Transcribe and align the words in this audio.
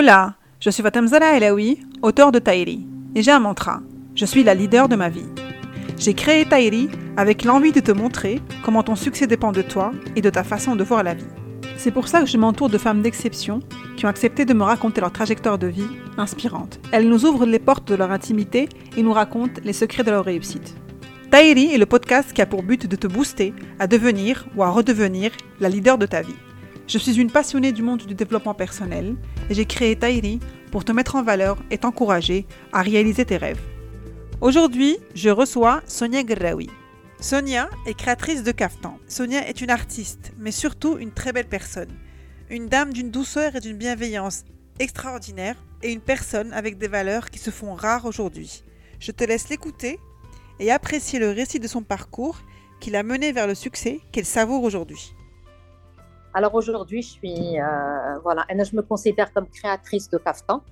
Hola, 0.00 0.34
je 0.60 0.70
suis 0.70 0.84
Fatemzala 0.84 1.36
Elaoui, 1.36 1.80
auteur 2.02 2.30
de 2.30 2.38
Taïri, 2.38 2.86
et 3.16 3.22
j'ai 3.24 3.32
un 3.32 3.40
mantra. 3.40 3.80
Je 4.14 4.26
suis 4.26 4.44
la 4.44 4.54
leader 4.54 4.88
de 4.88 4.94
ma 4.94 5.08
vie. 5.08 5.26
J'ai 5.98 6.14
créé 6.14 6.44
Taïri 6.44 6.88
avec 7.16 7.42
l'envie 7.42 7.72
de 7.72 7.80
te 7.80 7.90
montrer 7.90 8.40
comment 8.64 8.84
ton 8.84 8.94
succès 8.94 9.26
dépend 9.26 9.50
de 9.50 9.60
toi 9.60 9.90
et 10.14 10.20
de 10.20 10.30
ta 10.30 10.44
façon 10.44 10.76
de 10.76 10.84
voir 10.84 11.02
la 11.02 11.14
vie. 11.14 11.26
C'est 11.76 11.90
pour 11.90 12.06
ça 12.06 12.20
que 12.20 12.28
je 12.28 12.36
m'entoure 12.36 12.68
de 12.68 12.78
femmes 12.78 13.02
d'exception 13.02 13.58
qui 13.96 14.06
ont 14.06 14.08
accepté 14.08 14.44
de 14.44 14.54
me 14.54 14.62
raconter 14.62 15.00
leur 15.00 15.10
trajectoire 15.10 15.58
de 15.58 15.66
vie 15.66 15.90
inspirante. 16.16 16.78
Elles 16.92 17.08
nous 17.08 17.24
ouvrent 17.24 17.44
les 17.44 17.58
portes 17.58 17.88
de 17.88 17.96
leur 17.96 18.12
intimité 18.12 18.68
et 18.96 19.02
nous 19.02 19.12
racontent 19.12 19.60
les 19.64 19.72
secrets 19.72 20.04
de 20.04 20.12
leur 20.12 20.24
réussite. 20.24 20.76
Taïri 21.32 21.74
est 21.74 21.78
le 21.78 21.86
podcast 21.86 22.32
qui 22.32 22.40
a 22.40 22.46
pour 22.46 22.62
but 22.62 22.86
de 22.86 22.94
te 22.94 23.08
booster 23.08 23.52
à 23.80 23.88
devenir 23.88 24.46
ou 24.54 24.62
à 24.62 24.70
redevenir 24.70 25.32
la 25.58 25.68
leader 25.68 25.98
de 25.98 26.06
ta 26.06 26.22
vie. 26.22 26.36
Je 26.88 26.96
suis 26.96 27.20
une 27.20 27.30
passionnée 27.30 27.72
du 27.72 27.82
monde 27.82 28.06
du 28.06 28.14
développement 28.14 28.54
personnel 28.54 29.14
et 29.50 29.54
j'ai 29.54 29.66
créé 29.66 29.94
Taïri 29.94 30.40
pour 30.72 30.86
te 30.86 30.92
mettre 30.92 31.16
en 31.16 31.22
valeur 31.22 31.58
et 31.70 31.76
t'encourager 31.76 32.46
à 32.72 32.80
réaliser 32.80 33.26
tes 33.26 33.36
rêves. 33.36 33.60
Aujourd'hui, 34.40 34.96
je 35.14 35.28
reçois 35.28 35.82
Sonia 35.86 36.22
Guerraoui. 36.22 36.70
Sonia 37.20 37.68
est 37.84 37.92
créatrice 37.92 38.42
de 38.42 38.52
Kaftan. 38.52 38.98
Sonia 39.06 39.46
est 39.46 39.60
une 39.60 39.68
artiste, 39.68 40.32
mais 40.38 40.50
surtout 40.50 40.96
une 40.96 41.12
très 41.12 41.34
belle 41.34 41.48
personne. 41.48 41.92
Une 42.48 42.68
dame 42.68 42.94
d'une 42.94 43.10
douceur 43.10 43.54
et 43.54 43.60
d'une 43.60 43.76
bienveillance 43.76 44.44
extraordinaire 44.78 45.56
et 45.82 45.92
une 45.92 46.00
personne 46.00 46.54
avec 46.54 46.78
des 46.78 46.88
valeurs 46.88 47.28
qui 47.28 47.38
se 47.38 47.50
font 47.50 47.74
rares 47.74 48.06
aujourd'hui. 48.06 48.64
Je 48.98 49.12
te 49.12 49.24
laisse 49.24 49.50
l'écouter 49.50 49.98
et 50.58 50.72
apprécier 50.72 51.18
le 51.18 51.32
récit 51.32 51.60
de 51.60 51.68
son 51.68 51.82
parcours 51.82 52.40
qui 52.80 52.88
l'a 52.88 53.02
menée 53.02 53.32
vers 53.32 53.46
le 53.46 53.54
succès 53.54 54.00
qu'elle 54.10 54.24
savoure 54.24 54.62
aujourd'hui. 54.62 55.12
Alors 56.34 56.54
aujourd'hui, 56.54 57.02
je 57.02 57.08
suis, 57.08 57.60
euh, 57.60 58.18
voilà, 58.22 58.44
je 58.48 58.76
me 58.76 58.82
considère 58.82 59.32
comme 59.32 59.48
créatrice 59.48 60.08
de 60.10 60.18
caftan. 60.18 60.62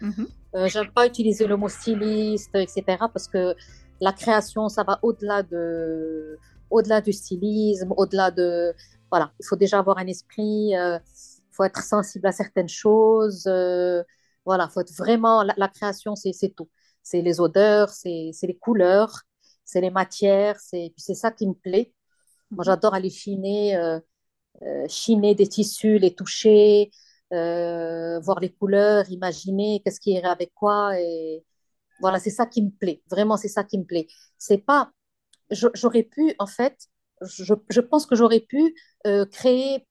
Mm 0.00 0.24
J'aime 0.66 0.90
pas 0.92 1.06
utiliser 1.06 1.46
le 1.46 1.56
mot 1.56 1.70
styliste, 1.70 2.54
etc. 2.54 2.82
Parce 3.10 3.26
que 3.26 3.54
la 4.02 4.12
création, 4.12 4.68
ça 4.68 4.82
va 4.82 4.98
au-delà 5.00 5.42
de, 5.42 6.38
au-delà 6.68 7.00
du 7.00 7.14
stylisme, 7.14 7.94
au-delà 7.96 8.30
de, 8.30 8.74
voilà, 9.10 9.32
il 9.40 9.46
faut 9.46 9.56
déjà 9.56 9.78
avoir 9.78 9.96
un 9.96 10.06
esprit, 10.06 10.72
il 10.72 10.76
euh, 10.76 10.98
faut 11.52 11.64
être 11.64 11.82
sensible 11.82 12.26
à 12.26 12.32
certaines 12.32 12.68
choses. 12.68 13.44
voilà, 14.44 14.68
faut 14.68 14.80
être 14.80 14.92
vraiment, 14.92 15.42
la, 15.42 15.68
création, 15.68 16.16
c'est, 16.16 16.54
tout. 16.54 16.68
C'est 17.02 17.22
les 17.22 17.40
odeurs, 17.40 17.88
c'est, 17.88 18.32
les 18.42 18.58
couleurs, 18.58 19.22
c'est 19.64 19.80
les 19.80 19.90
matières, 19.90 20.60
c'est, 20.60 20.92
ça 20.98 21.30
qui 21.30 21.46
me 21.46 21.54
plaît. 21.54 21.94
Moi, 22.50 22.62
mhm. 22.62 22.64
j'adore 22.66 22.92
aller 22.92 23.08
chiner 23.08 24.00
chiner 24.88 25.34
des 25.34 25.48
tissus, 25.48 25.98
les 25.98 26.14
toucher, 26.14 26.90
euh, 27.32 28.20
voir 28.20 28.40
les 28.40 28.52
couleurs, 28.52 29.08
imaginer 29.10 29.80
qu'est-ce 29.82 30.00
qui 30.00 30.12
irait 30.12 30.28
avec 30.28 30.52
quoi. 30.54 31.00
Et 31.00 31.44
voilà, 32.00 32.18
c'est 32.18 32.30
ça 32.30 32.44
qui 32.46 32.62
me 32.62 32.70
plaît. 32.70 33.02
Vraiment, 33.10 33.38
c'est 33.38 33.48
ça 33.48 33.64
qui 33.64 33.78
me 33.78 33.84
plaît. 33.84 34.06
C'est 34.38 34.58
pas. 34.58 34.90
J'aurais 35.50 36.02
pu, 36.02 36.34
en 36.38 36.46
fait, 36.46 36.76
je, 37.22 37.54
je 37.70 37.80
pense 37.80 38.06
que 38.06 38.16
j'aurais 38.16 38.40
pu 38.40 38.74
euh, 39.06 39.24
créer 39.26 39.86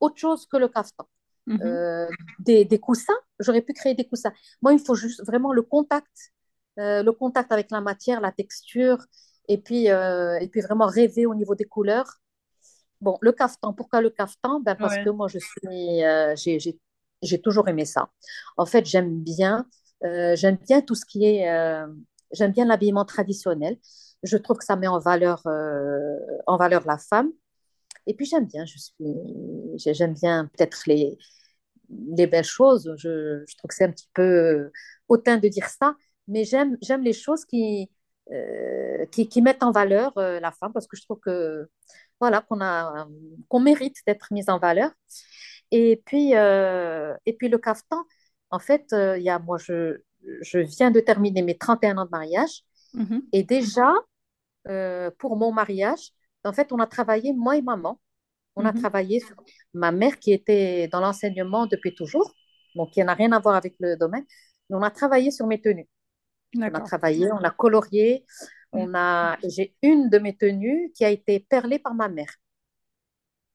autre 0.00 0.18
chose 0.18 0.46
que 0.46 0.56
le 0.56 0.68
caftan. 0.68 1.08
Mhm. 1.46 2.08
des, 2.38 2.64
des, 2.64 2.80
coussins, 2.80 3.12
j'aurais 3.38 3.60
pu 3.60 3.74
créer 3.74 3.94
des 3.94 4.06
coussins. 4.06 4.32
Moi, 4.62 4.72
il 4.72 4.78
faut 4.78 4.94
juste 4.94 5.22
vraiment 5.26 5.52
le 5.52 5.60
contact, 5.60 6.32
le 6.78 7.10
contact 7.10 7.52
avec 7.52 7.70
la 7.70 7.82
matière, 7.82 8.22
la 8.22 8.32
texture, 8.32 9.04
et 9.46 9.58
puis, 9.58 9.88
et 9.88 10.48
puis 10.50 10.62
vraiment 10.62 10.86
rêver 10.86 11.26
au 11.26 11.34
niveau 11.34 11.54
des 11.54 11.66
couleurs. 11.66 12.22
Bon, 13.04 13.18
le 13.20 13.32
caftan, 13.32 13.74
pourquoi 13.74 14.00
le 14.00 14.08
caftan? 14.08 14.60
Ben 14.60 14.76
Parce 14.76 14.96
que 14.96 15.10
moi, 15.10 15.28
je 15.28 15.38
suis, 15.38 16.02
euh, 16.02 16.34
j'ai 17.22 17.38
toujours 17.38 17.68
aimé 17.68 17.84
ça. 17.84 18.08
En 18.56 18.64
fait, 18.64 18.86
j'aime 18.86 19.20
bien, 19.22 19.66
euh, 20.04 20.34
j'aime 20.36 20.56
bien 20.56 20.80
tout 20.80 20.94
ce 20.94 21.04
qui 21.04 21.26
est, 21.26 21.52
euh, 21.52 21.86
j'aime 22.32 22.52
bien 22.52 22.64
l'habillement 22.64 23.04
traditionnel. 23.04 23.76
Je 24.22 24.38
trouve 24.38 24.56
que 24.56 24.64
ça 24.64 24.76
met 24.76 24.86
en 24.86 25.00
valeur, 25.00 25.42
en 26.46 26.56
valeur 26.56 26.86
la 26.86 26.96
femme. 26.96 27.30
Et 28.06 28.14
puis 28.14 28.24
j'aime 28.24 28.46
bien, 28.46 28.64
je 28.64 28.78
suis, 28.78 29.94
j'aime 29.94 30.14
bien 30.14 30.46
peut-être 30.46 30.84
les, 30.86 31.18
les 32.16 32.26
belles 32.26 32.42
choses. 32.42 32.90
Je, 32.96 33.44
je 33.46 33.56
trouve 33.58 33.68
que 33.68 33.74
c'est 33.74 33.84
un 33.84 33.92
petit 33.92 34.08
peu 34.14 34.70
hautain 35.08 35.36
de 35.36 35.48
dire 35.48 35.68
ça, 35.68 35.94
mais 36.26 36.44
j'aime, 36.44 36.78
j'aime 36.80 37.02
les 37.02 37.12
choses 37.12 37.44
qui, 37.44 37.90
qui, 39.12 39.28
qui, 39.28 39.42
mettent 39.42 39.62
en 39.62 39.72
valeur 39.72 40.14
la 40.16 40.52
femme 40.52 40.72
parce 40.72 40.86
que 40.86 40.96
je 40.96 41.02
trouve 41.02 41.20
que 41.20 41.68
voilà, 42.20 42.40
qu'on 42.42 42.60
a, 42.60 43.06
qu'on 43.48 43.60
mérite 43.60 43.96
d'être 44.06 44.32
mise 44.32 44.48
en 44.48 44.58
valeur. 44.58 44.90
Et 45.70 46.02
puis, 46.06 46.36
euh, 46.36 47.14
et 47.26 47.32
puis 47.34 47.48
le 47.48 47.58
caftan, 47.58 48.04
en 48.50 48.58
fait, 48.58 48.92
euh, 48.92 49.18
y 49.18 49.28
a, 49.30 49.38
moi, 49.38 49.58
je, 49.58 49.98
je 50.42 50.58
viens 50.58 50.90
de 50.90 51.00
terminer 51.00 51.42
mes 51.42 51.56
31 51.56 51.98
ans 51.98 52.04
de 52.04 52.10
mariage. 52.10 52.62
Mhm. 52.94 53.22
Et 53.32 53.42
déjà, 53.42 53.92
euh, 54.68 55.10
pour 55.18 55.36
mon 55.36 55.52
mariage, 55.52 56.10
en 56.44 56.52
fait, 56.52 56.72
on 56.72 56.78
a 56.78 56.86
travaillé, 56.86 57.32
moi 57.32 57.56
et 57.56 57.62
maman, 57.62 58.00
on 58.56 58.64
a 58.64 58.72
mhm. 58.72 58.80
travaillé 58.80 59.20
sur 59.20 59.36
ma 59.72 59.90
mère 59.90 60.18
qui 60.18 60.32
était 60.32 60.88
dans 60.88 61.00
l'enseignement 61.00 61.66
depuis 61.66 61.94
toujours, 61.94 62.32
donc 62.74 62.92
qui 62.92 63.02
n'a 63.02 63.14
rien 63.14 63.32
à 63.32 63.40
voir 63.40 63.56
avec 63.56 63.74
le 63.80 63.96
domaine, 63.96 64.24
mais 64.70 64.76
on 64.76 64.82
a 64.82 64.90
travaillé 64.90 65.30
sur 65.30 65.46
mes 65.46 65.60
tenues. 65.60 65.88
On 66.56 66.62
a 66.62 66.80
travaillé, 66.80 67.32
on 67.32 67.42
a 67.42 67.50
colorié, 67.50 68.24
on 68.74 68.94
a, 68.94 69.38
j'ai 69.48 69.74
une 69.82 70.10
de 70.10 70.18
mes 70.18 70.36
tenues 70.36 70.92
qui 70.94 71.04
a 71.04 71.10
été 71.10 71.40
perlée 71.40 71.78
par 71.78 71.94
ma 71.94 72.08
mère. 72.08 72.34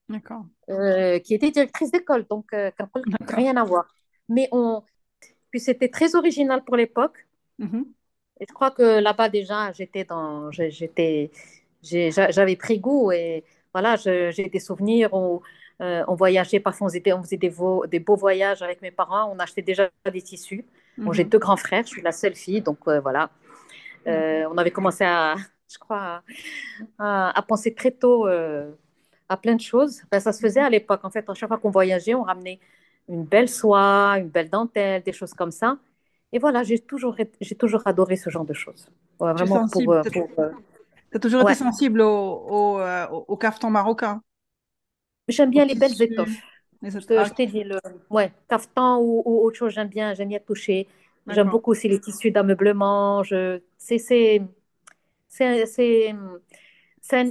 D'accord. 0.07 0.46
Euh, 0.69 1.19
qui 1.19 1.35
était 1.35 1.52
directrice 1.52 1.91
d'école, 1.91 2.25
donc 2.28 2.52
euh, 2.53 2.72
rien 3.28 3.56
à 3.57 3.63
voir. 3.63 3.88
Mais 4.28 4.50
on, 4.52 4.81
puis 5.52 5.59
c'était 5.59 5.90
très 5.90 6.16
original 6.16 6.63
pour 6.63 6.75
l'époque. 6.75 7.28
Mm-hmm. 7.59 7.84
Et 8.41 8.46
je 8.47 8.53
crois 8.53 8.72
que 8.72 9.00
là-bas 9.00 9.30
déjà, 9.30 9.72
j'étais 9.74 10.06
dans, 10.06 10.50
j'étais, 10.52 11.30
j'avais 11.84 12.56
pris 12.56 12.80
goût 12.80 13.12
et 13.12 13.44
voilà, 13.74 13.97
j'ai 13.97 14.50
des 14.51 14.59
souvenirs 14.59 15.13
où 15.13 15.41
euh, 15.81 16.03
on 16.07 16.16
voyageait, 16.16 16.59
parfois 16.59 16.88
on 16.88 16.90
faisait, 16.90 17.13
on 17.13 17.22
faisait 17.22 17.38
des, 17.38 17.50
beaux, 17.50 17.86
des, 17.86 18.00
beaux 18.00 18.16
voyages 18.16 18.62
avec 18.62 18.81
mes 18.81 18.91
parents, 18.91 19.31
on 19.31 19.38
achetait 19.40 19.62
déjà 19.62 19.90
des 20.12 20.22
tissus. 20.22 20.66
j'ai 20.97 21.03
mm-hmm. 21.03 21.30
deux 21.30 21.40
grands 21.40 21.57
frères, 21.57 21.84
je 21.84 21.90
suis 21.90 22.01
la 22.01 22.12
seule 22.12 22.36
fille, 22.36 22.62
donc 22.62 22.88
voilà. 22.88 23.30
Euh, 24.08 24.46
on 24.52 24.58
avait 24.58 24.72
commencé 24.72 25.04
à, 25.04 25.36
je 25.72 25.78
crois, 25.78 26.24
à, 26.98 27.46
penser 27.48 27.74
très 27.74 27.92
tôt 27.92 28.28
euh, 28.28 28.72
à 29.28 29.38
plein 29.38 29.56
de 29.56 29.62
choses. 29.62 30.02
Ben, 30.12 30.20
ça 30.20 30.32
se 30.34 30.40
faisait 30.40 30.62
à 30.62 30.70
l'époque. 30.70 31.02
En 31.04 31.10
fait, 31.10 31.28
à 31.30 31.34
chaque 31.34 31.50
fois 31.50 31.58
qu'on 31.58 31.72
voyageait, 31.72 32.16
on 32.16 32.24
ramenait 32.24 32.60
une 33.08 33.24
belle 33.24 33.50
soie, 33.50 34.16
une 34.20 34.30
belle 34.30 34.50
dentelle, 34.50 35.04
des 35.04 35.14
choses 35.14 35.34
comme 35.34 35.52
ça. 35.52 35.78
Et 36.32 36.40
voilà, 36.40 36.64
j'ai 36.64 36.80
toujours, 36.80 37.16
j'ai 37.42 37.56
toujours 37.56 37.82
adoré 37.86 38.16
ce 38.16 38.30
genre 38.30 38.46
de 38.46 38.54
choses. 38.54 38.88
vraiment 39.20 39.68
pour. 39.68 39.94
Euh, 39.94 40.04
tu 40.04 41.18
as 41.18 41.20
toujours 41.20 41.42
été 41.42 41.56
sensible 41.56 42.02
au, 42.02 42.08
au, 42.08 42.80
au, 43.28 43.36
cafeton 43.36 43.72
marocain 43.72 44.22
J'aime 45.28 45.50
bien 45.50 45.66
les 45.66 45.74
belles 45.74 46.00
étoffes. 46.00 46.30
je, 46.84 47.34
t'ai 47.34 47.48
dit, 47.48 47.64
le 47.64 47.80
ouais, 48.12 48.31
cafeton 48.48 48.98
ou, 48.98 49.24
ou, 49.26 49.46
autre 49.46 49.58
chose, 49.58 49.74
j'aime 49.74 49.88
bien, 49.88 50.14
j'aime 50.14 50.30
bien 50.30 50.40
toucher. 50.40 50.88
J'aime 51.29 51.50
beaucoup 51.50 51.72
aussi 51.72 51.88
les 51.88 52.00
tissus 52.00 52.31
d'ameublement. 52.31 53.23
Je, 53.23 53.62
c'est, 53.78 53.97
c'est, 53.97 54.41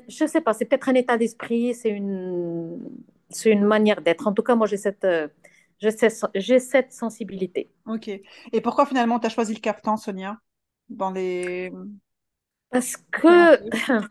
je 0.08 0.26
sais 0.26 0.40
pas, 0.40 0.54
c'est 0.54 0.64
peut-être 0.64 0.88
un 0.88 0.94
état 0.94 1.16
d'esprit, 1.16 1.74
c'est 1.74 1.90
une, 1.90 2.78
c'est 3.30 3.50
une 3.50 3.64
manière 3.64 4.00
d'être. 4.00 4.26
En 4.26 4.32
tout 4.32 4.42
cas, 4.42 4.54
moi, 4.54 4.66
j'ai 4.66 4.76
cette, 4.76 5.06
j'ai 5.80 6.58
cette, 6.58 6.92
sensibilité. 6.92 7.70
Ok. 7.86 8.08
Et 8.08 8.60
pourquoi 8.60 8.86
finalement 8.86 9.18
tu 9.18 9.26
as 9.26 9.30
choisi 9.30 9.54
le 9.54 9.60
caftan, 9.60 9.96
Sonia, 9.96 10.38
dans 10.88 11.10
les... 11.10 11.72
Parce 12.70 12.96
que, 12.96 13.58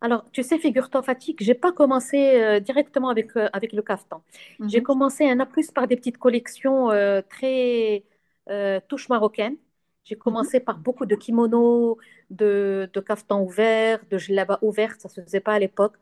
alors, 0.00 0.24
tu 0.32 0.42
sais, 0.42 0.58
figure-toi, 0.58 1.02
fatigue, 1.02 1.36
j'ai 1.40 1.54
pas 1.54 1.72
commencé 1.72 2.40
euh, 2.40 2.60
directement 2.60 3.08
avec, 3.08 3.36
euh, 3.36 3.48
avec 3.52 3.72
le 3.72 3.82
caftan. 3.82 4.22
J'ai 4.66 4.80
mhm. 4.80 4.84
commencé 4.84 5.28
un 5.28 5.40
a 5.40 5.46
plus 5.46 5.70
par 5.70 5.86
des 5.86 5.96
petites 5.96 6.18
collections 6.18 6.90
euh, 6.90 7.20
très 7.28 8.04
euh, 8.48 8.80
touche 8.88 9.08
marocaine. 9.08 9.56
J'ai 10.04 10.14
mhm. 10.14 10.20
commencé 10.20 10.60
par 10.60 10.78
beaucoup 10.78 11.06
de 11.06 11.16
kimonos, 11.16 11.96
de, 12.30 12.88
de 12.92 13.00
caftans 13.00 13.42
ouverts, 13.42 14.00
de 14.10 14.18
gelaba 14.18 14.58
ouverts, 14.62 14.94
ça 14.98 15.08
se 15.08 15.20
faisait 15.20 15.40
pas 15.40 15.54
à 15.54 15.58
l'époque. 15.58 15.94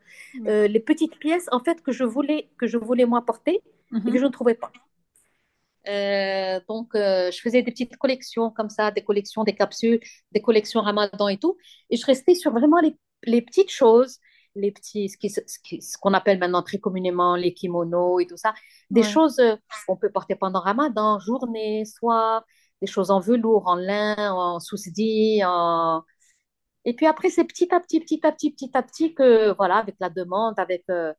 Euh, 0.45 0.67
les 0.67 0.79
petites 0.79 1.17
pièces, 1.17 1.47
en 1.51 1.59
fait, 1.59 1.81
que 1.81 1.91
je 1.91 2.03
voulais, 2.03 2.49
que 2.57 2.67
je 2.67 2.77
voulais 2.77 3.05
moi 3.05 3.25
porter 3.25 3.61
et 3.95 4.01
que 4.01 4.09
mhm. 4.09 4.17
je 4.17 4.25
ne 4.25 4.29
trouvais 4.29 4.55
pas. 4.55 4.71
Euh, 5.87 6.59
donc, 6.67 6.89
je 6.93 7.39
faisais 7.41 7.61
des 7.61 7.71
petites 7.71 7.97
collections 7.97 8.49
comme 8.51 8.69
ça, 8.69 8.91
des 8.91 9.03
collections, 9.03 9.43
des 9.43 9.55
capsules, 9.55 9.99
des 10.31 10.41
collections 10.41 10.81
ramadan 10.81 11.27
et 11.27 11.37
tout. 11.37 11.57
Et 11.89 11.97
je 11.97 12.05
restais 12.05 12.35
sur 12.35 12.51
vraiment 12.51 12.79
les, 12.79 12.95
les 13.23 13.41
petites 13.41 13.71
choses, 13.71 14.19
les 14.55 14.71
petits, 14.71 15.09
ce 15.09 15.97
qu'on 15.99 16.13
appelle 16.13 16.39
maintenant 16.39 16.63
très 16.63 16.79
communément 16.79 17.35
les 17.35 17.53
kimonos 17.53 18.19
et 18.19 18.27
tout 18.27 18.37
ça, 18.37 18.53
des 18.89 19.03
choses 19.03 19.39
euh, 19.39 19.55
qu'on 19.87 19.97
peut 19.97 20.11
porter 20.11 20.35
pendant 20.35 20.61
Ramadan, 20.61 21.19
journée, 21.19 21.85
soir, 21.85 22.45
des 22.81 22.87
choses 22.87 23.11
en 23.11 23.19
velours, 23.19 23.67
en 23.67 23.75
lin, 23.75 24.15
en 24.33 24.59
sousdi, 24.59 25.41
en... 25.45 26.03
Et 26.85 26.95
puis 26.95 27.07
après, 27.07 27.29
c'est 27.29 27.45
petit 27.45 27.73
à 27.73 27.79
petit, 27.79 27.99
petit 27.99 28.25
à 28.25 28.31
petit, 28.31 28.51
petit 28.51 28.71
à 28.75 28.83
petit 28.83 29.13
que, 29.15 29.53
voilà, 29.55 29.77
avec 29.77 29.95
la 29.99 30.09
demande, 30.09 30.59
avec 30.59 30.83
euh, 30.89 31.13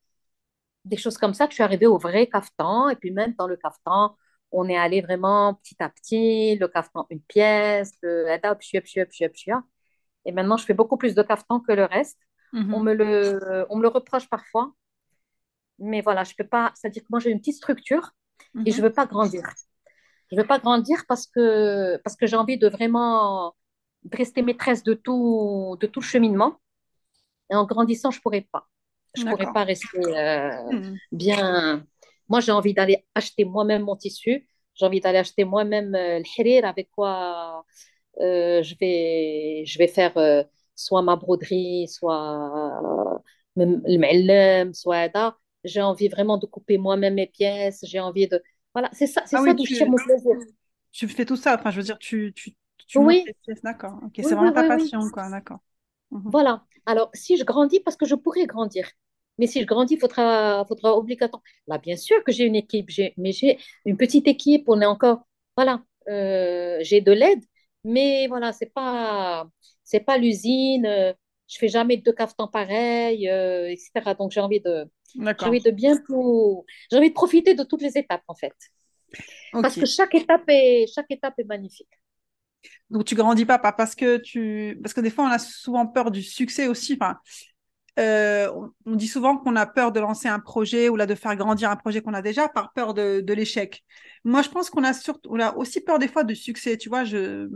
des 0.84 0.96
choses 0.96 1.18
comme 1.18 1.34
ça, 1.34 1.46
que 1.46 1.52
je 1.52 1.56
suis 1.56 1.62
arrivée 1.64 1.86
au 1.86 1.98
vrai 1.98 2.28
caftan. 2.28 2.88
Et 2.88 2.96
puis 2.96 3.10
même 3.10 3.34
dans 3.38 3.46
le 3.48 3.56
caftan, 3.56 4.16
on 4.52 4.68
est 4.68 4.76
allé 4.76 5.00
vraiment 5.02 5.54
petit 5.54 5.76
à 5.82 5.88
petit, 5.88 6.56
le 6.56 6.68
caftan 6.68 7.06
une 7.10 7.20
pièce, 7.22 7.92
le 8.02 8.26
et 10.26 10.32
maintenant 10.32 10.56
je 10.56 10.64
fais 10.64 10.74
beaucoup 10.74 10.96
plus 10.96 11.14
de 11.14 11.22
caftan 11.22 11.60
que 11.60 11.72
le 11.72 11.84
reste. 11.84 12.18
On, 12.56 12.80
me 12.80 12.94
le, 12.94 13.66
on 13.68 13.76
me 13.76 13.82
le 13.82 13.88
reproche 13.88 14.28
parfois, 14.30 14.72
mais 15.78 16.00
voilà, 16.00 16.24
je 16.24 16.34
peux 16.34 16.46
pas, 16.46 16.72
c'est-à-dire 16.74 17.02
que 17.02 17.08
moi 17.10 17.20
j'ai 17.20 17.30
une 17.30 17.38
petite 17.38 17.56
structure 17.56 18.12
et 18.64 18.70
je 18.70 18.78
mhm. 18.78 18.84
veux 18.84 18.92
pas 18.92 19.06
grandir. 19.06 19.42
Je 20.30 20.36
veux 20.36 20.46
pas 20.46 20.58
grandir 20.58 21.04
parce 21.06 21.26
que, 21.26 21.98
parce 21.98 22.16
que 22.16 22.26
j'ai 22.26 22.36
envie 22.36 22.58
de 22.58 22.68
vraiment 22.68 23.54
rester 24.12 24.42
maîtresse 24.42 24.82
de 24.82 24.94
tout, 24.94 25.76
de 25.80 25.86
tout 25.86 26.00
le 26.00 26.04
cheminement. 26.04 26.56
Et 27.50 27.54
en 27.54 27.64
grandissant, 27.64 28.10
je 28.10 28.20
pourrais 28.20 28.46
pas. 28.50 28.66
Je 29.14 29.24
pourrais 29.24 29.52
pas 29.52 29.64
rester 29.64 29.98
euh, 29.98 30.72
mhm. 30.72 30.96
bien. 31.12 31.86
Moi, 32.28 32.40
j'ai 32.40 32.52
envie 32.52 32.74
d'aller 32.74 33.06
acheter 33.14 33.44
moi-même 33.44 33.82
mon 33.82 33.96
tissu. 33.96 34.48
J'ai 34.74 34.84
envie 34.84 35.00
d'aller 35.00 35.18
acheter 35.18 35.44
moi-même 35.44 35.94
euh, 35.94 36.18
le 36.18 36.24
hirir 36.38 36.64
avec 36.64 36.90
quoi 36.90 37.64
euh, 38.20 38.62
je, 38.62 38.74
vais, 38.80 39.64
je 39.64 39.78
vais 39.78 39.88
faire 39.88 40.12
soit 40.76 41.02
ma 41.02 41.16
broderie, 41.16 41.88
soit 41.88 42.80
le 43.56 43.98
m'ellem, 43.98 44.72
soit 44.74 45.10
j'ai 45.64 45.82
envie 45.82 46.08
vraiment 46.08 46.38
de 46.38 46.46
couper 46.46 46.78
moi-même 46.78 47.14
mes 47.14 47.26
pièces, 47.26 47.80
j'ai 47.82 47.98
envie 47.98 48.28
de... 48.28 48.40
Voilà, 48.74 48.88
c'est 48.92 49.06
ça, 49.06 49.22
c'est 49.26 49.36
ah 49.36 49.42
ça 49.42 49.54
d'où 49.54 49.64
je 49.64 49.84
mon 49.84 49.96
plaisir. 49.96 50.36
Tu 50.92 51.08
fais 51.08 51.24
tout 51.24 51.36
ça, 51.36 51.56
enfin, 51.58 51.70
je 51.70 51.78
veux 51.78 51.82
dire, 51.82 51.98
tu, 51.98 52.32
tu, 52.34 52.54
tu 52.86 52.98
oui. 52.98 53.24
tes 53.26 53.34
pièces, 53.42 53.62
d'accord. 53.62 53.98
Ok, 54.04 54.12
c'est 54.16 54.34
vraiment 54.34 54.52
ta 54.52 54.68
passion, 54.68 55.10
quoi, 55.10 55.28
d'accord. 55.28 55.58
Mhm. 56.10 56.22
Voilà. 56.30 56.62
Alors, 56.84 57.10
si 57.14 57.36
je 57.36 57.44
grandis, 57.44 57.80
parce 57.80 57.96
que 57.96 58.06
je 58.06 58.14
pourrais 58.14 58.46
grandir, 58.46 58.88
mais 59.38 59.46
si 59.46 59.60
je 59.60 59.66
grandis, 59.66 59.94
il 59.94 60.00
faudra, 60.00 60.64
faudra 60.68 60.96
obligatoirement. 60.96 61.42
Là, 61.66 61.78
bien 61.78 61.96
sûr 61.96 62.22
que 62.22 62.32
j'ai 62.32 62.44
une 62.44 62.54
équipe, 62.54 62.90
mais 63.16 63.32
j'ai 63.32 63.58
une 63.84 63.96
petite 63.96 64.28
équipe, 64.28 64.64
on 64.68 64.80
est 64.80 64.86
encore, 64.86 65.26
voilà, 65.56 65.82
euh, 66.08 66.78
j'ai 66.82 67.00
de 67.00 67.12
l'aide, 67.12 67.42
mais 67.84 68.26
voilà, 68.28 68.52
c'est 68.52 68.72
pas, 68.72 69.48
c'est 69.86 70.00
pas 70.00 70.18
l'usine, 70.18 70.84
euh, 70.84 71.12
je 71.48 71.58
fais 71.58 71.68
jamais 71.68 71.96
deux 71.96 72.12
caftans 72.12 72.50
pareils, 72.50 73.30
euh, 73.30 73.70
etc. 73.70 74.14
Donc 74.18 74.32
j'ai 74.32 74.40
envie 74.40 74.60
de, 74.60 74.84
j'ai 75.14 75.46
envie 75.46 75.62
de 75.62 75.70
bien 75.70 75.96
tout, 75.96 76.66
j'ai 76.90 76.98
envie 76.98 77.08
de 77.08 77.14
profiter 77.14 77.54
de 77.54 77.62
toutes 77.62 77.82
les 77.82 77.96
étapes 77.96 78.24
en 78.26 78.34
fait, 78.34 78.52
parce 79.52 79.76
que 79.76 79.86
chaque 79.86 80.14
étape 80.14 80.42
est, 80.48 80.86
chaque 80.92 81.10
étape 81.10 81.34
est 81.38 81.44
magnifique. 81.44 81.88
Donc 82.90 83.04
tu 83.04 83.14
grandis 83.14 83.46
pas, 83.46 83.60
pas 83.60 83.72
parce 83.72 83.94
que 83.94 84.16
tu, 84.18 84.78
parce 84.82 84.92
que 84.92 85.00
des 85.00 85.10
fois 85.10 85.24
on 85.24 85.30
a 85.30 85.38
souvent 85.38 85.86
peur 85.86 86.10
du 86.10 86.22
succès 86.22 86.66
aussi. 86.66 86.98
Enfin, 87.00 87.18
euh, 88.00 88.50
on, 88.84 88.96
dit 88.96 89.06
souvent 89.06 89.38
qu'on 89.38 89.54
a 89.54 89.66
peur 89.66 89.92
de 89.92 90.00
lancer 90.00 90.26
un 90.26 90.40
projet 90.40 90.88
ou 90.88 90.96
là 90.96 91.06
de 91.06 91.14
faire 91.14 91.34
grandir 91.36 91.70
un 91.70 91.76
projet 91.76 92.02
qu'on 92.02 92.12
a 92.12 92.22
déjà 92.22 92.48
par 92.48 92.72
peur 92.72 92.92
de, 92.92 93.20
de 93.20 93.32
l'échec. 93.32 93.84
Moi, 94.24 94.42
je 94.42 94.50
pense 94.50 94.68
qu'on 94.68 94.84
a 94.84 94.92
surtout, 94.92 95.30
on 95.32 95.40
a 95.40 95.54
aussi 95.56 95.80
peur 95.80 95.98
des 95.98 96.08
fois 96.08 96.22
du 96.22 96.34
succès. 96.34 96.76
Tu 96.76 96.90
vois, 96.90 97.04
je, 97.04 97.48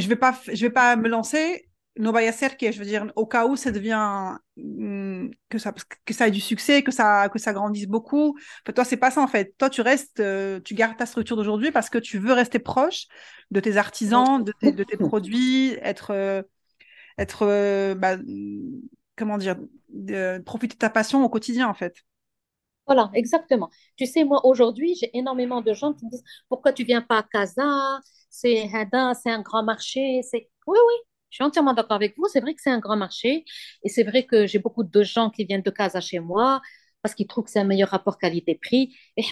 je 0.00 0.08
vais 0.08 0.16
pas, 0.16 0.38
je 0.46 0.66
vais 0.66 0.72
pas 0.72 0.96
me 0.96 1.08
lancer 1.08 1.68
no 1.98 2.12
vaya 2.12 2.30
a 2.30 2.48
que, 2.50 2.70
je 2.70 2.78
veux 2.78 2.84
dire, 2.84 3.10
au 3.16 3.26
cas 3.26 3.46
où 3.46 3.56
ça 3.56 3.70
devient 3.70 4.36
mm, 4.56 5.30
que 5.48 5.58
ça 5.58 5.72
que 6.04 6.14
ça 6.14 6.28
ait 6.28 6.30
du 6.30 6.40
succès, 6.40 6.82
que 6.82 6.92
ça 6.92 7.28
que 7.28 7.38
ça 7.38 7.52
grandisse 7.52 7.86
beaucoup. 7.86 8.38
Enfin, 8.62 8.72
toi, 8.72 8.84
c'est 8.84 8.96
pas 8.96 9.10
ça 9.10 9.20
en 9.20 9.26
fait. 9.26 9.56
Toi, 9.58 9.68
tu 9.68 9.80
restes, 9.80 10.20
euh, 10.20 10.60
tu 10.60 10.74
gardes 10.74 10.96
ta 10.96 11.06
structure 11.06 11.36
d'aujourd'hui 11.36 11.72
parce 11.72 11.90
que 11.90 11.98
tu 11.98 12.18
veux 12.18 12.32
rester 12.32 12.58
proche 12.58 13.06
de 13.50 13.60
tes 13.60 13.76
artisans, 13.76 14.42
de 14.42 14.52
tes, 14.60 14.72
de 14.72 14.84
tes 14.84 14.96
produits, 14.96 15.72
être 15.82 16.12
euh, 16.12 16.42
être 17.18 17.42
euh, 17.42 17.94
bah, 17.94 18.16
comment 19.16 19.38
dire, 19.38 19.56
profiter 20.44 20.74
de 20.74 20.78
ta 20.78 20.90
passion 20.90 21.24
au 21.24 21.28
quotidien 21.28 21.68
en 21.68 21.74
fait. 21.74 21.94
Voilà, 22.86 23.10
exactement. 23.12 23.68
Tu 23.96 24.06
sais, 24.06 24.24
moi, 24.24 24.46
aujourd'hui, 24.46 24.94
j'ai 24.94 25.10
énormément 25.12 25.60
de 25.60 25.74
gens 25.74 25.92
qui 25.92 26.06
me 26.06 26.10
disent 26.10 26.24
Pourquoi 26.48 26.72
tu 26.72 26.84
viens 26.84 27.02
pas 27.02 27.18
à 27.18 27.22
Casa? 27.22 28.00
C'est 28.30 28.70
c'est 29.14 29.30
un 29.30 29.42
grand 29.42 29.62
marché. 29.62 30.20
C'est 30.22 30.50
Oui, 30.66 30.78
oui, 30.86 30.94
je 31.30 31.36
suis 31.36 31.44
entièrement 31.44 31.74
d'accord 31.74 31.96
avec 31.96 32.16
vous. 32.16 32.26
C'est 32.28 32.40
vrai 32.40 32.54
que 32.54 32.60
c'est 32.62 32.70
un 32.70 32.78
grand 32.78 32.96
marché 32.96 33.44
et 33.82 33.88
c'est 33.88 34.04
vrai 34.04 34.24
que 34.26 34.46
j'ai 34.46 34.58
beaucoup 34.58 34.84
de 34.84 35.02
gens 35.02 35.30
qui 35.30 35.44
viennent 35.44 35.62
de 35.62 35.70
Casa 35.70 36.00
chez 36.00 36.20
moi 36.20 36.60
parce 37.02 37.14
qu'ils 37.14 37.26
trouvent 37.26 37.44
que 37.44 37.50
c'est 37.50 37.60
un 37.60 37.64
meilleur 37.64 37.88
rapport 37.90 38.18
qualité-prix. 38.18 38.94
Et 39.16 39.22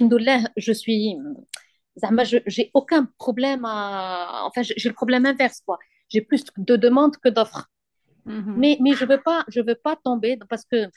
je 0.57 0.73
suis. 0.73 1.17
J'ai 2.47 2.71
aucun 2.75 3.07
problème 3.19 3.65
à. 3.65 4.45
Enfin, 4.47 4.63
j'ai 4.63 4.89
le 4.89 4.95
problème 4.95 5.27
inverse, 5.27 5.61
quoi. 5.65 5.79
J'ai 6.09 6.21
plus 6.21 6.45
de 6.57 6.77
demandes 6.77 7.17
que 7.17 7.29
d'offres. 7.29 7.69
Mm-hmm. 8.27 8.55
Mais, 8.57 8.79
mais 8.81 8.93
je 8.95 9.05
ne 9.05 9.11
veux, 9.11 9.23
pas, 9.23 9.45
je 9.49 9.61
veux 9.61 9.75
pas 9.75 9.97
tomber 9.97 10.39
parce 10.49 10.65
que 10.65 10.89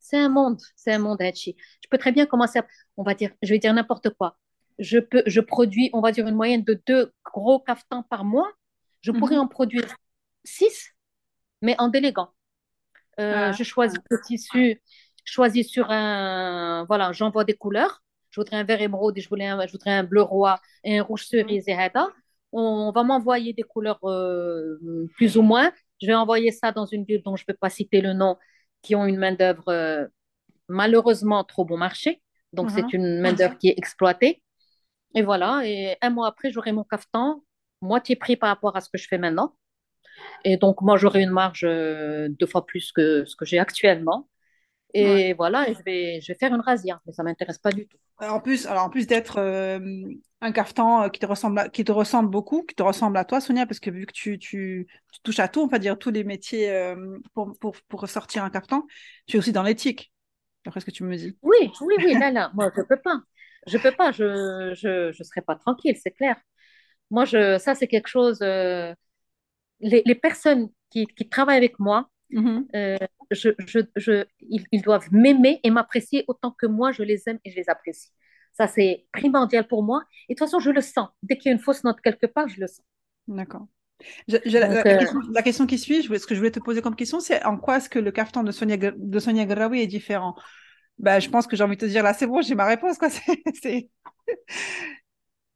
c'est 0.00 0.18
un 0.18 0.28
monde, 0.28 0.60
c'est 0.76 0.92
un 0.92 0.98
monde, 0.98 1.20
Hachi. 1.22 1.56
Je 1.82 1.88
peux 1.90 1.98
très 1.98 2.12
bien 2.12 2.26
commencer 2.26 2.58
à, 2.58 2.66
on 2.96 3.02
va 3.02 3.14
dire, 3.14 3.30
je 3.42 3.50
vais 3.50 3.58
dire 3.58 3.72
n'importe 3.72 4.10
quoi. 4.10 4.36
Je, 4.78 4.98
peux, 4.98 5.22
je 5.26 5.40
produis, 5.40 5.90
on 5.92 6.00
va 6.00 6.12
dire, 6.12 6.26
une 6.26 6.34
moyenne 6.34 6.64
de 6.64 6.80
deux 6.86 7.12
gros 7.24 7.60
caftans 7.60 8.04
par 8.08 8.24
mois. 8.24 8.50
Je 9.02 9.12
pourrais 9.12 9.36
mm-hmm. 9.36 9.40
en 9.40 9.48
produire 9.48 9.84
6, 10.44 10.90
mais 11.62 11.76
en 11.78 11.88
déléguant. 11.88 12.30
Euh, 13.20 13.48
ah. 13.48 13.52
Je 13.52 13.62
choisis 13.62 13.98
le 14.10 14.20
tissu, 14.20 14.82
choisis 15.24 15.68
sur 15.68 15.90
un. 15.90 16.84
Voilà, 16.86 17.12
j'envoie 17.12 17.44
des 17.44 17.54
couleurs. 17.54 18.02
Je 18.30 18.40
voudrais 18.40 18.56
un 18.56 18.64
vert 18.64 18.80
émeraude 18.80 19.16
et 19.16 19.20
je, 19.20 19.28
voulais 19.28 19.46
un, 19.46 19.64
je 19.66 19.72
voudrais 19.72 19.92
un 19.92 20.02
bleu 20.02 20.22
roi 20.22 20.60
et 20.82 20.98
un 20.98 21.02
rouge 21.04 21.26
cerise 21.26 21.68
et 21.68 21.76
On 22.50 22.90
va 22.92 23.04
m'envoyer 23.04 23.52
des 23.52 23.62
couleurs 23.62 24.00
euh, 24.04 25.06
plus 25.14 25.36
ou 25.36 25.42
moins. 25.42 25.70
Je 26.02 26.08
vais 26.08 26.14
envoyer 26.14 26.50
ça 26.50 26.72
dans 26.72 26.86
une 26.86 27.04
ville 27.04 27.22
dont 27.24 27.36
je 27.36 27.44
ne 27.44 27.52
vais 27.52 27.56
pas 27.56 27.70
citer 27.70 28.00
le 28.00 28.12
nom, 28.12 28.36
qui 28.82 28.96
ont 28.96 29.06
une 29.06 29.18
main-d'œuvre 29.18 29.68
euh, 29.68 30.06
malheureusement 30.68 31.44
trop 31.44 31.64
bon 31.64 31.76
marché. 31.76 32.22
Donc, 32.52 32.70
c'est 32.70 32.82
uh-huh. 32.82 32.96
une 32.96 33.20
main-d'œuvre 33.20 33.56
qui 33.56 33.68
est 33.68 33.74
exploitée. 33.76 34.42
Et 35.14 35.22
voilà. 35.22 35.62
Et 35.64 35.96
un 36.02 36.10
mois 36.10 36.28
après, 36.28 36.50
j'aurai 36.50 36.72
mon 36.72 36.84
cafetan, 36.84 37.42
moitié 37.80 38.16
prix 38.16 38.36
par 38.36 38.48
rapport 38.48 38.76
à 38.76 38.80
ce 38.80 38.88
que 38.88 38.98
je 38.98 39.06
fais 39.08 39.18
maintenant. 39.18 39.56
Et 40.44 40.56
donc, 40.56 40.80
moi, 40.82 40.96
j'aurai 40.96 41.22
une 41.22 41.30
marge 41.30 41.64
euh, 41.64 42.28
deux 42.28 42.46
fois 42.46 42.66
plus 42.66 42.92
que 42.92 43.24
ce 43.24 43.36
que 43.36 43.44
j'ai 43.44 43.58
actuellement. 43.58 44.28
Et 44.96 45.32
voilà, 45.32 45.66
je, 45.66 45.82
vais, 45.84 46.20
je 46.20 46.32
vais 46.32 46.38
faire 46.38 46.54
une 46.54 46.60
razzia, 46.60 47.00
mais 47.04 47.12
ça 47.12 47.24
ne 47.24 47.28
m'intéresse 47.28 47.58
pas 47.58 47.72
du 47.72 47.88
tout. 47.88 47.96
En 48.20 48.38
plus, 48.38 48.64
alors 48.66 48.84
en 48.84 48.90
plus 48.90 49.08
d'être 49.08 49.38
euh, 49.40 49.80
un 50.40 50.52
caftan 50.52 51.02
euh, 51.02 51.08
qui 51.08 51.18
te, 51.18 51.26
ressemble 51.26 51.68
qui 51.72 51.82
te 51.82 51.90
ressemble 51.90 52.30
beaucoup, 52.30 52.62
qui 52.62 52.76
te 52.76 52.82
ressemble 52.84 53.16
à 53.16 53.24
toi, 53.24 53.40
Sonia, 53.40 53.66
parce 53.66 53.80
que 53.80 53.90
vu 53.90 54.06
que 54.06 54.12
tu, 54.12 54.38
tu, 54.38 54.86
touches 55.24 55.40
à 55.40 55.48
tout, 55.48 55.62
on 55.62 55.66
va 55.66 55.80
dire 55.80 55.98
tous 55.98 56.12
les 56.12 56.22
métiers 56.22 56.94
pour, 57.34 57.58
pour, 57.58 57.74
pour 57.88 58.02
ressortir 58.02 58.44
un 58.44 58.50
caftan, 58.50 58.86
tu 59.26 59.34
es 59.34 59.38
aussi 59.40 59.50
dans 59.50 59.64
l'éthique, 59.64 60.12
d'après 60.64 60.78
ce 60.78 60.86
que 60.86 60.92
tu 60.92 61.02
me 61.02 61.16
dis. 61.16 61.36
Oui, 61.42 61.72
oui, 61.80 61.94
oui, 61.98 62.14
là, 62.14 62.30
là, 62.30 62.52
moi, 62.54 62.70
je 62.72 62.80
ne 62.80 62.86
peux 62.86 63.00
pas. 63.00 63.20
Je 63.66 63.76
ne 63.76 63.82
peux 63.82 63.92
pas, 63.92 64.12
je 64.12 64.24
ne 64.24 64.74
je, 64.74 65.12
je 65.12 65.22
serai 65.22 65.40
pas 65.40 65.56
tranquille, 65.56 65.96
c'est 66.02 66.10
clair. 66.10 66.36
Moi, 67.10 67.24
je, 67.24 67.58
ça, 67.58 67.74
c'est 67.74 67.86
quelque 67.86 68.08
chose 68.08 68.40
les, 69.80 70.14
personnes 70.14 70.68
qui, 70.90 71.06
travaillent 71.30 71.56
avec 71.56 71.78
moi, 71.78 72.08
mm-hmm. 72.32 72.64
euh, 72.74 73.06
je, 73.30 73.50
je, 73.96 74.24
ils, 74.40 74.82
doivent 74.82 75.08
m'aimer 75.12 75.60
et 75.62 75.70
m'apprécier 75.70 76.24
autant 76.28 76.52
que 76.52 76.66
moi, 76.66 76.92
je 76.92 77.02
les 77.02 77.22
aime 77.26 77.38
et 77.44 77.50
je 77.50 77.56
les 77.56 77.68
apprécie. 77.68 78.10
Ça, 78.52 78.68
c'est 78.68 79.06
primordial 79.12 79.66
pour 79.66 79.82
moi. 79.82 80.02
Et 80.28 80.34
de 80.34 80.38
toute 80.38 80.46
façon, 80.46 80.60
je 80.60 80.70
le 80.70 80.80
sens. 80.80 81.08
Dès 81.22 81.36
qu'il 81.36 81.50
y 81.50 81.52
a 81.52 81.56
une 81.56 81.62
fausse 81.62 81.82
note 81.82 82.00
quelque 82.00 82.26
part, 82.26 82.48
je 82.48 82.60
le 82.60 82.68
sens. 82.68 82.84
D'accord. 83.26 83.66
Euh, 84.32 84.38
la, 85.32 85.42
question, 85.42 85.66
qui 85.66 85.78
suit, 85.78 86.02
ce 86.02 86.26
que 86.26 86.34
je 86.34 86.40
voulais 86.40 86.50
te 86.50 86.60
poser 86.60 86.82
comme 86.82 86.94
question, 86.94 87.20
c'est 87.20 87.44
en 87.44 87.56
quoi 87.56 87.78
est-ce 87.78 87.88
que 87.88 87.98
le 87.98 88.12
caftan 88.12 88.44
de 88.44 88.52
Sonia, 88.52 88.76
de 88.76 89.18
Sonia 89.18 89.44
Graoui 89.44 89.80
est 89.80 89.86
différent? 89.86 90.36
Ben, 90.98 91.20
Je 91.20 91.28
pense 91.28 91.46
que 91.46 91.56
j'ai 91.56 91.64
envie 91.64 91.76
de 91.76 91.80
te 91.80 91.86
dire, 91.86 92.02
là, 92.02 92.14
c'est 92.14 92.26
bon, 92.26 92.42
j'ai 92.42 92.54
ma 92.54 92.66
réponse. 92.66 92.98
Quoi. 92.98 93.08
c'est 93.62 93.90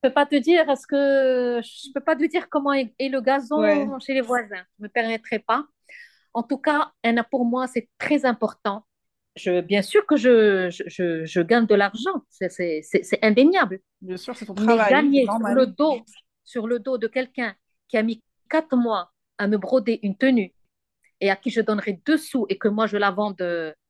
peux 0.02 0.12
pas 0.12 0.26
te 0.26 0.36
dire, 0.36 0.68
est-ce 0.70 0.86
que 0.86 1.60
je 1.62 1.92
peux 1.92 2.00
pas 2.00 2.16
te 2.16 2.24
dire 2.24 2.48
comment 2.48 2.72
est, 2.72 2.92
le 3.00 3.20
gazon 3.20 3.98
chez 4.00 4.14
les 4.14 4.20
voisins. 4.20 4.64
Je 4.78 4.84
me 4.84 4.88
permettrai 4.88 5.38
pas. 5.38 5.66
En 6.34 6.42
tout 6.42 6.58
cas, 6.58 6.92
pour 7.30 7.44
moi, 7.44 7.66
c'est 7.66 7.88
très 7.98 8.24
important. 8.24 8.84
Je, 9.36 9.60
bien 9.60 9.82
sûr 9.82 10.04
que 10.04 10.16
je, 10.16 10.68
je, 10.70 11.24
je 11.24 11.40
gagne 11.40 11.66
de 11.66 11.74
l'argent, 11.74 12.24
c'est 12.28 12.82
indéniable. 13.22 13.80
Bien 14.00 14.16
sûr, 14.16 14.36
c'est 14.36 14.46
ton 14.46 14.54
travail. 14.54 14.86
Mais 14.86 14.90
gagner 14.90 15.24
sur 15.24 15.54
le, 15.54 15.66
dos, 15.66 16.00
sur 16.44 16.66
le 16.66 16.78
dos 16.80 16.98
de 16.98 17.06
quelqu'un 17.06 17.54
qui 17.86 17.96
a 17.96 18.02
mis 18.02 18.22
quatre 18.50 18.76
mois 18.76 19.12
à 19.38 19.46
me 19.46 19.56
broder 19.56 20.00
une 20.02 20.16
tenue 20.16 20.52
et 21.20 21.30
à 21.30 21.36
qui 21.36 21.50
je 21.50 21.60
donnerai 21.60 22.00
deux 22.04 22.18
sous 22.18 22.46
et 22.48 22.58
que 22.58 22.68
moi 22.68 22.86
je 22.86 22.96
la 22.96 23.12
vende, 23.12 23.40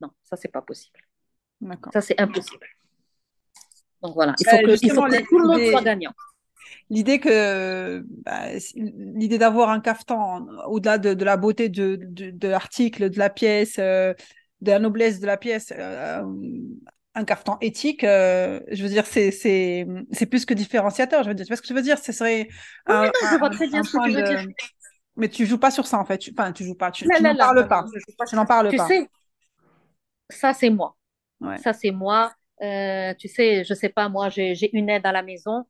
non, 0.01 0.11
ça 0.23 0.37
c'est 0.37 0.53
pas 0.53 0.63
possible. 0.63 0.99
Ça 1.93 2.01
c'est 2.01 2.21
impossible. 2.21 2.67
Donc 4.03 4.15
voilà, 4.15 4.35
il 4.39 4.47
faut, 4.47 4.57
que, 4.57 5.29
tout 5.29 5.39
le 5.39 5.47
monde 5.47 5.71
soit 5.71 5.83
gagnant. 5.83 6.13
L'idée 6.91 7.19
que 7.19 8.05
bah, 8.25 8.47
l'idée 8.77 9.39
d'avoir 9.39 9.71
un 9.71 9.81
caftan 9.81 10.47
au-delà 10.67 10.99
de, 10.99 11.25
la 11.25 11.37
beauté 11.37 11.69
de, 11.69 11.99
de, 12.01 12.49
l'article, 12.49 13.11
de 13.11 13.19
la 13.19 13.29
pièce, 13.29 13.77
euh, 13.79 14.15
de 14.61 14.71
la 14.71 14.79
noblesse 14.79 15.21
de 15.21 15.27
la 15.27 15.37
pièce, 15.37 15.73
euh, 15.77 16.23
un 17.15 17.25
caftan 17.25 17.59
éthique, 17.61 18.05
euh, 18.05 18.61
je 18.71 18.83
veux 18.83 18.89
dire, 18.89 19.05
c'est, 19.05 19.31
c'est, 19.33 19.87
c'est 20.13 20.27
plus 20.27 20.47
que 20.47 20.55
différenciateur. 20.55 21.25
Je 21.25 21.29
veux 21.29 21.35
dire, 21.35 21.45
tu 21.45 21.51
vois 21.51 21.57
ce 21.57 21.63
que 21.63 21.69
je 21.69 21.75
veux 21.75 21.83
dire? 21.83 21.99
Ce 21.99 22.13
serait. 22.13 22.49
Oui, 22.89 22.95
je 23.33 23.39
vois 23.39 23.51
très 23.51 23.67
bien 23.67 23.83
ce 23.83 23.97
que 23.97 24.05
tu 24.05 24.15
veux 24.15 24.23
dire. 24.23 24.47
Mais 25.17 25.29
tu 25.29 25.47
joues 25.47 25.59
pas 25.59 25.73
sur 25.73 25.87
ça 25.87 25.99
en 25.99 26.05
fait. 26.05 26.19
Tu... 26.19 26.33
Enfin, 26.37 26.53
tu 26.53 26.65
joues 26.65 26.77
pas. 26.77 26.93
Tu, 26.93 27.07
n'en 27.07 27.37
parles 27.37 27.67
pas. 27.67 27.85
Tu 28.29 28.37
n'en 28.37 28.47
parles 28.47 28.75
pas. 28.77 28.87
Tu 28.87 28.95
sais, 28.95 29.11
ça 30.31 30.55
c'est 30.55 30.71
moi. 30.71 30.97
Ça 31.63 31.73
c'est 31.73 31.91
moi. 31.91 32.33
Euh, 32.63 33.15
tu 33.15 33.29
sais, 33.29 33.65
je 33.65 33.75
sais 33.75 33.89
pas, 33.89 34.09
moi, 34.09 34.29
j'ai 34.31 34.77
une 34.77 34.89
aide 34.91 35.07
à 35.07 35.13
la 35.13 35.23
maison. 35.23 35.65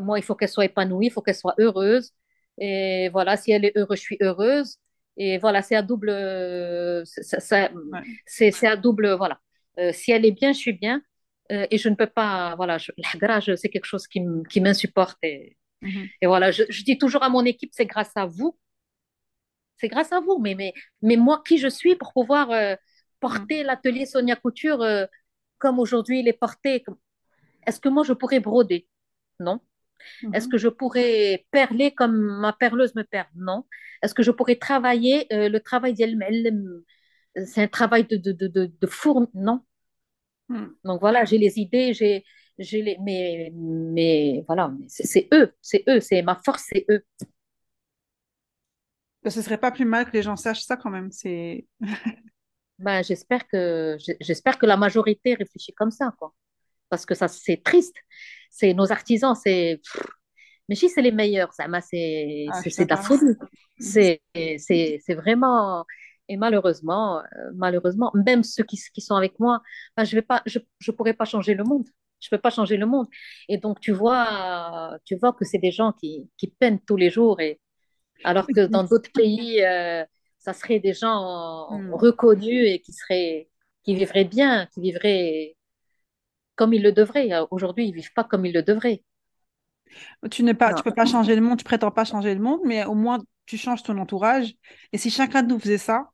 Moi, 0.00 0.18
il 0.18 0.22
faut 0.22 0.34
qu'elle 0.34 0.48
soit 0.48 0.64
épanouie, 0.64 1.06
il 1.06 1.10
faut 1.10 1.22
qu'elle 1.22 1.34
soit 1.34 1.54
heureuse. 1.58 2.12
Et 2.58 3.08
voilà, 3.10 3.36
si 3.36 3.52
elle 3.52 3.64
est 3.64 3.76
heureuse, 3.76 3.98
je 3.98 4.02
suis 4.02 4.18
heureuse. 4.20 4.78
Et 5.16 5.38
voilà, 5.38 5.62
c'est 5.62 5.76
à 5.76 5.82
double. 5.82 6.10
C'est 7.04 8.66
à 8.66 8.76
double. 8.76 9.12
Voilà. 9.12 9.38
Euh, 9.78 9.92
si 9.92 10.12
elle 10.12 10.24
est 10.24 10.32
bien, 10.32 10.52
je 10.52 10.58
suis 10.58 10.72
bien. 10.72 11.02
Euh, 11.50 11.66
et 11.70 11.78
je 11.78 11.88
ne 11.88 11.94
peux 11.94 12.06
pas. 12.06 12.54
Voilà, 12.56 12.78
la 13.18 13.40
c'est 13.56 13.68
quelque 13.68 13.84
chose 13.84 14.06
qui 14.06 14.60
m'insupporte. 14.60 15.18
Et, 15.22 15.56
mhm. 15.82 16.08
et 16.20 16.26
voilà, 16.26 16.50
je, 16.50 16.62
je, 16.68 16.82
dis 16.84 16.98
toujours 16.98 17.22
à 17.22 17.28
mon 17.28 17.44
équipe, 17.44 17.70
c'est 17.72 17.86
grâce 17.86 18.12
à 18.16 18.26
vous. 18.26 18.56
C'est 19.78 19.88
grâce 19.88 20.12
à 20.12 20.20
vous. 20.20 20.38
Mais, 20.38 20.54
mais, 20.54 20.72
mais 21.02 21.16
moi, 21.16 21.42
qui 21.46 21.58
je 21.58 21.68
suis 21.68 21.96
pour 21.96 22.12
pouvoir 22.12 22.50
euh, 22.50 22.76
porter 23.22 23.60
mhm. 23.60 23.66
l'atelier 23.68 24.06
Sonia 24.06 24.36
Couture 24.36 24.84
comme 25.58 25.78
aujourd'hui 25.78 26.20
il 26.20 26.28
est 26.28 26.38
porté 26.46 26.84
Est-ce 27.66 27.80
que 27.80 27.88
moi, 27.88 28.02
je 28.04 28.12
pourrais 28.12 28.40
broder? 28.40 28.88
Non. 29.38 29.60
Est-ce 30.34 30.46
mhm. 30.46 30.52
que 30.52 30.58
je 30.58 30.68
pourrais 30.68 31.46
perler 31.50 31.94
comme 31.94 32.16
ma 32.44 32.52
perleuse 32.52 32.94
me 32.96 33.04
perle 33.04 33.32
Non. 33.36 33.64
Est-ce 34.02 34.14
que 34.14 34.24
je 34.24 34.32
pourrais 34.32 34.56
travailler 34.56 35.26
le 35.30 35.58
travail 35.58 35.94
d'elle 35.94 36.18
C'est 37.46 37.62
un 37.62 37.68
travail 37.68 38.04
de, 38.04 38.16
de, 38.16 38.32
de, 38.32 38.66
de 38.82 38.86
fourne 38.86 39.28
Non. 39.34 39.64
Hmm. 40.48 40.66
Donc 40.84 41.00
voilà, 41.00 41.24
j'ai 41.24 41.38
les 41.38 41.58
idées, 41.58 41.94
j'ai, 41.94 42.24
j'ai 42.58 42.82
les, 42.82 42.98
mais, 43.00 43.50
mais 43.54 44.44
voilà, 44.46 44.72
c'est 44.88 45.28
eux, 45.32 45.52
c'est 45.62 45.84
eux, 45.88 46.00
c'est 46.00 46.22
ma 46.22 46.36
force, 46.44 46.64
c'est 46.72 46.84
eux. 46.90 47.02
Ce 49.24 49.40
serait 49.40 49.58
pas 49.58 49.70
plus 49.70 49.84
mal 49.84 50.04
que 50.06 50.12
les 50.12 50.22
gens 50.22 50.36
sachent 50.36 50.64
ça 50.64 50.76
quand 50.76 50.90
même. 50.90 51.10
C'est. 51.12 51.66
Ben, 52.82 53.02
j'espère 53.02 53.46
que 53.48 53.96
j'espère 54.20 54.58
que 54.58 54.66
la 54.66 54.76
majorité 54.76 55.34
réfléchit 55.34 55.72
comme 55.74 55.90
ça, 55.90 56.14
quoi. 56.18 56.34
Parce 56.88 57.06
que 57.06 57.14
ça, 57.14 57.28
c'est 57.28 57.62
triste. 57.62 57.96
C'est 58.50 58.74
nos 58.74 58.92
artisans, 58.92 59.34
c'est. 59.34 59.80
Mais 60.68 60.74
si 60.74 60.88
c'est 60.88 61.02
les 61.02 61.12
meilleurs, 61.12 61.52
ça, 61.54 61.66
c'est 61.80 62.46
ah, 62.50 62.60
c'est 62.62 62.84
de 62.84 62.90
la 62.90 62.96
folie. 62.96 63.36
C'est 63.78 64.20
c'est 64.58 65.14
vraiment 65.14 65.84
et 66.28 66.36
malheureusement, 66.36 67.18
euh, 67.20 67.50
malheureusement, 67.54 68.10
même 68.14 68.42
ceux 68.42 68.64
qui, 68.64 68.80
qui 68.94 69.00
sont 69.00 69.16
avec 69.16 69.38
moi, 69.40 69.60
ben, 69.96 70.04
je 70.04 70.16
ne 70.16 70.20
pas, 70.22 70.42
je, 70.46 70.58
je 70.78 70.90
pourrais 70.90 71.14
pas 71.14 71.24
changer 71.24 71.54
le 71.54 71.64
monde. 71.64 71.86
Je 72.20 72.28
peux 72.30 72.38
pas 72.38 72.50
changer 72.50 72.76
le 72.76 72.86
monde. 72.86 73.06
Et 73.48 73.58
donc, 73.58 73.80
tu 73.80 73.92
vois, 73.92 74.96
tu 75.04 75.16
vois 75.16 75.32
que 75.32 75.44
c'est 75.44 75.58
des 75.58 75.72
gens 75.72 75.92
qui, 75.92 76.30
qui 76.38 76.48
peinent 76.48 76.80
tous 76.86 76.96
les 76.96 77.10
jours. 77.10 77.40
Et, 77.40 77.60
alors 78.24 78.46
que 78.46 78.66
dans 78.66 78.84
d'autres 78.84 79.10
pays, 79.12 79.62
euh, 79.64 80.04
ça 80.42 80.52
serait 80.52 80.80
des 80.80 80.92
gens 80.92 81.70
hmm. 81.70 81.94
reconnus 81.94 82.66
et 82.66 82.80
qui, 82.80 82.92
seraient, 82.92 83.48
qui 83.84 83.94
vivraient 83.94 84.24
bien, 84.24 84.66
qui 84.66 84.80
vivraient 84.80 85.56
comme 86.56 86.74
ils 86.74 86.82
le 86.82 86.90
devraient. 86.92 87.30
Aujourd'hui, 87.50 87.86
ils 87.86 87.90
ne 87.90 87.96
vivent 87.96 88.12
pas 88.12 88.24
comme 88.24 88.44
ils 88.44 88.52
le 88.52 88.62
devraient. 88.62 89.04
Tu 90.30 90.42
ne 90.42 90.52
pas, 90.52 90.74
tu 90.74 90.82
peux 90.82 90.94
pas 90.94 91.06
changer 91.06 91.36
le 91.36 91.42
monde, 91.42 91.58
tu 91.58 91.64
prétends 91.64 91.90
pas 91.92 92.04
changer 92.04 92.34
le 92.34 92.40
monde, 92.40 92.60
mais 92.64 92.84
au 92.84 92.94
moins 92.94 93.18
tu 93.46 93.56
changes 93.56 93.82
ton 93.84 93.96
entourage. 93.98 94.54
Et 94.92 94.98
si 94.98 95.10
chacun 95.10 95.42
de 95.42 95.48
nous 95.48 95.60
faisait 95.60 95.78
ça, 95.78 96.10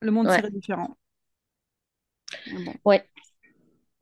le 0.00 0.10
monde 0.10 0.28
serait 0.28 0.50
différent. 0.50 0.96
Ouais. 2.84 3.08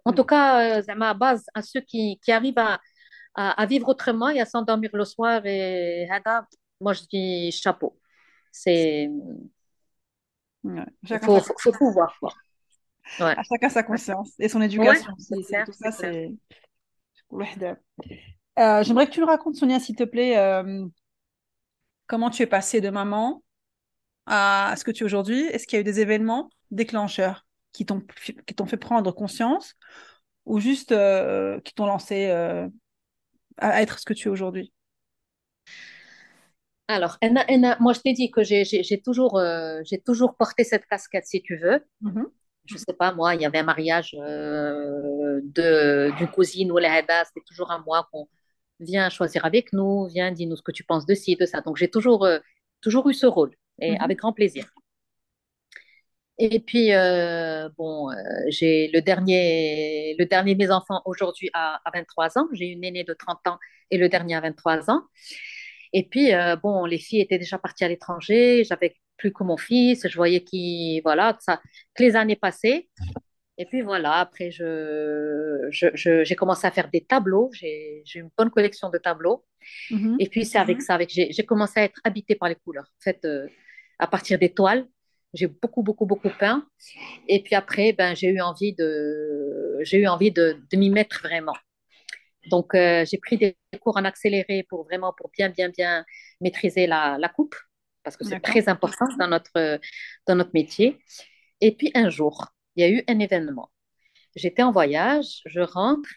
En 0.04 0.12
tout 0.12 0.24
cas, 0.24 0.78
euh, 0.80 0.82
à 0.88 1.14
base, 1.14 1.44
à 1.52 1.62
ceux 1.62 1.80
qui, 1.80 2.18
qui 2.22 2.32
arrivent 2.32 2.58
à, 2.58 2.80
à, 3.34 3.66
vivre 3.66 3.88
autrement 3.88 4.30
et 4.30 4.40
à 4.40 4.46
s'endormir 4.46 4.90
le 4.94 5.04
soir, 5.04 5.44
et 5.44 6.06
moi 6.80 6.94
je 6.94 7.02
dis 7.10 7.52
chapeau. 7.52 7.98
C'est. 8.58 9.10
Il 10.64 11.18
faut, 11.22 11.40
faut, 11.58 11.72
pouvoir. 11.72 12.18
Ouais. 13.20 13.34
À 13.36 13.42
chacun 13.42 13.68
sa 13.68 13.82
conscience 13.82 14.32
et 14.38 14.48
son 14.48 14.62
éducation. 14.62 15.12
tout 15.12 15.72
ça, 15.72 15.92
c'est. 15.92 16.30
Euh, 18.58 18.82
J'aimerais 18.82 19.06
que 19.06 19.12
tu 19.12 19.20
me 19.20 19.26
racontes, 19.26 19.56
Sonia, 19.56 19.78
s'il 19.78 19.94
te 19.94 20.04
plaît, 20.04 20.38
euh, 20.38 20.86
comment 22.06 22.30
tu 22.30 22.42
es 22.42 22.46
passée 22.46 22.80
de 22.80 22.88
maman 22.88 23.42
à 24.24 24.74
ce 24.76 24.84
que 24.84 24.90
tu 24.90 25.02
es 25.02 25.04
aujourd'hui 25.04 25.44
Est-ce 25.48 25.66
qu'il 25.66 25.76
y 25.76 25.78
a 25.78 25.82
eu 25.82 25.84
des 25.84 26.00
événements 26.00 26.48
déclencheurs 26.70 27.46
qui 27.72 27.84
t'ont 27.84 28.00
fait 28.66 28.76
prendre 28.78 29.12
conscience 29.12 29.74
ou 30.46 30.60
juste 30.60 30.92
euh, 30.92 31.60
qui 31.60 31.74
t'ont 31.74 31.86
lancé 31.86 32.30
à 33.58 33.82
être 33.82 33.98
ce 33.98 34.06
que 34.06 34.14
tu 34.14 34.28
es 34.28 34.30
aujourd'hui? 34.30 34.72
Alors, 36.88 37.18
moi, 37.80 37.92
je 37.92 38.00
t'ai 38.00 38.12
dit 38.12 38.30
que 38.30 38.42
j'ai 38.42 39.00
toujours, 39.04 39.38
euh, 39.38 39.82
toujours 40.04 40.36
porté 40.36 40.64
cette 40.64 40.86
casquette, 40.86 41.26
si 41.26 41.42
tu 41.42 41.56
veux. 41.56 41.84
Mm-hmm. 42.02 42.24
Je 42.66 42.74
ne 42.74 42.78
sais 42.78 42.94
pas, 42.98 43.12
moi, 43.12 43.34
il 43.34 43.42
y 43.42 43.44
avait 43.44 43.58
un 43.58 43.64
mariage 43.64 44.12
d'une 45.42 46.28
cousine 46.32 46.72
ou 46.72 46.78
la 46.78 46.98
c'était 46.98 47.44
toujours 47.46 47.70
à 47.70 47.78
moi 47.78 48.08
qu'on 48.10 48.28
vient 48.80 49.08
choisir 49.08 49.44
avec 49.44 49.72
nous, 49.72 50.06
viens, 50.06 50.32
dis-nous 50.32 50.56
ce 50.56 50.62
que 50.62 50.72
tu 50.72 50.84
penses 50.84 51.06
de 51.06 51.14
ci, 51.14 51.36
de 51.36 51.46
ça. 51.46 51.60
Donc, 51.60 51.76
j'ai 51.76 51.88
toujours, 51.88 52.26
toujours 52.80 53.08
eu 53.08 53.14
ce 53.14 53.26
rôle 53.26 53.54
et 53.80 53.92
mhm. 53.92 54.00
avec 54.00 54.18
grand 54.18 54.32
plaisir. 54.32 54.66
Et 56.38 56.60
puis, 56.60 56.92
euh, 56.92 57.68
bon, 57.78 58.10
euh, 58.10 58.14
j'ai 58.48 58.90
le 58.92 59.00
dernier, 59.00 60.14
le 60.18 60.26
dernier 60.26 60.54
de 60.54 60.58
mes 60.58 60.70
enfants 60.70 61.00
aujourd'hui 61.06 61.48
à, 61.54 61.80
23 61.94 62.38
ans. 62.38 62.46
J'ai 62.52 62.66
une 62.66 62.84
aînée 62.84 63.04
de 63.04 63.14
30 63.14 63.46
ans 63.46 63.58
et 63.90 63.96
le 63.96 64.08
dernier 64.08 64.34
à 64.34 64.40
23 64.42 64.90
ans. 64.90 65.02
Et 65.96 66.02
puis, 66.02 66.34
euh, 66.34 66.56
bon, 66.56 66.84
les 66.84 66.98
filles 66.98 67.22
étaient 67.22 67.38
déjà 67.38 67.56
parties 67.56 67.82
à 67.82 67.88
l'étranger. 67.88 68.64
J'avais 68.64 68.94
plus 69.16 69.32
que 69.32 69.42
mon 69.42 69.56
fils. 69.56 70.06
Je 70.06 70.14
voyais 70.14 70.44
qui, 70.44 71.00
voilà, 71.00 71.32
que, 71.32 71.42
ça, 71.42 71.58
que 71.94 72.02
les 72.02 72.16
années 72.16 72.36
passaient. 72.36 72.86
Et 73.56 73.64
puis 73.64 73.80
voilà, 73.80 74.16
après, 74.16 74.50
je, 74.50 75.68
j'ai 75.70 75.90
je, 75.94 76.34
commencé 76.34 76.66
à 76.66 76.70
faire 76.70 76.90
des 76.90 77.00
tableaux. 77.00 77.48
J'ai 77.54 78.04
une 78.14 78.28
bonne 78.36 78.50
collection 78.50 78.90
de 78.90 78.98
tableaux. 78.98 79.46
Mhm. 79.90 80.16
Et 80.20 80.28
puis, 80.28 80.44
c'est 80.44 80.58
avec 80.58 80.76
mhm. 80.76 80.82
ça, 80.82 80.94
avec, 80.94 81.08
j'ai 81.10 81.46
commencé 81.46 81.80
à 81.80 81.84
être 81.84 81.98
habitée 82.04 82.34
par 82.34 82.50
les 82.50 82.56
couleurs. 82.56 82.92
En 83.00 83.02
fait, 83.02 83.26
à 83.98 84.06
partir 84.06 84.38
des 84.38 84.52
toiles. 84.52 84.86
J'ai 85.32 85.46
beaucoup, 85.46 85.82
beaucoup, 85.82 86.04
beaucoup 86.04 86.30
peint. 86.38 86.66
Et 87.26 87.42
puis 87.42 87.54
après, 87.54 87.94
ben, 87.94 88.14
j'ai 88.14 88.28
eu 88.28 88.40
envie 88.42 88.74
de, 88.74 89.78
j'ai 89.80 89.98
eu 89.98 90.06
envie 90.06 90.30
de, 90.30 90.58
de 90.70 90.76
m'y 90.76 90.90
mettre 90.90 91.22
vraiment. 91.22 91.56
Donc, 92.50 92.74
euh, 92.74 93.04
j'ai 93.04 93.18
pris 93.18 93.36
des 93.36 93.56
cours 93.80 93.96
en 93.96 94.04
accéléré 94.04 94.64
pour 94.68 94.84
vraiment, 94.84 95.12
pour 95.16 95.30
bien, 95.30 95.48
bien, 95.50 95.68
bien 95.68 96.04
maîtriser 96.40 96.86
la, 96.86 97.16
la 97.18 97.28
coupe, 97.28 97.56
parce 98.02 98.16
que 98.16 98.24
c'est 98.24 98.40
très 98.40 98.68
important 98.68 99.06
dans 99.18 99.28
notre, 99.28 99.80
dans 100.26 100.34
notre 100.36 100.52
métier. 100.54 100.98
Et 101.60 101.74
puis, 101.74 101.90
un 101.94 102.08
jour, 102.10 102.46
il 102.76 102.82
y 102.82 102.84
a 102.84 102.90
eu 102.90 103.04
un 103.08 103.18
événement. 103.18 103.70
J'étais 104.36 104.62
en 104.62 104.72
voyage, 104.72 105.40
je 105.46 105.60
rentre 105.60 106.08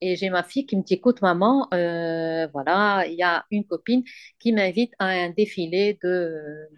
et 0.00 0.16
j'ai 0.16 0.30
ma 0.30 0.42
fille 0.42 0.66
qui 0.66 0.76
me 0.76 0.82
dit, 0.82 0.94
écoute, 0.94 1.22
maman, 1.22 1.68
euh, 1.72 2.48
voilà, 2.52 3.06
il 3.06 3.14
y 3.14 3.22
a 3.22 3.46
une 3.50 3.64
copine 3.64 4.02
qui 4.40 4.52
m'invite 4.52 4.92
à 4.98 5.06
un 5.06 5.30
défilé 5.30 5.98
de, 6.02 6.68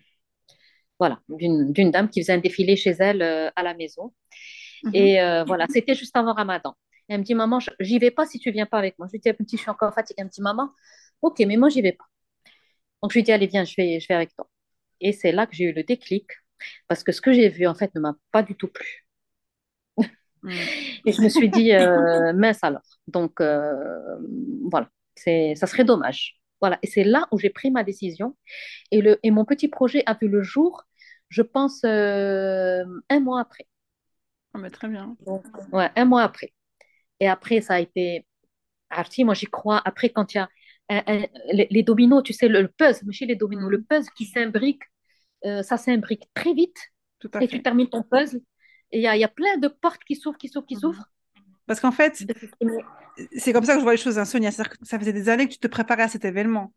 voilà, 0.98 1.20
d'une 1.28 1.90
dame 1.90 2.08
qui 2.08 2.20
faisait 2.20 2.34
un 2.34 2.38
défilé 2.38 2.76
chez 2.76 2.90
elle 2.98 3.22
euh, 3.22 3.50
à 3.56 3.62
la 3.62 3.74
maison. 3.74 4.12
Mhm. 4.84 4.94
Et 4.94 5.20
euh, 5.20 5.44
voilà, 5.44 5.66
c'était 5.70 5.94
juste 5.94 6.16
avant 6.16 6.34
Ramadan. 6.34 6.74
Elle 7.08 7.20
me 7.20 7.24
dit, 7.24 7.34
maman, 7.34 7.58
j'y 7.80 7.98
vais 7.98 8.10
pas 8.10 8.26
si 8.26 8.38
tu 8.38 8.50
viens 8.50 8.66
pas 8.66 8.78
avec 8.78 8.98
moi. 8.98 9.06
Je 9.08 9.12
lui 9.12 9.20
dis, 9.20 9.32
petit, 9.32 9.56
je 9.56 9.62
suis 9.62 9.70
encore 9.70 9.92
fatiguée. 9.94 10.16
Elle 10.18 10.26
me 10.26 10.30
dit, 10.30 10.42
maman, 10.42 10.70
ok, 11.22 11.40
mais 11.40 11.56
moi, 11.56 11.68
j'y 11.68 11.82
vais 11.82 11.92
pas. 11.92 12.04
Donc, 13.02 13.12
je 13.12 13.18
lui 13.18 13.22
dis, 13.22 13.32
allez, 13.32 13.46
viens, 13.46 13.64
je 13.64 13.74
vais, 13.76 14.00
je 14.00 14.08
vais 14.08 14.14
avec 14.14 14.34
toi. 14.34 14.48
Et 15.00 15.12
c'est 15.12 15.32
là 15.32 15.46
que 15.46 15.54
j'ai 15.54 15.64
eu 15.64 15.72
le 15.72 15.84
déclic, 15.84 16.28
parce 16.88 17.04
que 17.04 17.12
ce 17.12 17.20
que 17.20 17.32
j'ai 17.32 17.48
vu, 17.48 17.66
en 17.66 17.74
fait, 17.74 17.94
ne 17.94 18.00
m'a 18.00 18.16
pas 18.32 18.42
du 18.42 18.56
tout 18.56 18.68
plu. 18.68 19.06
Mm. 20.42 20.50
Et 21.06 21.12
je 21.12 21.22
me 21.22 21.28
suis 21.28 21.48
dit, 21.48 21.72
euh, 21.72 22.32
mince 22.34 22.62
alors. 22.62 22.82
Donc, 23.08 23.40
voilà, 23.40 24.88
ça 25.16 25.66
serait 25.66 25.84
dommage. 25.84 26.40
Voilà, 26.60 26.78
et 26.82 26.86
c'est 26.86 27.04
là 27.04 27.28
où 27.30 27.38
j'ai 27.38 27.50
pris 27.50 27.70
ma 27.70 27.84
décision. 27.84 28.36
Et, 28.90 29.02
le, 29.02 29.18
et 29.22 29.30
mon 29.30 29.44
petit 29.44 29.68
projet 29.68 30.02
a 30.06 30.14
vu 30.14 30.28
le 30.28 30.42
jour, 30.42 30.84
je 31.28 31.42
pense, 31.42 31.82
euh, 31.84 32.84
un 33.10 33.20
mois 33.20 33.40
après. 33.40 33.66
Ah, 34.54 34.58
mais 34.58 34.70
très 34.70 34.88
bien. 34.88 35.14
ouais, 35.72 35.90
un 35.94 36.04
mois 36.06 36.22
après. 36.22 36.54
Et 37.20 37.28
après, 37.28 37.60
ça 37.60 37.74
a 37.74 37.80
été. 37.80 38.26
Arti, 38.90 39.24
moi, 39.24 39.34
j'y 39.34 39.46
crois. 39.46 39.80
Après, 39.84 40.10
quand 40.10 40.34
il 40.34 40.38
y 40.38 40.40
a 40.40 40.48
les, 41.52 41.82
dominos, 41.82 42.22
tu 42.22 42.32
sais, 42.32 42.48
le, 42.48 42.68
puzzle, 42.68 43.06
mais 43.06 43.26
les 43.26 43.36
dominos, 43.36 43.70
le 43.70 43.78
mm. 43.78 43.84
puzzle 43.84 44.10
qui 44.16 44.26
s'imbrique, 44.26 44.82
euh, 45.44 45.62
ça 45.62 45.76
s'imbrique 45.76 46.28
très 46.34 46.52
vite. 46.52 46.78
Tout 47.18 47.30
à 47.32 47.42
et 47.42 47.48
tu 47.48 47.62
termines 47.62 47.88
ton 47.88 48.02
puzzle. 48.02 48.40
Et 48.92 48.98
il 48.98 49.02
y 49.02 49.06
a, 49.06 49.16
y 49.16 49.24
a, 49.24 49.28
plein 49.28 49.56
de 49.56 49.68
portes 49.68 50.04
qui 50.04 50.14
s'ouvrent, 50.14 50.38
qui 50.38 50.48
s'ouvrent, 50.48 50.66
qui 50.66 50.76
mm. 50.76 50.80
s'ouvrent. 50.80 51.08
Parce 51.66 51.80
qu'en 51.80 51.92
fait, 51.92 52.22
c'est 53.36 53.52
comme 53.52 53.64
ça 53.64 53.72
que 53.74 53.78
je 53.78 53.84
vois 53.84 53.92
les 53.92 53.98
choses, 53.98 54.18
hein, 54.18 54.24
Sonia. 54.24 54.50
que 54.50 54.76
ça 54.82 54.98
faisait 54.98 55.12
des 55.12 55.28
années 55.28 55.46
que 55.48 55.52
tu 55.52 55.58
te 55.58 55.66
préparais 55.66 56.02
à 56.02 56.08
cet 56.08 56.24
événement. 56.24 56.72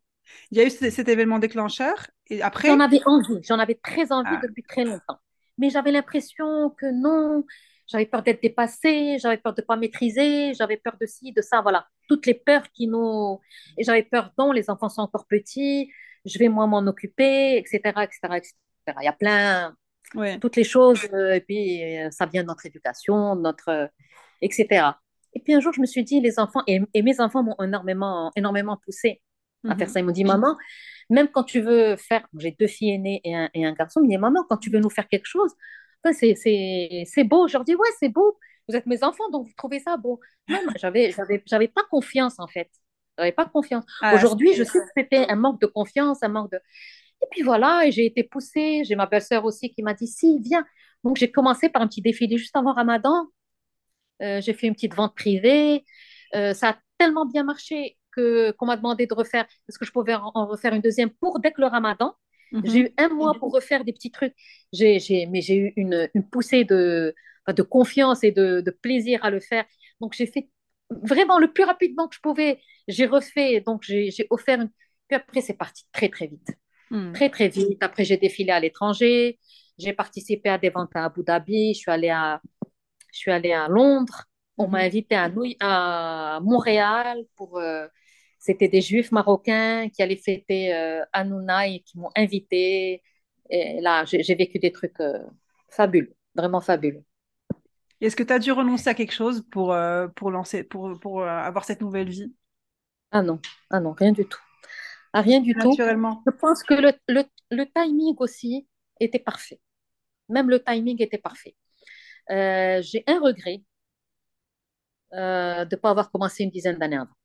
Il 0.51 0.57
y 0.57 0.61
a 0.61 0.65
eu 0.65 0.69
cet, 0.69 1.07
événement 1.07 1.39
déclencheur 1.39 2.07
et 2.27 2.41
après. 2.41 2.69
J'en 2.69 2.79
avais 2.79 3.01
envie, 3.05 3.39
j'en 3.43 3.59
avais 3.59 3.75
très 3.75 4.11
envie 4.11 4.29
ah. 4.31 4.39
depuis 4.43 4.63
très 4.63 4.83
longtemps. 4.83 5.19
Mais 5.57 5.69
j'avais 5.69 5.91
l'impression 5.91 6.69
que 6.69 6.85
non, 6.91 7.45
j'avais 7.87 8.05
peur 8.05 8.21
d'être 8.21 8.41
dépassée, 8.41 9.17
j'avais 9.19 9.37
peur 9.37 9.53
de 9.53 9.61
ne 9.61 9.65
pas 9.65 9.77
maîtriser, 9.77 10.53
j'avais 10.53 10.77
peur 10.77 10.95
de 10.99 11.05
ci, 11.05 11.31
de 11.31 11.41
ça, 11.41 11.61
voilà. 11.61 11.87
Toutes 12.07 12.25
les 12.25 12.33
peurs 12.33 12.69
qui 12.71 12.87
nous. 12.87 13.39
Et 13.77 13.83
j'avais 13.83 14.03
peur, 14.03 14.31
non, 14.37 14.51
les 14.51 14.69
enfants 14.69 14.89
sont 14.89 15.01
encore 15.01 15.25
petits, 15.27 15.91
je 16.25 16.37
vais 16.37 16.49
moi 16.49 16.67
m'en 16.67 16.85
occuper, 16.87 17.57
etc., 17.57 17.79
etc., 18.03 18.19
etc. 18.35 18.53
Il 19.01 19.05
y 19.05 19.07
a 19.07 19.13
plein. 19.13 19.75
Toutes 20.39 20.55
les 20.55 20.63
choses, 20.63 21.05
euh, 21.13 21.33
et 21.33 21.41
puis 21.41 21.83
euh, 21.83 22.09
ça 22.11 22.25
vient 22.25 22.41
de 22.41 22.47
notre 22.47 22.65
éducation, 22.65 23.35
notre 23.35 23.89
etc. 24.41 24.91
Et 25.33 25.41
puis 25.41 25.53
un 25.53 25.59
jour, 25.59 25.73
je 25.73 25.81
me 25.81 25.85
suis 25.85 26.03
dit, 26.03 26.21
les 26.21 26.39
enfants, 26.39 26.61
et, 26.65 26.81
mes 27.01 27.19
enfants 27.19 27.43
m'ont 27.43 27.55
énormément, 27.61 28.31
énormément 28.35 28.77
poussé 28.77 29.21
à 29.67 29.75
faire 29.75 29.87
mhm. 29.87 29.93
ça. 29.93 29.99
Ils 29.99 30.05
m'ont 30.05 30.11
dit, 30.11 30.23
maman, 30.23 30.55
même 31.09 31.27
quand 31.27 31.43
tu 31.43 31.59
veux 31.59 31.97
faire, 31.97 32.25
j'ai 32.37 32.55
deux 32.57 32.67
filles 32.67 32.91
aînées 32.91 33.21
et 33.23 33.35
un, 33.35 33.49
et 33.53 33.65
un 33.65 33.73
garçon, 33.73 33.99
ils 33.99 34.03
m'ont 34.03 34.09
dit, 34.09 34.17
maman, 34.17 34.45
quand 34.49 34.57
tu 34.57 34.69
veux 34.69 34.79
nous 34.79 34.89
faire 34.89 35.07
quelque 35.07 35.25
chose, 35.25 35.53
c'est 36.13 37.23
beau. 37.23 37.47
Je 37.47 37.53
leur 37.53 37.63
dis, 37.63 37.75
ouais, 37.75 37.89
c'est 37.99 38.09
beau. 38.09 38.37
Vous 38.69 38.75
êtes 38.75 38.85
mes 38.85 39.03
enfants, 39.03 39.29
donc 39.29 39.47
vous 39.47 39.53
trouvez 39.57 39.79
ça 39.79 39.97
beau. 39.97 40.19
Non, 40.49 40.59
j'avais, 40.77 41.13
j'avais 41.45 41.67
pas 41.67 41.83
confiance, 41.89 42.35
en 42.39 42.47
fait. 42.47 42.69
J'avais 43.17 43.31
pas 43.31 43.45
confiance. 43.45 43.85
Ah, 44.01 44.13
Aujourd'hui, 44.15 44.53
je 44.53 44.63
sais 44.63 44.79
que 44.79 44.85
c'était 44.95 45.25
un 45.29 45.35
manque 45.35 45.61
de 45.61 45.67
confiance, 45.67 46.21
un 46.23 46.27
manque 46.27 46.51
de. 46.51 46.57
Et 47.21 47.25
puis 47.31 47.41
voilà, 47.41 47.85
et 47.85 47.91
j'ai 47.91 48.05
été 48.05 48.23
poussée. 48.23 48.83
J'ai 48.83 48.95
ma 48.95 49.07
belle-sœur 49.07 49.45
aussi 49.45 49.71
qui 49.71 49.81
m'a 49.81 49.93
dit, 49.93 50.07
si, 50.07 50.39
viens. 50.39 50.65
Donc 51.03 51.17
j'ai 51.17 51.31
commencé 51.31 51.69
par 51.69 51.81
un 51.81 51.87
petit 51.87 52.01
défilé 52.01 52.37
juste 52.37 52.55
avant 52.55 52.73
Ramadan. 52.73 53.27
Euh, 54.21 54.41
j'ai 54.41 54.53
fait 54.53 54.67
une 54.67 54.73
petite 54.73 54.93
vente 54.95 55.15
privée. 55.15 55.83
Euh, 56.35 56.53
ça 56.53 56.69
a 56.69 56.77
tellement 56.97 57.25
bien 57.25 57.43
marché 57.43 57.97
que 58.11 58.51
qu'on 58.51 58.65
m'a 58.65 58.77
demandé 58.77 59.07
de 59.07 59.13
refaire. 59.13 59.45
Est-ce 59.69 59.79
que 59.79 59.85
je 59.85 59.91
pouvais 59.91 60.15
en 60.15 60.45
refaire 60.47 60.73
une 60.73 60.81
deuxième 60.81 61.09
pour 61.09 61.39
dès 61.39 61.51
que 61.51 61.61
le 61.61 61.67
Ramadan 61.67 62.15
mhm. 62.51 62.61
J'ai 62.65 62.79
eu 62.79 62.89
un 62.97 63.09
mois 63.09 63.33
pour 63.39 63.53
refaire 63.53 63.83
des 63.83 63.93
petits 63.93 64.11
trucs. 64.11 64.33
J'ai, 64.73 64.99
mais 65.29 65.41
j'ai 65.41 65.55
eu 65.55 65.73
une, 65.75 66.09
une 66.13 66.27
poussée 66.27 66.63
de, 66.63 67.13
de 67.47 67.61
confiance 67.63 68.23
et 68.23 68.31
de, 68.31 68.61
de, 68.61 68.71
plaisir 68.71 69.23
à 69.23 69.29
le 69.29 69.39
faire. 69.39 69.65
Donc 70.01 70.13
j'ai 70.13 70.25
fait 70.27 70.49
vraiment 70.89 71.39
le 71.39 71.51
plus 71.51 71.63
rapidement 71.63 72.07
que 72.07 72.15
je 72.15 72.21
pouvais. 72.21 72.59
J'ai 72.87 73.05
refait, 73.05 73.61
donc 73.61 73.83
j'ai 73.83 74.27
offert. 74.29 74.61
Une... 74.61 74.69
Puis 75.07 75.15
après, 75.15 75.41
c'est 75.41 75.53
parti 75.53 75.85
très, 75.91 76.09
très 76.09 76.27
vite. 76.27 76.49
Hmm. 76.89 77.11
Très, 77.13 77.29
très 77.29 77.49
vite. 77.49 77.81
Après, 77.81 78.05
j'ai 78.05 78.17
défilé 78.17 78.51
à 78.51 78.59
l'étranger. 78.59 79.39
J'ai 79.77 79.93
participé 79.93 80.49
à 80.49 80.57
des 80.57 80.69
ventes 80.69 80.91
à 80.95 81.05
Abu 81.05 81.23
Dhabi. 81.23 81.73
Je 81.73 81.79
suis 81.79 81.91
allée 81.91 82.09
à, 82.09 82.41
je 83.13 83.19
suis 83.19 83.31
allée 83.31 83.53
à 83.53 83.67
Londres. 83.67 84.25
On 84.57 84.67
m'a 84.67 84.79
hmm. 84.79 84.85
invité 84.85 85.15
à, 85.15 85.29
à 85.59 86.39
Montréal 86.41 87.23
pour. 87.35 87.57
Euh, 87.57 87.87
c'était 88.39 88.67
des 88.67 88.81
juifs 88.81 89.11
marocains 89.11 89.89
qui 89.89 90.01
allaient 90.01 90.15
fêter 90.15 90.73
euh, 90.73 91.03
Hanouna 91.13 91.67
et 91.67 91.79
qui 91.81 91.97
m'ont 91.97 92.11
invité. 92.15 93.01
Et 93.49 93.81
là, 93.81 94.05
j'ai 94.05 94.35
vécu 94.35 94.59
des 94.59 94.71
trucs 94.71 94.99
euh, 94.99 95.19
fabuleux, 95.69 96.15
vraiment 96.35 96.61
fabuleux. 96.61 97.03
Est-ce 97.99 98.15
que 98.15 98.23
tu 98.23 98.33
as 98.33 98.39
dû 98.39 98.51
renoncer 98.51 98.89
à 98.89 98.93
quelque 98.93 99.13
chose 99.13 99.43
pour, 99.51 99.73
euh, 99.73 100.07
pour, 100.09 100.29
lancer, 100.29 100.63
pour, 100.63 100.99
pour 100.99 101.21
euh, 101.21 101.27
avoir 101.27 101.65
cette 101.65 101.81
nouvelle 101.81 102.09
vie? 102.09 102.33
Ah 103.11 103.23
non, 103.23 103.39
ah 103.69 103.79
non, 103.79 103.93
rien 103.93 104.11
du 104.11 104.25
tout. 104.25 104.39
Ah, 105.13 105.21
rien 105.21 105.39
du 105.39 105.53
tout. 105.55 105.71
Je 105.77 106.31
pense 106.31 106.63
que 106.63 106.73
le, 106.75 106.93
le, 107.07 107.23
le, 107.49 107.65
timing 107.65 108.15
aussi 108.19 108.67
était 108.99 109.19
parfait. 109.19 109.59
Même 110.29 110.49
le 110.49 110.61
timing 110.63 111.01
était 111.01 111.17
parfait. 111.17 111.55
Euh, 112.29 112.81
j'ai 112.83 113.03
un 113.07 113.19
regret 113.19 113.63
de 115.13 115.69
ne 115.71 115.75
pas 115.77 115.89
avoir 115.89 116.11
commencé 116.11 116.43
une 116.43 116.51
dizaine 116.51 116.77
d'années 116.77 116.97
avant. 116.97 117.15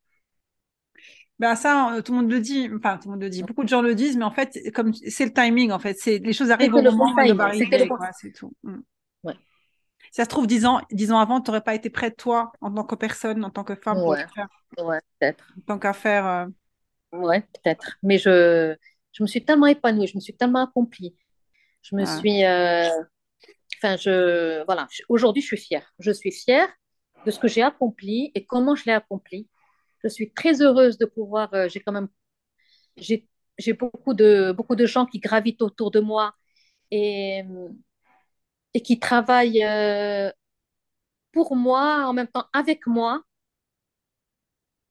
Ben 1.38 1.56
ça, 1.56 1.96
tout 2.04 2.12
le 2.12 2.18
monde 2.18 2.30
le 2.30 2.40
dit, 2.40 2.70
enfin 2.76 2.98
tout 2.98 3.08
le 3.08 3.12
monde 3.12 3.22
le 3.22 3.30
dit, 3.30 3.42
beaucoup 3.42 3.64
de 3.64 3.68
gens 3.68 3.82
le 3.82 3.94
disent, 3.94 4.16
mais 4.16 4.24
en 4.24 4.30
fait, 4.30 4.70
comme 4.72 4.94
c'est 4.94 5.24
le 5.24 5.32
timing, 5.32 5.72
en 5.72 5.78
fait, 5.78 5.96
c'est 5.98 6.18
les 6.18 6.32
choses 6.32 6.50
arrivent 6.50 6.74
au 6.74 6.82
moment 6.82 7.12
où 7.12 7.40
arriver, 7.40 7.88
c'est 8.20 8.32
tout. 8.32 8.52
Mm. 8.62 8.80
Ouais 9.24 9.34
ça 10.12 10.24
se 10.24 10.28
trouve, 10.28 10.46
dix 10.46 10.66
ans, 10.66 10.80
dix 10.90 11.10
ans 11.10 11.18
avant, 11.18 11.40
tu 11.40 11.50
n'aurais 11.50 11.62
pas 11.62 11.74
été 11.74 11.88
prête, 11.88 12.16
toi, 12.18 12.52
en 12.60 12.70
tant 12.72 12.84
que 12.84 12.94
personne, 12.94 13.42
en 13.44 13.50
tant 13.50 13.64
que 13.64 13.74
femme, 13.74 13.96
ouais. 14.02 14.24
pour 14.24 14.34
faire. 14.34 14.48
Ouais, 14.78 15.00
peut-être. 15.18 15.52
En 15.58 15.60
tant 15.62 15.78
qu'affaire. 15.78 16.26
Euh... 16.26 16.46
Ouais, 17.12 17.40
peut-être. 17.40 17.96
Mais 18.02 18.18
je, 18.18 18.76
je 19.12 19.22
me 19.22 19.26
suis 19.26 19.42
tellement 19.42 19.66
épanouie, 19.66 20.06
je 20.06 20.16
me 20.16 20.20
suis 20.20 20.34
tellement 20.34 20.64
accomplie. 20.64 21.16
Je 21.80 21.96
me 21.96 22.04
suis. 22.04 22.44
Euh, 22.44 22.88
enfin, 23.78 23.96
je. 23.96 24.64
Voilà. 24.66 24.86
Aujourd'hui, 25.08 25.42
je 25.42 25.46
suis 25.48 25.56
fière. 25.56 25.92
Je 25.98 26.12
suis 26.12 26.30
fière 26.30 26.68
de 27.24 27.30
ce 27.30 27.38
que 27.38 27.48
j'ai 27.48 27.62
accompli 27.62 28.32
et 28.34 28.44
comment 28.44 28.74
je 28.74 28.84
l'ai 28.84 28.92
accompli. 28.92 29.48
Je 30.04 30.08
suis 30.08 30.32
très 30.32 30.60
heureuse 30.62 30.98
de 30.98 31.06
pouvoir. 31.06 31.52
Euh, 31.54 31.68
j'ai 31.68 31.80
quand 31.80 31.92
même. 31.92 32.08
J'ai 32.96 33.74
beaucoup 33.74 34.14
de, 34.14 34.52
beaucoup 34.52 34.76
de 34.76 34.86
gens 34.86 35.06
qui 35.06 35.18
gravitent 35.20 35.62
autour 35.62 35.90
de 35.90 36.00
moi. 36.00 36.34
Et 36.90 37.44
et 38.74 38.80
qui 38.82 38.98
travaillent 38.98 39.64
euh, 39.64 40.30
pour 41.32 41.56
moi, 41.56 42.06
en 42.06 42.12
même 42.14 42.28
temps 42.28 42.46
avec 42.52 42.86
moi. 42.86 43.22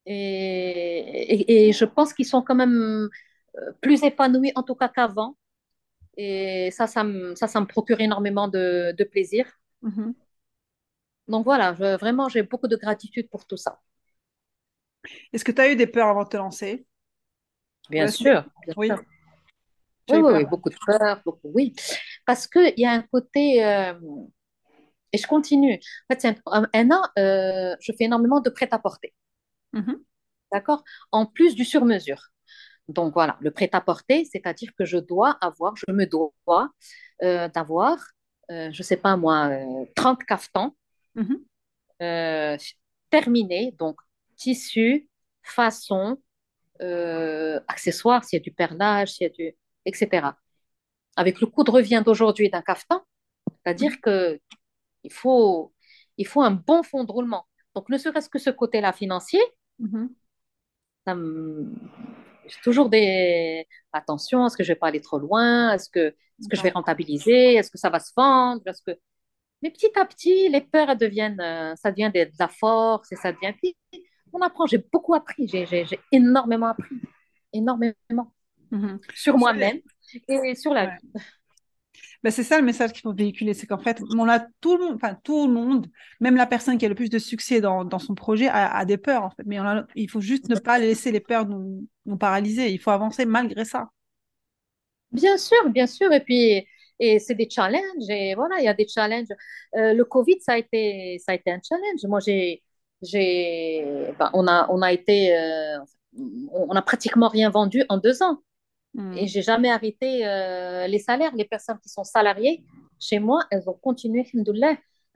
Et, 0.06 1.67
et, 1.69 1.74
je 1.74 1.86
pense 1.86 2.13
qu'ils 2.13 2.26
sont 2.26 2.41
quand 2.41 2.56
même 2.56 3.10
euh, 3.58 3.71
plus 3.82 4.04
épanouis, 4.04 4.52
en 4.56 4.63
tout 4.63 4.76
cas 4.76 4.89
qu'avant. 4.89 5.38
Et 6.17 6.71
ça, 6.71 6.88
ça 6.88 7.04
me, 7.04 7.36
ça, 7.36 7.47
ça 7.47 7.62
me 7.62 7.67
procure 7.67 8.02
énormément 8.02 8.47
de, 8.47 8.93
de 8.97 9.04
plaisir. 9.04 9.47
Mm-hmm. 9.84 10.13
Donc 11.28 11.45
voilà, 11.45 11.71
vraiment, 11.71 12.30
j'ai 12.30 12.43
beaucoup 12.43 12.67
de 12.67 12.76
gratitude 12.76 13.28
pour 13.30 13.45
tout 13.47 13.58
ça. 13.58 13.80
Est-ce 15.34 15.44
que 15.44 15.52
tu 15.52 15.62
as 15.62 15.72
eu 15.72 15.76
des 15.76 15.88
peurs 15.88 16.08
avant 16.08 16.24
de 16.24 16.30
te 16.30 16.38
lancer? 16.38 16.86
Bien 17.90 18.08
sûr. 18.08 18.46
oui. 18.78 18.92
Oui, 20.10 20.18
oui, 20.20 20.46
beaucoup 20.46 20.70
de 20.70 20.76
peur, 20.86 21.22
beaucoup, 21.26 21.52
oui. 21.54 21.74
Parce 22.26 22.48
qu'il 22.48 22.74
y 22.78 22.86
a 22.86 22.92
un 22.92 23.02
côté, 23.02 23.64
euh, 23.66 23.94
et 25.12 25.18
je 25.18 25.28
continue. 25.28 25.80
En 26.10 26.16
fait, 26.16 26.38
un, 26.46 26.68
un, 26.74 26.92
an, 26.92 27.04
euh, 27.18 27.76
je 27.80 27.92
fais 27.98 28.06
énormément 28.06 28.42
de 28.42 28.50
prêt-à-porter. 28.50 29.14
Mm-hmm. 29.74 29.96
D'accord? 30.52 30.84
En 31.12 31.26
plus 31.26 31.56
du 31.56 31.66
sur-mesure. 31.66 32.30
Donc 32.88 33.14
voilà, 33.14 33.38
le 33.40 33.52
prêt-à-porter, 33.52 34.26
c'est-à-dire 34.26 34.72
que 34.78 34.86
je 34.86 34.98
dois 34.98 35.38
avoir, 35.40 35.76
je 35.78 35.86
me 35.94 36.06
dois 36.06 36.70
euh, 37.24 37.48
d'avoir, 37.48 37.98
je 38.50 38.78
ne 38.78 38.84
sais 38.84 38.98
pas 38.98 39.16
moi, 39.16 39.50
30 39.96 40.26
caftans 40.26 40.76
mm-hmm. 41.16 42.60
terminés, 43.10 43.74
donc 43.80 43.98
tissu, 44.41 45.10
façon, 45.43 46.17
accessoires, 47.67 48.23
s'il 48.23 48.38
y 48.38 48.41
a 48.41 48.43
du 48.43 48.51
perlage, 48.51 49.13
s'il 49.13 49.27
y 49.27 49.30
a 49.30 49.34
du 49.34 49.56
etc. 49.86 50.27
Avec 51.15 51.41
le 51.41 51.47
coût 51.47 51.63
de 51.63 51.71
revient 51.71 52.01
d'aujourd'hui 52.06 52.49
d'un 52.49 52.62
cafetan, 52.62 53.01
c'est-à-dire 53.63 53.99
que 54.01 54.39
il 55.04 55.12
faut, 55.12 55.73
il 56.17 56.27
faut 56.27 56.41
un 56.41 56.51
bon 56.51 56.84
fonds 56.84 57.04
de 57.04 57.12
roulement. 57.12 57.45
Donc, 57.75 57.89
ne 57.89 57.97
serait-ce 57.97 58.30
que 58.30 58.39
ce 58.39 58.49
côté-là 58.49 58.93
financier, 58.93 59.41
mm-hmm. 59.80 60.10
j'ai 62.47 62.62
toujours 62.63 62.89
des 62.89 63.65
attention, 63.93 64.45
est-ce 64.45 64.58
que 64.58 64.63
je 64.63 64.69
vais 64.69 64.80
pas 64.80 64.88
aller 64.88 65.01
trop 65.01 65.19
loin? 65.19 65.73
Est-ce 65.73 65.89
que, 65.89 65.99
est 65.99 66.49
que 66.49 66.56
je 66.56 66.63
vais 66.63 66.69
rentabiliser? 66.69 67.56
Est-ce 67.56 67.71
que 67.71 67.77
ça 67.77 67.89
va 67.89 67.99
se 67.99 68.12
vendre? 68.15 68.62
Est-ce 68.65 68.82
que... 68.84 68.97
Mais 69.62 69.71
petit 69.71 69.91
à 69.95 70.06
petit, 70.06 70.49
les 70.49 70.62
peurs 70.62 70.95
deviennent, 70.95 71.39
euh, 71.39 71.75
ça 71.75 71.91
devient 71.91 72.12
de, 72.13 72.30
la 72.39 72.47
force 72.47 73.12
et 73.12 73.15
ça 73.15 73.32
devient. 73.32 73.54
On 74.34 74.41
apprend, 74.41 74.65
j'ai 74.65 74.84
beaucoup 74.91 75.13
appris, 75.13 75.48
j'ai 75.48 75.86
énormément 76.12 76.67
appris, 76.67 76.96
énormément. 77.54 78.32
Mhm. 78.72 79.00
sur 79.13 79.38
moi-même 79.38 79.80
et 80.28 80.56
sur 80.56 80.74
la 80.74 80.86
vie. 80.86 81.22
Ben, 82.24 82.30
c'est 82.30 82.44
ça 82.44 82.60
le 82.60 82.63
message 82.63 82.94
qu'il 82.94 83.02
faut 83.02 83.13
véhiculer, 83.13 83.54
c'est 83.54 83.65
qu'en 83.65 83.80
fait, 83.80 84.00
on 84.15 84.30
a 84.30 84.39
tout 84.62 84.78
le 84.78 84.86
monde, 84.86 84.96
enfin 84.96 85.17
tout 85.24 85.48
le 85.48 85.54
monde, 85.54 85.88
même 86.20 86.36
la 86.36 86.46
personne 86.46 86.78
qui 86.78 86.86
a 86.86 86.89
le 86.89 86.96
plus 86.96 87.10
de 87.10 87.17
succès 87.17 87.62
dans, 87.62 87.84
dans 87.84 87.98
son 87.98 88.13
projet 88.13 88.48
a, 88.48 88.86
des 88.86 88.98
peurs 88.98 89.24
en 89.24 89.32
fait. 89.32 89.44
Mais 89.46 89.60
on 89.60 89.84
il 89.96 90.10
faut 90.10 90.22
juste 90.22 90.48
ne 90.48 90.56
pas 90.56 90.78
laisser 90.78 91.12
les 91.12 91.20
peurs 91.20 91.48
nous, 91.48 91.88
nous, 92.06 92.17
paralyser. 92.17 92.70
Il 92.70 92.80
faut 92.80 92.91
avancer 92.91 93.26
malgré 93.26 93.65
ça. 93.65 93.89
Bien 95.12 95.38
sûr, 95.38 95.70
bien 95.70 95.88
sûr. 95.88 96.13
Et 96.13 96.22
puis, 96.22 96.65
et 97.00 97.20
c'est 97.20 97.36
des 97.36 97.50
challenges. 97.50 98.10
Et 98.10 98.36
voilà, 98.36 98.60
il 98.60 98.65
y 98.65 98.67
a 98.67 98.74
des 98.76 98.88
challenges. 98.88 99.34
Euh, 99.76 99.94
le 99.94 100.06
Covid, 100.06 100.39
ça 100.41 100.54
a 100.54 100.58
été, 100.58 101.17
ça 101.26 101.32
a 101.32 101.36
été 101.36 101.52
un 101.52 101.60
challenge. 101.67 102.04
Moi, 102.04 102.20
j'ai, 102.20 102.62
j'ai, 103.02 104.14
ben, 104.20 104.30
on 104.34 104.48
a, 104.48 104.68
on 104.70 104.82
a 104.82 104.92
été, 104.92 105.36
euh, 105.36 105.78
on 106.54 106.76
a 106.76 106.82
pratiquement 106.82 107.28
rien 107.28 107.50
vendu 107.50 107.84
en 107.90 107.98
deux 107.98 108.22
ans. 108.22 108.40
Hmm. 108.94 109.14
Et 109.14 109.28
j'ai 109.28 109.42
jamais 109.42 109.72
arrêté 109.72 110.28
euh, 110.28 110.88
les 110.88 111.00
salaires. 111.00 111.34
Les 111.36 111.46
personnes 111.46 111.80
qui 111.80 111.90
sont 111.90 112.04
salariées 112.04 112.64
chez 113.00 113.20
moi, 113.20 113.46
elles 113.50 113.68
ont 113.68 113.74
continué, 113.74 114.26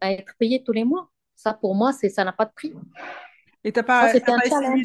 à 0.01 0.11
être 0.11 0.33
payées 0.37 0.63
tous 0.63 0.71
les 0.71 0.83
mois. 0.83 1.09
Ça, 1.35 1.53
pour 1.53 1.75
moi, 1.75 1.91
c'est 1.93 2.09
ça 2.09 2.23
n'a 2.23 2.31
pas 2.31 2.45
de 2.45 2.51
prix. 2.53 2.73
Et 3.63 3.71
t'as 3.71 3.83
pas, 3.83 4.11
pas 4.11 4.15
essayé 4.15 4.83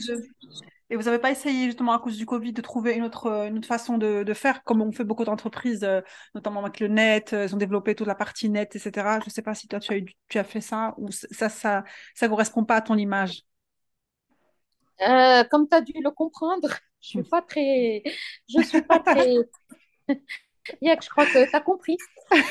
Et 0.91 0.97
vous 0.97 1.05
n'avez 1.05 1.21
pas 1.21 1.31
essayé 1.31 1.67
justement 1.67 1.93
à 1.93 2.01
cause 2.01 2.17
du 2.17 2.27
Covid 2.27 2.53
de 2.53 2.61
trouver 2.61 2.95
une 2.95 3.05
autre, 3.05 3.29
une 3.47 3.59
autre 3.59 3.69
façon 3.69 3.97
de, 3.97 4.35
faire, 4.35 4.65
comme 4.65 4.83
on 4.83 4.91
fait 4.91 5.05
beaucoup 5.05 5.25
d'entreprises, 5.25 5.85
euh, 5.85 6.01
notamment 6.35 6.61
avec 6.61 6.81
le 6.81 6.89
net, 6.89 7.33
elles 7.33 7.55
ont 7.55 7.59
développé 7.59 7.95
toute 7.95 8.09
la 8.09 8.17
partie 8.17 8.51
net, 8.51 8.75
etc. 8.75 9.21
Je 9.21 9.27
ne 9.27 9.31
sais 9.31 9.43
pas 9.43 9.55
si 9.55 9.69
toi 9.69 9.79
tu 9.79 9.95
as, 9.95 10.01
tu 10.29 10.39
as 10.39 10.45
fait 10.45 10.61
ça 10.61 10.95
ou 10.99 11.11
ça, 11.13 11.49
ça, 11.49 11.85
ça 12.15 12.29
correspond 12.29 12.65
pas 12.65 12.77
à 12.77 12.81
ton 12.81 12.97
image. 12.97 13.45
Euh, 15.03 15.45
comme 15.45 15.69
tu 15.69 15.77
as 15.77 15.81
dû 15.81 15.93
le 16.03 16.11
comprendre, 16.11 16.69
je 17.01 17.09
suis 17.09 17.23
pas 17.23 17.41
très, 17.41 18.03
je 18.49 18.63
suis 18.63 18.83
pas 18.83 18.99
très. 18.99 19.37
Je 20.83 21.09
crois 21.09 21.27
que 21.27 21.49
tu 21.49 21.57
as 21.57 21.61
compris. 21.61 21.97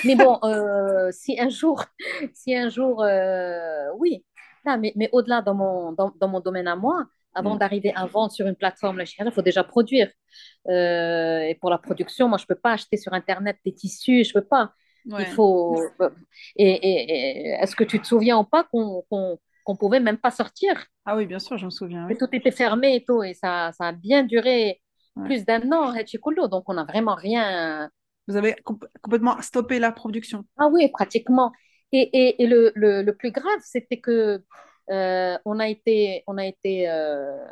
Mais 0.04 0.16
bon, 0.16 0.40
euh, 0.44 1.10
si 1.12 1.40
un 1.40 1.48
jour, 1.48 1.86
si 2.34 2.56
un 2.56 2.68
jour, 2.68 3.04
euh, 3.04 3.88
oui. 3.98 4.26
mais, 4.66 4.92
mais 4.96 5.10
au-delà 5.14 5.42
dans 5.42 5.54
mon, 5.54 5.94
dans, 5.94 6.12
dans, 6.20 6.28
mon 6.28 6.40
domaine 6.40 6.68
à 6.68 6.76
moi, 6.76 7.06
avant 7.40 7.56
mm. 7.56 7.60
d'arriver 7.60 7.94
à 7.96 8.06
vendre 8.06 8.32
sur 8.32 8.46
une 8.48 8.56
plateforme, 8.56 9.02
il 9.02 9.32
faut 9.32 9.42
déjà 9.42 9.64
produire. 9.64 10.10
Euh, 10.68 11.42
et 11.42 11.56
pour 11.56 11.70
la 11.70 11.78
production, 11.78 12.28
moi, 12.28 12.38
je 12.38 12.46
peux 12.46 12.56
pas 12.56 12.74
acheter 12.74 12.98
sur 12.98 13.14
Internet 13.14 13.58
des 13.66 13.74
tissus, 13.74 14.24
je 14.24 14.34
peux 14.34 14.46
pas. 14.46 14.74
Il 15.06 15.26
faut. 15.26 15.82
Et, 16.56 16.72
et, 16.72 17.48
est-ce 17.62 17.76
que 17.76 17.84
tu 17.84 18.00
te 18.00 18.06
souviens 18.06 18.38
ou 18.38 18.44
pas 18.44 18.64
qu'on 18.66 19.04
qu'on 19.10 19.76
pouvait 19.76 20.00
même 20.00 20.18
pas 20.18 20.32
sortir? 20.32 20.74
Ah 21.06 21.16
oui, 21.16 21.26
bien 21.26 21.40
sûr, 21.40 21.58
je 21.58 21.66
me 21.66 21.70
souviens. 21.70 22.08
tout 22.20 22.28
était 22.34 22.52
fermé 22.52 22.96
et 22.96 23.04
tout, 23.04 23.24
et 23.24 23.34
ça, 23.34 23.72
ça 23.78 23.88
a 23.88 23.92
bien 23.92 24.24
duré 24.24 24.82
plus 25.26 25.46
d'un 25.46 25.72
an, 25.72 25.94
donc 26.48 26.64
on 26.68 26.74
n'a 26.74 26.86
vraiment 26.86 27.16
rien. 27.16 27.90
Vous 28.28 28.36
avez 28.36 28.56
complètement 29.02 29.42
stoppé 29.42 29.80
la 29.80 29.92
production. 29.92 30.46
Ah 30.58 30.68
oui, 30.72 30.88
pratiquement. 30.90 31.52
Et, 31.92 32.02
et, 32.14 32.44
et 32.44 32.48
le, 32.48 32.72
le, 32.76 33.12
plus 33.14 33.32
grave, 33.32 33.60
c'était 33.64 34.00
que 34.00 34.44
euh, 34.92 35.38
on 35.46 35.60
a 35.60 35.68
été, 35.68 36.24
on 36.28 36.38
a 36.38 36.46
été 36.46 36.90
euh, 36.90 37.46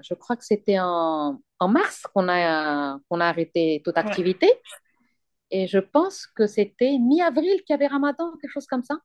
je 0.00 0.14
crois 0.14 0.36
que 0.36 0.44
c'était 0.44 0.78
en, 0.78 1.40
en, 1.58 1.68
mars 1.68 2.02
qu'on 2.14 2.28
a, 2.28 2.98
qu'on 3.08 3.20
a 3.20 3.26
arrêté 3.26 3.82
toute 3.84 3.96
activité. 3.96 4.50
Et 5.50 5.66
je 5.66 5.78
pense 5.78 6.26
que 6.26 6.46
c'était 6.46 6.98
mi-avril 6.98 7.62
qu'il 7.64 7.70
y 7.70 7.74
avait 7.74 7.86
Ramadan, 7.86 8.32
quelque 8.40 8.50
chose 8.50 8.66
comme 8.66 8.82
ça. 8.82 8.98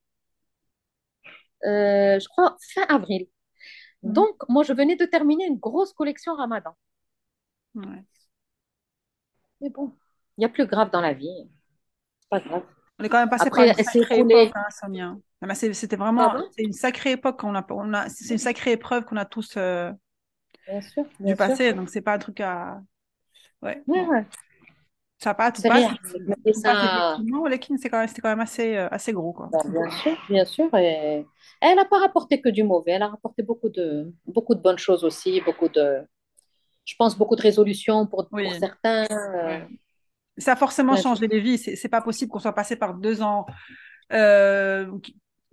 Euh, 1.65 2.19
je 2.19 2.27
crois 2.27 2.57
fin 2.73 2.83
avril. 2.89 3.27
Donc, 4.03 4.35
moi, 4.49 4.63
je 4.63 4.73
venais 4.73 4.95
de 4.95 5.05
terminer 5.05 5.45
une 5.45 5.57
grosse 5.59 5.93
collection 5.93 6.35
Ramadan. 6.35 6.75
Ouais. 7.75 8.03
Mais 9.61 9.69
bon, 9.69 9.95
il 10.37 10.41
y 10.43 10.45
a 10.45 10.49
plus 10.49 10.65
grave 10.65 10.91
dans 10.91 11.01
la 11.01 11.13
vie. 11.13 11.49
Pas 12.29 12.39
grave. 12.39 12.63
On 12.99 13.03
est 13.03 13.09
quand 13.09 13.19
même 13.19 13.29
passé 13.29 13.49
par 13.49 13.63
une 13.63 13.73
sacrée 13.73 14.19
époque, 14.19 14.51
hein, 14.55 14.65
Sonia. 14.69 15.15
C'était 15.73 15.95
vraiment 15.95 16.33
c'est 16.51 16.63
une 16.63 16.73
sacrée 16.73 17.11
époque 17.13 17.39
qu'on 17.39 17.55
a, 17.55 17.65
on 17.69 17.93
a 17.93 18.09
c'est 18.09 18.33
une 18.33 18.39
sacrée 18.39 18.73
épreuve 18.73 19.05
qu'on 19.05 19.15
a 19.15 19.25
tous 19.25 19.55
euh, 19.55 19.91
bien 20.67 20.81
sûr, 20.81 21.05
bien 21.19 21.33
du 21.33 21.37
passé, 21.37 21.73
donc 21.73 21.89
c'est 21.89 22.01
pas 22.01 22.13
un 22.13 22.19
truc 22.19 22.41
à. 22.41 22.81
Ouais. 23.61 23.81
ouais, 23.87 24.25
Ça 25.17 25.31
n'a 25.31 25.33
pas 25.33 25.51
tout 25.51 25.61
pas. 25.61 25.81
Ça... 26.53 27.17
c'est 27.77 27.89
quand, 27.89 28.05
quand 28.21 28.29
même 28.29 28.39
assez, 28.39 28.75
euh, 28.77 28.87
assez 28.89 29.11
gros. 29.11 29.33
Quoi. 29.33 29.49
Bah, 29.51 29.59
bien 29.65 29.89
sûr, 29.89 30.17
bien 30.29 30.45
sûr. 30.45 30.73
Et... 30.75 31.25
Elle 31.61 31.75
n'a 31.75 31.85
pas 31.85 31.99
rapporté 31.99 32.41
que 32.41 32.49
du 32.49 32.63
mauvais, 32.63 32.91
elle 32.91 33.03
a 33.03 33.09
rapporté 33.09 33.43
beaucoup 33.43 33.69
de, 33.69 34.13
beaucoup 34.25 34.55
de 34.55 34.61
bonnes 34.61 34.77
choses 34.77 35.03
aussi, 35.03 35.41
beaucoup 35.41 35.67
de, 35.67 36.01
je 36.85 36.95
pense, 36.97 37.17
beaucoup 37.17 37.35
de 37.35 37.41
résolutions 37.41 38.07
pour, 38.07 38.29
pour 38.29 38.39
certains. 38.59 39.05
Euh, 39.11 39.59
ça 40.39 40.53
a 40.53 40.55
forcément 40.55 40.95
changé 40.95 41.27
les 41.27 41.39
vies. 41.39 41.57
C'est 41.57 41.89
pas 41.89 42.01
possible 42.01 42.31
qu'on 42.31 42.39
soit 42.39 42.53
passé 42.53 42.75
par 42.75 42.93
deux 42.93 43.21
ans 43.21 43.45
euh, 44.11 44.89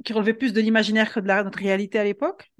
qui, 0.04 0.12
relevaient 0.12 0.34
plus 0.34 0.52
de 0.52 0.60
l'imaginaire 0.60 1.12
que 1.12 1.20
de 1.20 1.26
la, 1.26 1.42
notre 1.42 1.58
réalité 1.58 1.98
à 1.98 2.04
l'époque. 2.04 2.50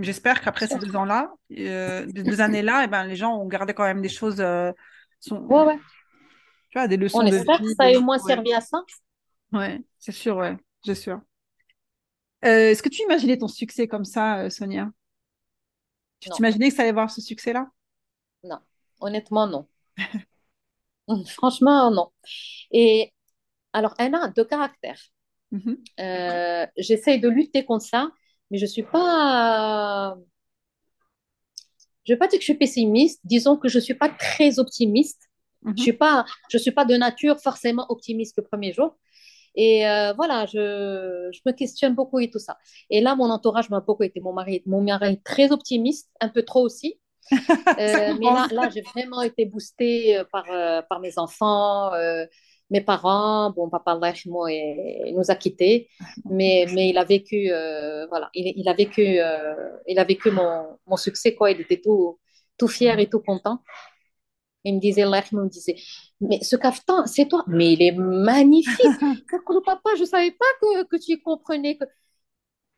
J'espère 0.00 0.40
qu'après 0.40 0.66
ces 0.66 0.78
deux 0.78 0.96
ans-là, 0.96 1.32
euh, 1.56 2.06
deux 2.06 2.40
années-là, 2.40 2.82
et 2.82 2.84
eh 2.84 2.88
ben, 2.88 3.04
les 3.04 3.14
gens 3.14 3.36
ont 3.36 3.46
gardé 3.46 3.72
quand 3.72 3.84
même 3.84 4.02
des 4.02 4.08
choses. 4.08 4.40
Euh, 4.40 4.72
sont, 5.20 5.38
ouais, 5.42 5.62
ouais. 5.62 5.78
Tu 6.70 6.78
vois, 6.78 6.88
des 6.88 6.96
leçons 6.96 7.20
On 7.20 7.22
de 7.22 7.34
espère 7.34 7.60
que 7.60 7.74
ça 7.74 7.84
a 7.84 7.92
au 7.96 8.00
moins 8.00 8.18
servi 8.18 8.52
à 8.52 8.60
ça. 8.60 8.82
Ouais, 9.52 9.80
c'est 9.98 10.12
sûr, 10.12 10.36
ouais, 10.36 10.56
c'est 10.84 10.96
sûr. 10.96 11.20
Euh, 12.44 12.70
Est-ce 12.70 12.82
que 12.82 12.88
tu 12.88 13.02
imaginais 13.02 13.38
ton 13.38 13.48
succès 13.48 13.86
comme 13.86 14.04
ça, 14.04 14.50
Sonia? 14.50 14.90
Tu 16.18 16.30
t'imaginais 16.30 16.70
que 16.70 16.74
ça 16.74 16.82
allait 16.82 16.90
avoir 16.90 17.10
ce 17.10 17.20
succès-là? 17.20 17.70
Non, 18.42 18.58
honnêtement, 19.00 19.46
non. 19.46 19.68
Franchement, 21.28 21.90
non. 21.90 22.08
Et 22.70 23.12
alors, 23.72 23.94
elle 23.98 24.14
a 24.14 24.28
deux 24.28 24.44
caractères. 24.44 25.00
Mm-hmm. 25.52 25.76
Euh, 26.00 26.66
j'essaye 26.76 27.20
de 27.20 27.28
lutter 27.28 27.64
contre 27.64 27.84
ça, 27.84 28.10
mais 28.50 28.58
je 28.58 28.66
suis 28.66 28.82
pas. 28.82 30.16
Je 32.04 32.12
ne 32.12 32.14
vais 32.14 32.18
pas 32.18 32.28
dire 32.28 32.38
que 32.38 32.42
je 32.42 32.52
suis 32.52 32.58
pessimiste. 32.58 33.20
Disons 33.24 33.56
que 33.56 33.68
je 33.68 33.78
ne 33.78 33.82
suis 33.82 33.94
pas 33.94 34.08
très 34.08 34.58
optimiste. 34.58 35.22
Je 35.64 35.70
ne 35.72 35.76
suis, 35.78 35.92
pas, 35.92 36.24
je 36.48 36.58
suis 36.58 36.70
pas 36.70 36.84
de 36.84 36.94
nature 36.94 37.40
forcément 37.40 37.86
optimiste 37.88 38.36
le 38.36 38.44
premier 38.44 38.72
jour. 38.72 38.96
Et 39.56 39.88
euh, 39.88 40.12
voilà, 40.12 40.46
je, 40.46 41.28
je, 41.32 41.40
me 41.44 41.52
questionne 41.52 41.94
beaucoup 41.94 42.20
et 42.20 42.30
tout 42.30 42.38
ça. 42.38 42.56
Et 42.90 43.00
là, 43.00 43.16
mon 43.16 43.30
entourage 43.30 43.68
m'a 43.70 43.80
beaucoup 43.80 44.04
été 44.04 44.20
mon 44.20 44.32
mari, 44.32 44.62
mon 44.66 44.82
mari 44.82 45.14
est 45.14 45.24
très 45.24 45.50
optimiste, 45.50 46.10
un 46.20 46.28
peu 46.28 46.44
trop 46.44 46.62
aussi. 46.62 47.00
Euh, 47.78 48.14
mais 48.18 48.26
là, 48.26 48.46
là 48.52 48.70
j'ai 48.72 48.82
vraiment 48.82 49.20
été 49.20 49.44
boostée 49.44 50.16
euh, 50.16 50.24
par, 50.24 50.44
euh, 50.50 50.80
par 50.88 51.00
mes 51.00 51.18
enfants, 51.18 51.90
mes 52.70 52.80
parents. 52.80 53.50
Bon, 53.50 53.68
papa 53.68 53.98
il 54.24 55.14
nous 55.14 55.30
a 55.30 55.34
quittés, 55.34 55.88
mais, 56.24 56.66
mais 56.72 56.88
il 56.90 56.98
a 56.98 57.04
vécu, 57.04 57.48
voilà, 58.08 58.30
il, 58.34 58.52
il, 58.56 58.68
a 58.68 58.72
vécu, 58.72 59.18
il 59.86 59.98
a 59.98 60.04
vécu 60.04 60.30
mon, 60.30 60.78
mon, 60.86 60.96
succès, 60.96 61.34
quoi. 61.34 61.50
Il 61.50 61.60
était 61.60 61.80
tout, 61.80 62.18
tout 62.56 62.68
fier 62.68 62.98
et 62.98 63.08
tout 63.08 63.20
content. 63.20 63.60
Il 64.64 64.74
me 64.76 64.80
disait, 64.80 65.02
il 65.02 65.38
me 65.38 65.48
disait, 65.48 65.76
mais 66.20 66.42
ce 66.42 66.56
cafetan, 66.56 67.06
c'est 67.06 67.28
toi. 67.28 67.44
Mais 67.46 67.74
il 67.74 67.82
est 67.82 67.92
magnifique. 67.92 68.80
papa, 69.64 69.90
je 69.96 70.00
ne 70.00 70.06
savais 70.06 70.32
pas 70.32 70.44
que, 70.60 70.84
que 70.84 70.96
tu 70.96 71.20
comprenais. 71.20 71.76
Que 71.76 71.84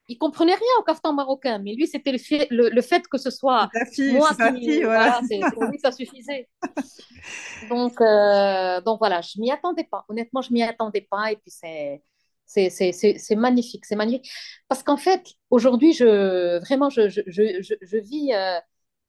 il 0.09 0.16
comprenait 0.16 0.55
rien 0.55 0.75
au 0.81 0.83
caftan 0.83 1.12
marocain, 1.12 1.59
mais 1.59 1.75
lui, 1.75 1.87
c'était 1.87 2.12
le, 2.12 2.18
fait, 2.18 2.47
le, 2.51 2.81
fait 2.81 3.07
que 3.07 3.18
ce 3.18 3.31
soit 3.31 3.68
fille, 3.92 4.12
moi 4.12 4.31
qui, 4.35 4.64
fille, 4.64 4.83
voilà. 4.83 5.21
pour 5.53 5.64
lui, 5.64 5.79
ça 5.79 5.92
suffisait. 5.92 6.49
donc, 7.68 8.01
euh, 8.01 8.81
donc 8.81 8.99
voilà, 8.99 9.21
je 9.21 9.38
m'y 9.38 9.51
attendais 9.51 9.85
pas. 9.85 10.05
Honnêtement, 10.09 10.40
je 10.40 10.53
m'y 10.53 10.62
attendais 10.62 11.07
pas, 11.11 11.33
et 11.33 11.37
puis 11.37 11.51
c'est 11.51 12.03
c'est 12.47 13.37
magnifique, 13.37 13.85
c'est 13.85 13.97
magnifique, 13.97 14.31
parce 14.68 14.83
qu'en 14.83 14.97
fait, 14.97 15.23
aujourd'hui, 15.51 15.92
je 15.92 16.59
vraiment, 16.61 16.88
je, 16.88 17.11
je, 17.11 17.21
je, 17.27 17.75
je 17.83 17.97
vis, 17.99 18.33
euh, 18.33 18.59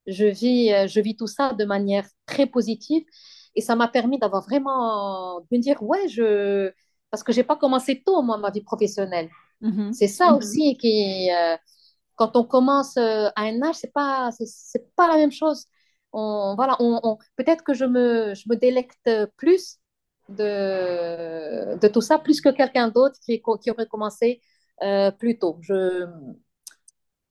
je 0.07 0.25
vis, 0.25 0.73
euh, 0.73 0.87
je 0.87 0.99
vis 0.99 1.15
tout 1.15 1.27
ça 1.27 1.53
de 1.53 1.63
manière 1.63 2.05
très 2.25 2.45
positive, 2.47 3.03
et 3.55 3.61
ça 3.61 3.75
m'a 3.75 3.87
permis 3.87 4.19
d'avoir 4.19 4.43
vraiment 4.43 5.39
de 5.39 5.47
me 5.51 5.57
dire, 5.61 5.81
ouais, 5.81 6.07
je, 6.09 6.71
parce 7.11 7.23
que 7.23 7.31
j'ai 7.31 7.43
pas 7.43 7.55
commencé 7.55 8.03
tôt 8.03 8.21
moi 8.21 8.37
ma 8.37 8.51
vie 8.51 8.61
professionnelle. 8.61 9.29
Mm-hmm. 9.61 9.93
C'est 9.93 10.07
ça 10.07 10.31
mm-hmm. 10.31 10.37
aussi 10.37 10.77
qui, 10.77 11.29
euh, 11.31 11.57
quand 12.15 12.35
on 12.35 12.43
commence 12.43 12.97
euh, 12.97 13.27
à 13.35 13.43
un 13.43 13.61
âge, 13.61 13.75
c'est 13.75 13.93
pas, 13.93 14.29
c'est 14.31 14.95
pas 14.95 15.07
la 15.07 15.15
même 15.15 15.31
chose. 15.31 15.65
On, 16.11 16.55
voilà, 16.55 16.75
on, 16.79 17.17
peut-être 17.35 17.63
que 17.63 17.73
je 17.73 17.85
me, 17.85 18.33
je 18.33 18.49
me 18.49 18.55
délecte 18.55 19.09
plus 19.37 19.77
de, 20.29 21.77
de 21.77 21.87
tout 21.87 22.01
ça, 22.01 22.17
plus 22.19 22.41
que 22.41 22.49
quelqu'un 22.49 22.87
d'autre 22.89 23.15
qui, 23.23 23.41
qui 23.61 23.71
aurait 23.71 23.87
commencé 23.87 24.41
euh, 24.81 25.11
plus 25.11 25.37
tôt. 25.37 25.57
Je, 25.61 26.07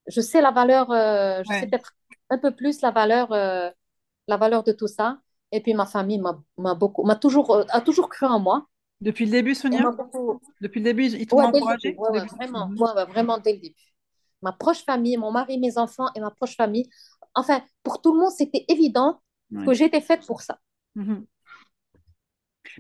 je 0.07 0.21
sais 0.21 0.41
la 0.41 0.53
valeur, 0.53 0.87
je 0.91 1.53
sais 1.61 1.67
peut-être 1.67 1.93
un 2.31 2.39
peu 2.39 2.55
plus 2.55 2.81
la 2.83 2.91
valeur, 2.91 3.31
la 3.31 4.37
valeur 4.37 4.63
de 4.63 4.73
tout 4.73 4.87
ça. 4.87 5.19
Et 5.51 5.61
puis 5.63 5.75
ma 5.75 5.87
famille 5.87 6.21
m'a 6.59 6.75
beaucoup, 6.75 7.05
m'a 7.05 7.17
toujours, 7.17 7.65
a 7.71 7.81
toujours 7.81 8.09
cru 8.09 8.27
en 8.27 8.39
moi. 8.39 8.67
Depuis 9.01 9.27
le 9.27 9.31
début, 9.31 9.55
Sonia 9.55 9.91
Depuis 10.61 10.81
le 10.81 10.85
début, 10.85 11.07
ils 11.07 11.27
t'ont 11.27 11.41
encouragé 11.41 11.97
vraiment, 12.37 12.71
vraiment 13.07 13.39
dès 13.39 13.55
le 13.55 13.59
début. 13.61 13.95
Ma 14.43 14.53
proche 14.53 14.85
famille, 14.85 15.17
mon 15.17 15.33
mari, 15.33 15.59
mes 15.59 15.79
enfants 15.79 16.09
et 16.15 16.21
ma 16.21 16.31
proche 16.31 16.57
famille. 16.57 16.89
Enfin, 17.35 17.63
pour 17.83 18.01
tout 18.01 18.13
le 18.13 18.21
monde, 18.21 18.33
c'était 18.37 18.65
évident 18.69 19.21
que 19.67 19.73
j'étais 19.73 20.01
faite 20.01 20.27
pour 20.27 20.43
ça. 20.43 20.59
Mhm. 20.95 21.25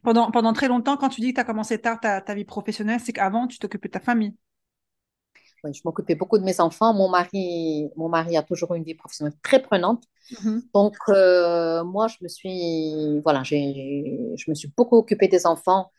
Pendant, 0.02 0.30
pendant 0.30 0.52
très 0.52 0.68
longtemps, 0.68 0.96
quand 0.96 1.08
tu 1.08 1.20
dis 1.20 1.30
que 1.30 1.36
tu 1.36 1.40
as 1.40 1.44
commencé 1.44 1.80
tard 1.80 1.98
ta, 2.00 2.20
ta 2.20 2.34
vie 2.34 2.44
professionnelle, 2.44 3.00
c'est 3.00 3.12
qu'avant, 3.12 3.46
tu 3.46 3.58
t'occupais 3.58 3.88
de 3.88 3.92
ta 3.92 4.00
famille. 4.00 4.34
Oui, 5.64 5.74
je 5.74 5.80
m'occupais 5.84 6.14
beaucoup 6.14 6.38
de 6.38 6.44
mes 6.44 6.60
enfants. 6.60 6.94
Mon 6.94 7.08
mari, 7.08 7.90
mon 7.96 8.08
mari 8.08 8.36
a 8.36 8.42
toujours 8.42 8.74
eu 8.74 8.78
une 8.78 8.84
vie 8.84 8.94
professionnelle 8.94 9.36
très 9.42 9.60
prenante. 9.60 10.04
Mhm. 10.42 10.62
Donc, 10.74 10.96
euh, 11.08 11.82
moi, 11.84 12.06
je 12.06 12.16
me 12.20 12.28
suis, 12.28 13.20
voilà, 13.20 13.42
je 13.42 14.50
me 14.50 14.54
suis 14.54 14.72
beaucoup 14.76 14.96
occupée 14.96 15.26
des 15.26 15.46
enfants 15.46 15.90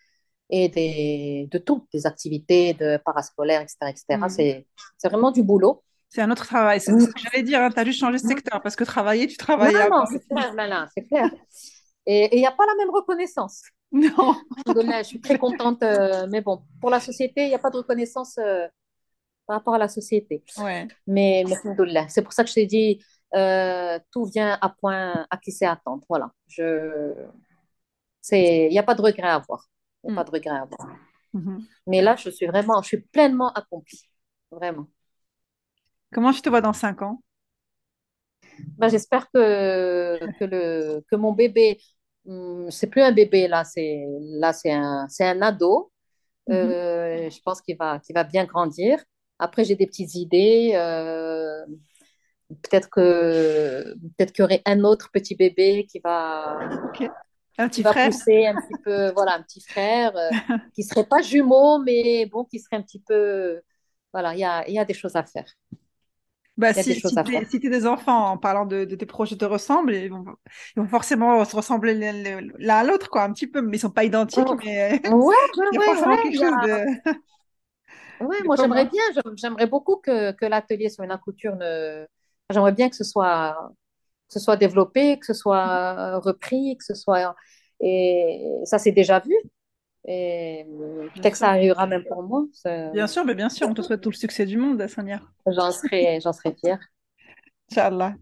et 0.49 0.69
des, 0.69 1.47
de 1.51 1.57
tout, 1.57 1.87
des 1.93 2.05
activités 2.05 2.73
de 2.73 2.97
parascolaires, 2.97 3.61
etc. 3.61 3.77
etc. 3.89 4.05
Mm. 4.09 4.63
C'est 4.97 5.09
vraiment 5.09 5.31
du 5.31 5.43
boulot. 5.43 5.83
C'est 6.09 6.21
un 6.21 6.31
autre 6.31 6.45
travail, 6.45 6.81
c'est 6.81 6.91
ce 6.91 7.05
que 7.05 7.19
j'allais 7.19 7.43
dire, 7.43 7.61
hein. 7.61 7.69
tu 7.69 7.79
as 7.79 7.85
juste 7.85 7.99
changé 7.99 8.17
de 8.17 8.27
secteur 8.27 8.61
parce 8.63 8.75
que 8.75 8.83
travailler, 8.83 9.27
tu 9.27 9.37
travailles. 9.37 9.75
Non, 9.75 9.89
non, 9.99 10.05
c'est 10.11 10.27
clair, 10.27 10.89
c'est 10.95 11.03
clair. 11.03 11.29
Et 12.07 12.35
il 12.35 12.39
n'y 12.39 12.47
a 12.47 12.51
pas 12.51 12.65
la 12.65 12.75
même 12.75 12.89
reconnaissance. 12.89 13.61
Non. 13.91 14.35
je 14.67 15.03
suis 15.03 15.19
très 15.19 15.39
contente, 15.39 15.81
euh, 15.81 16.27
mais 16.29 16.41
bon, 16.41 16.61
pour 16.79 16.91
la 16.91 16.99
société, 16.99 17.45
il 17.45 17.47
n'y 17.47 17.55
a 17.55 17.59
pas 17.59 17.71
de 17.71 17.77
reconnaissance 17.77 18.37
euh, 18.37 18.67
par 19.47 19.57
rapport 19.57 19.73
à 19.73 19.79
la 19.79 19.87
société. 19.87 20.43
Ouais. 20.57 20.87
Mais, 21.07 21.43
mais 21.47 21.55
c'est 22.07 22.21
pour 22.21 22.33
ça 22.33 22.43
que 22.43 22.49
je 22.49 22.53
t'ai 22.53 22.67
dit, 22.67 23.03
euh, 23.35 23.97
tout 24.11 24.25
vient 24.25 24.59
à 24.61 24.69
point 24.69 25.25
à 25.29 25.37
qui 25.37 25.51
sait 25.51 25.65
attendre. 25.65 26.03
Voilà. 26.07 26.31
Je... 26.47 27.15
Il 28.31 28.69
n'y 28.69 28.77
a 28.77 28.83
pas 28.83 28.93
de 28.93 29.01
regret 29.01 29.27
à 29.27 29.35
avoir. 29.35 29.67
Il 30.03 30.11
n'y 30.11 30.13
a 30.13 30.15
pas 30.15 30.23
mm. 30.23 30.25
de 30.25 30.31
regret 30.31 30.49
à 30.49 30.61
avoir. 30.61 30.89
Mm-hmm. 31.33 31.65
Mais 31.87 32.01
là, 32.01 32.15
je 32.15 32.29
suis 32.29 32.45
vraiment, 32.47 32.81
je 32.81 32.87
suis 32.87 33.01
pleinement 33.01 33.51
accomplie. 33.53 34.09
Vraiment. 34.51 34.87
Comment 36.13 36.31
je 36.31 36.41
te 36.41 36.49
vois 36.49 36.61
dans 36.61 36.73
cinq 36.73 37.01
ans? 37.01 37.21
Ben, 38.77 38.89
J'espère 38.89 39.29
que, 39.31 40.19
que, 40.39 40.45
le, 40.45 41.03
que 41.09 41.15
mon 41.15 41.33
bébé, 41.33 41.79
hmm, 42.25 42.69
c'est 42.69 42.87
plus 42.87 43.01
un 43.01 43.11
bébé 43.11 43.47
là, 43.47 43.63
c'est 43.63 44.05
là 44.19 44.53
c'est 44.53 44.71
un, 44.71 45.07
un 45.19 45.41
ado. 45.41 45.91
Mm-hmm. 46.47 46.53
Euh, 46.53 47.29
je 47.29 47.39
pense 47.41 47.61
qu'il 47.61 47.77
va, 47.77 47.99
qu'il 47.99 48.15
va 48.15 48.23
bien 48.23 48.45
grandir. 48.45 48.99
Après, 49.39 49.63
j'ai 49.63 49.75
des 49.75 49.87
petites 49.87 50.15
idées. 50.15 50.71
Euh, 50.75 51.65
peut-être 52.49 52.89
que 52.89 53.93
peut-être 54.17 54.33
qu'il 54.33 54.43
y 54.43 54.45
aurait 54.45 54.61
un 54.65 54.83
autre 54.83 55.09
petit 55.11 55.35
bébé 55.35 55.85
qui 55.89 55.99
va, 55.99 56.59
un 57.59 57.67
petit 57.67 57.81
va 57.81 57.93
pousser 57.93 58.47
un 58.47 58.55
petit 58.55 58.81
peu, 58.83 59.11
voilà, 59.15 59.35
un 59.35 59.43
petit 59.43 59.61
frère 59.61 60.15
euh, 60.15 60.29
qui 60.73 60.83
serait 60.83 61.03
pas 61.03 61.21
jumeau, 61.21 61.79
mais 61.79 62.25
bon, 62.25 62.45
qui 62.45 62.59
serait 62.59 62.77
un 62.77 62.81
petit 62.81 63.01
peu, 63.01 63.61
voilà, 64.13 64.33
il 64.33 64.39
y 64.39 64.45
a, 64.45 64.67
y 64.69 64.79
a, 64.79 64.85
des 64.85 64.93
choses 64.93 65.15
à 65.15 65.23
faire. 65.23 65.45
Bah, 66.57 66.73
si, 66.73 66.93
si 66.93 67.59
tu 67.59 67.67
es 67.67 67.69
des 67.69 67.85
enfants, 67.85 68.31
en 68.31 68.37
parlant 68.37 68.65
de, 68.65 68.83
tes 68.83 69.05
projets 69.05 69.37
te 69.37 69.45
ressemblent, 69.45 69.93
ils 69.93 70.09
vont, 70.09 70.25
ils 70.75 70.81
vont 70.81 70.87
forcément 70.87 71.43
se 71.45 71.55
ressembler 71.55 71.93
l'un 72.57 72.75
à 72.75 72.83
l'autre, 72.83 73.09
quoi, 73.09 73.23
un 73.23 73.31
petit 73.33 73.47
peu, 73.47 73.61
mais 73.61 73.77
ils 73.77 73.79
sont 73.79 73.91
pas 73.91 74.03
identiques, 74.03 74.47
oh. 74.49 74.57
mais 74.63 75.01
ouais, 75.09 75.35
il 75.71 75.75
y 75.75 75.77
a 75.77 75.81
forcément 75.81 76.17
quelque 76.17 76.37
chose 76.37 76.55
de... 76.63 77.19
Oui, 78.21 78.35
moi 78.43 78.57
j'aimerais 78.57 78.85
bien, 78.85 79.01
j'aimerais 79.37 79.67
beaucoup 79.67 79.95
que, 79.95 80.33
que 80.33 80.45
l'atelier 80.45 80.89
sur 80.89 81.05
une 81.05 81.17
Couture, 81.23 81.55
ne... 81.55 82.05
j'aimerais 82.49 82.73
bien 82.73 82.89
que 82.89 82.97
ce 82.97 83.05
soit, 83.05 83.71
que 84.29 84.33
ce 84.33 84.39
soit 84.39 84.57
développé, 84.57 85.19
que 85.19 85.25
ce 85.25 85.33
soit 85.33 86.19
repris, 86.19 86.77
que 86.77 86.85
ce 86.85 86.93
soit... 86.93 87.35
Et 87.81 88.41
ça, 88.65 88.77
c'est 88.77 88.91
déjà 88.91 89.19
vu. 89.19 89.33
Et 90.07 90.65
peut-être 91.15 91.31
que 91.31 91.37
ça 91.37 91.49
arrivera 91.49 91.85
même 91.87 92.03
pour 92.05 92.23
moi. 92.23 92.45
Bien 92.93 93.07
sûr, 93.07 93.25
mais 93.25 93.35
bien 93.35 93.49
sûr, 93.49 93.67
on 93.67 93.73
te 93.73 93.81
souhaite 93.81 94.01
tout 94.01 94.09
le 94.09 94.15
succès 94.15 94.45
du 94.45 94.57
monde, 94.57 94.85
Sonia. 94.87 95.21
J'en 95.45 95.71
serais, 95.71 96.19
j'en 96.21 96.33
serais 96.33 96.55
fière. 96.59 96.79
Inch'Allah. 97.71 98.15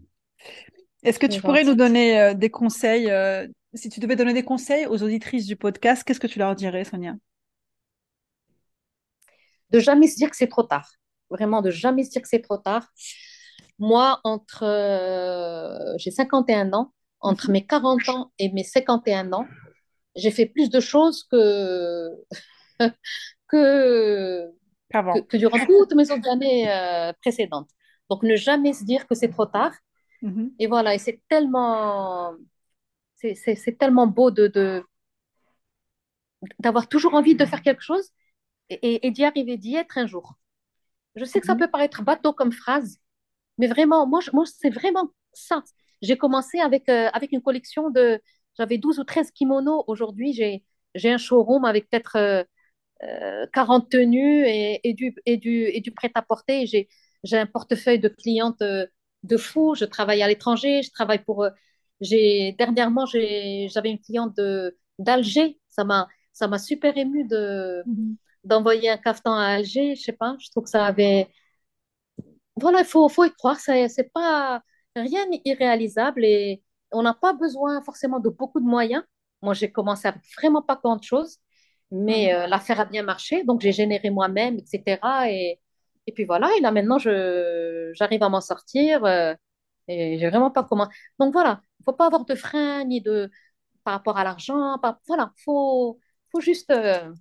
Est-ce 1.02 1.18
que 1.18 1.26
tu 1.26 1.40
pourrais 1.40 1.64
nous 1.64 1.74
donner 1.74 2.20
euh, 2.20 2.34
des 2.34 2.50
conseils 2.50 3.10
euh, 3.10 3.46
Si 3.74 3.88
tu 3.88 4.00
devais 4.00 4.16
donner 4.16 4.34
des 4.34 4.42
conseils 4.42 4.86
aux 4.86 5.02
auditrices 5.02 5.46
du 5.46 5.56
podcast, 5.56 6.02
qu'est-ce 6.04 6.20
que 6.20 6.26
tu 6.26 6.38
leur 6.38 6.54
dirais, 6.54 6.84
Sonia 6.84 7.14
De 9.70 9.78
jamais 9.78 10.08
se 10.08 10.16
dire 10.16 10.30
que 10.30 10.36
c'est 10.36 10.48
trop 10.48 10.64
tard. 10.64 10.90
Vraiment, 11.30 11.62
de 11.62 11.70
jamais 11.70 12.04
se 12.04 12.10
dire 12.10 12.22
que 12.22 12.28
c'est 12.28 12.40
trop 12.42 12.58
tard. 12.58 12.88
Moi, 13.78 14.20
entre. 14.24 14.64
Euh, 14.64 15.94
j'ai 15.98 16.10
51 16.10 16.72
ans. 16.72 16.92
Entre 17.20 17.48
mhm. 17.48 17.52
mes 17.52 17.66
40 17.66 18.08
ans 18.10 18.32
et 18.38 18.50
mes 18.52 18.62
51 18.62 19.32
ans, 19.32 19.46
j'ai 20.14 20.30
fait 20.30 20.46
plus 20.46 20.70
de 20.70 20.78
choses 20.78 21.24
que, 21.24 22.10
que, 23.48 24.48
que, 24.92 25.36
durant 25.36 25.58
toutes 25.66 25.94
mes 25.94 26.10
autres 26.12 26.28
années 26.28 26.70
euh, 26.70 27.12
précédentes. 27.20 27.70
Donc, 28.08 28.22
ne 28.22 28.36
jamais 28.36 28.72
se 28.72 28.84
dire 28.84 29.06
que 29.06 29.14
c'est 29.16 29.30
trop 29.30 29.46
tard. 29.46 29.72
Mm-hmm. 30.22 30.52
Et 30.60 30.66
voilà, 30.68 30.94
et 30.94 30.98
c'est 30.98 31.20
tellement, 31.28 32.34
c'est 33.16 33.78
tellement 33.78 34.06
beau 34.06 34.30
de, 34.30 34.46
de 34.46 34.82
d'avoir 36.60 36.88
toujours 36.88 37.14
envie 37.14 37.34
de 37.34 37.44
faire 37.44 37.62
quelque 37.62 37.82
chose 37.82 38.10
et, 38.70 39.06
et, 39.06 39.10
d'y 39.10 39.24
arriver, 39.24 39.56
d'y 39.56 39.74
être 39.74 39.98
un 39.98 40.06
jour. 40.06 40.34
Je 41.16 41.24
sais 41.24 41.40
que 41.40 41.46
ça 41.46 41.54
mm-hmm. 41.54 41.58
peut 41.58 41.70
paraître 41.70 42.02
bateau 42.02 42.32
comme 42.32 42.52
phrase, 42.52 42.98
mais 43.58 43.66
vraiment, 43.66 44.06
moi, 44.06 44.20
moi 44.32 44.44
c'est 44.46 44.70
vraiment 44.70 45.10
ça. 45.32 45.62
J'ai 46.02 46.16
commencé 46.16 46.60
avec, 46.60 46.88
euh, 46.88 47.08
avec 47.12 47.32
une 47.32 47.42
collection 47.42 47.90
de, 47.90 48.20
j'avais 48.58 48.78
12 48.78 48.98
ou 48.98 49.04
13 49.04 49.30
kimonos. 49.32 49.84
Aujourd'hui, 49.86 50.32
j'ai, 50.32 50.64
j'ai 50.94 51.10
un 51.10 51.18
showroom 51.18 51.64
avec 51.64 51.88
peut-être 51.88 52.46
40 53.52 53.82
euh, 53.84 53.86
euh, 53.86 53.88
tenues 53.90 54.44
et, 54.46 54.80
et, 54.88 54.94
du, 54.94 55.14
et, 55.26 55.36
du, 55.36 55.64
et 55.64 55.80
du 55.80 55.92
prêt-à-porter. 55.92 56.66
J'ai, 56.66 56.88
j'ai 57.24 57.38
un 57.38 57.46
portefeuille 57.46 58.00
de 58.00 58.08
clientes 58.08 58.62
euh, 58.62 58.86
de 59.22 59.36
fou. 59.36 59.74
Je 59.74 59.84
travaille 59.84 60.22
à 60.22 60.28
l'étranger. 60.28 60.82
Je 60.82 60.90
travaille 60.90 61.22
pour. 61.24 61.46
j'ai, 62.00 62.52
dernièrement, 62.58 63.06
j'ai, 63.06 63.68
j'avais 63.70 63.90
une 63.90 64.00
cliente 64.00 64.36
de, 64.36 64.76
d'Alger. 64.98 65.58
Ça 65.68 65.84
m'a, 65.84 66.08
ça 66.32 66.48
m'a 66.48 66.58
super 66.58 66.96
ému 66.96 67.24
de, 67.26 67.82
mm-hmm. 67.86 68.16
d'envoyer 68.44 68.90
un 68.90 68.98
cafetan 68.98 69.34
à 69.34 69.44
Alger. 69.46 69.94
Je 69.94 70.02
sais 70.02 70.12
pas. 70.12 70.36
Je 70.40 70.50
trouve 70.50 70.64
que 70.64 70.70
ça 70.70 70.84
avait. 70.86 71.28
Voilà, 72.60 72.80
il 72.80 72.84
faut, 72.84 73.08
faut 73.08 73.24
y 73.24 73.32
croire. 73.32 73.58
C'est 73.60 74.10
pas 74.12 74.62
rien 74.96 75.26
irréalisable 75.44 76.24
et 76.24 76.62
on 76.92 77.02
n'a 77.02 77.14
pas 77.14 77.32
besoin 77.32 77.82
forcément 77.82 78.20
de 78.20 78.28
beaucoup 78.28 78.60
de 78.60 78.66
moyens. 78.66 79.04
Moi, 79.42 79.54
j'ai 79.54 79.70
commencé 79.70 80.08
avec 80.08 80.22
vraiment 80.36 80.62
pas 80.62 80.76
grand 80.82 81.02
chose, 81.02 81.38
mais 81.90 82.32
mhm. 82.32 82.40
euh, 82.40 82.46
l'affaire 82.48 82.80
a 82.80 82.84
bien 82.84 83.02
marché, 83.02 83.44
donc 83.44 83.60
j'ai 83.60 83.72
généré 83.72 84.10
moi-même, 84.10 84.58
etc. 84.58 84.98
Et, 85.30 85.60
et 86.06 86.12
puis 86.12 86.24
voilà, 86.24 86.50
et 86.56 86.60
là 86.60 86.72
maintenant, 86.72 86.98
j'arrive 86.98 88.22
à 88.22 88.28
m'en 88.28 88.40
sortir 88.40 89.04
euh, 89.04 89.34
et 89.86 90.18
j'ai 90.18 90.28
vraiment 90.28 90.50
pas 90.50 90.64
comment. 90.64 90.88
Donc 91.18 91.32
voilà, 91.32 91.60
il 91.80 91.84
faut 91.84 91.92
pas 91.92 92.06
avoir 92.06 92.24
de 92.24 92.34
frein 92.34 92.84
ni 92.84 93.00
de 93.00 93.30
par 93.84 93.94
rapport 93.94 94.18
à 94.18 94.24
l'argent. 94.24 94.76
Voilà, 95.06 95.32
faut, 95.44 95.98
faut 96.32 96.40
juste. 96.40 96.70
Euh, 96.70 97.12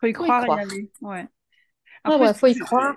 faut 0.00 0.06
y 0.06 0.12
croire, 0.12 0.46
y 0.46 0.50
aller. 0.50 0.92
Ouais. 1.00 1.26
Après, 2.04 2.34
faut 2.34 2.46
y 2.46 2.56
croire. 2.56 2.94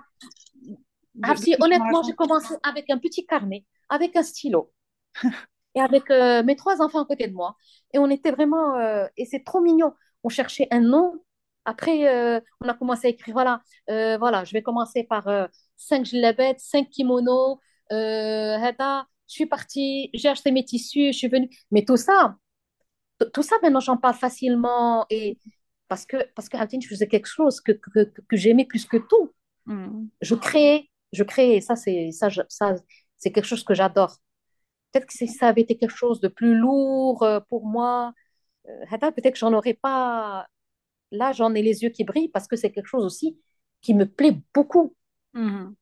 Ah, 1.22 1.36
si, 1.36 1.54
honnêtement, 1.60 2.02
j'ai 2.02 2.14
commencé 2.14 2.54
avec 2.62 2.88
un 2.90 2.98
petit 2.98 3.26
carnet, 3.26 3.64
avec 3.88 4.16
un 4.16 4.22
stylo 4.22 4.72
et 5.74 5.80
avec 5.80 6.10
euh, 6.10 6.42
mes 6.42 6.56
trois 6.56 6.80
enfants 6.80 7.02
à 7.02 7.06
côté 7.06 7.28
de 7.28 7.34
moi. 7.34 7.56
Et 7.92 7.98
on 7.98 8.08
était 8.08 8.30
vraiment. 8.30 8.76
Euh, 8.76 9.06
et 9.16 9.26
c'est 9.26 9.44
trop 9.44 9.60
mignon. 9.60 9.92
On 10.22 10.28
cherchait 10.28 10.68
un 10.70 10.80
nom. 10.80 11.22
Après, 11.64 12.08
euh, 12.08 12.40
on 12.60 12.68
a 12.68 12.74
commencé 12.74 13.06
à 13.06 13.10
écrire 13.10 13.34
voilà, 13.34 13.62
voilà, 14.18 14.44
je 14.44 14.52
vais 14.52 14.62
commencer 14.62 15.04
par 15.04 15.28
cinq 15.76 16.10
bête 16.12 16.58
cinq 16.58 16.88
kimonos. 16.90 17.60
je 17.90 19.04
suis 19.26 19.46
partie, 19.46 20.10
j'ai 20.14 20.28
acheté 20.28 20.50
mes 20.50 20.64
tissus, 20.64 21.12
je 21.12 21.18
suis 21.18 21.28
venue. 21.28 21.50
Mais 21.70 21.84
tout 21.84 21.96
ça, 21.96 22.36
tout 23.32 23.42
ça, 23.42 23.56
maintenant, 23.62 23.80
j'en 23.80 23.96
parle 23.96 24.14
facilement. 24.14 25.06
Et 25.10 25.38
parce 25.88 26.06
que, 26.06 26.16
parce 26.34 26.48
que 26.48 26.56
je 26.56 26.88
faisais 26.88 27.06
quelque 27.06 27.28
chose 27.28 27.60
que, 27.60 27.72
que, 27.72 28.04
que 28.04 28.36
j'aimais 28.36 28.64
plus 28.64 28.86
que 28.86 28.96
tout. 28.96 29.32
Mm. 29.66 30.06
Je 30.20 30.34
créais, 30.34 30.90
je 31.12 31.22
créais. 31.22 31.60
Ça, 31.60 31.76
c'est 31.76 32.10
ça, 32.10 32.28
ça, 32.48 32.74
c'est 33.16 33.32
quelque 33.32 33.46
chose 33.46 33.64
que 33.64 33.74
j'adore. 33.74 34.16
Peut-être 34.90 35.06
que 35.06 35.12
si 35.12 35.28
ça 35.28 35.48
avait 35.48 35.62
été 35.62 35.76
quelque 35.76 35.94
chose 35.94 36.20
de 36.20 36.28
plus 36.28 36.54
lourd 36.54 37.22
euh, 37.22 37.40
pour 37.48 37.66
moi, 37.66 38.12
euh, 38.68 38.98
peut-être 38.98 39.32
que 39.32 39.38
j'en 39.38 39.52
aurais 39.52 39.74
pas. 39.74 40.46
Là, 41.10 41.32
j'en 41.32 41.54
ai 41.54 41.62
les 41.62 41.82
yeux 41.82 41.90
qui 41.90 42.04
brillent 42.04 42.30
parce 42.30 42.48
que 42.48 42.56
c'est 42.56 42.70
quelque 42.70 42.86
chose 42.86 43.04
aussi 43.04 43.38
qui 43.80 43.94
me 43.94 44.06
plaît 44.06 44.38
beaucoup. 44.54 44.94
Mhm. 45.34 45.74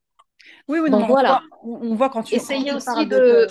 Oui, 0.67 0.79
oui, 0.79 0.89
Donc, 0.89 1.07
voilà. 1.07 1.43
On 1.63 1.93
voit, 1.95 2.09
quand 2.09 2.23
tu, 2.23 2.35
aussi 2.35 3.05
de... 3.05 3.47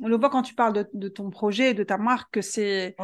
On 0.00 0.08
le 0.08 0.16
voit 0.16 0.28
quand 0.28 0.42
tu 0.42 0.54
parles 0.54 0.88
de, 0.92 1.08
ton 1.08 1.30
projet, 1.30 1.72
de 1.72 1.84
ta 1.84 1.96
marque, 1.96 2.34
que 2.34 2.42
c'est 2.42 2.96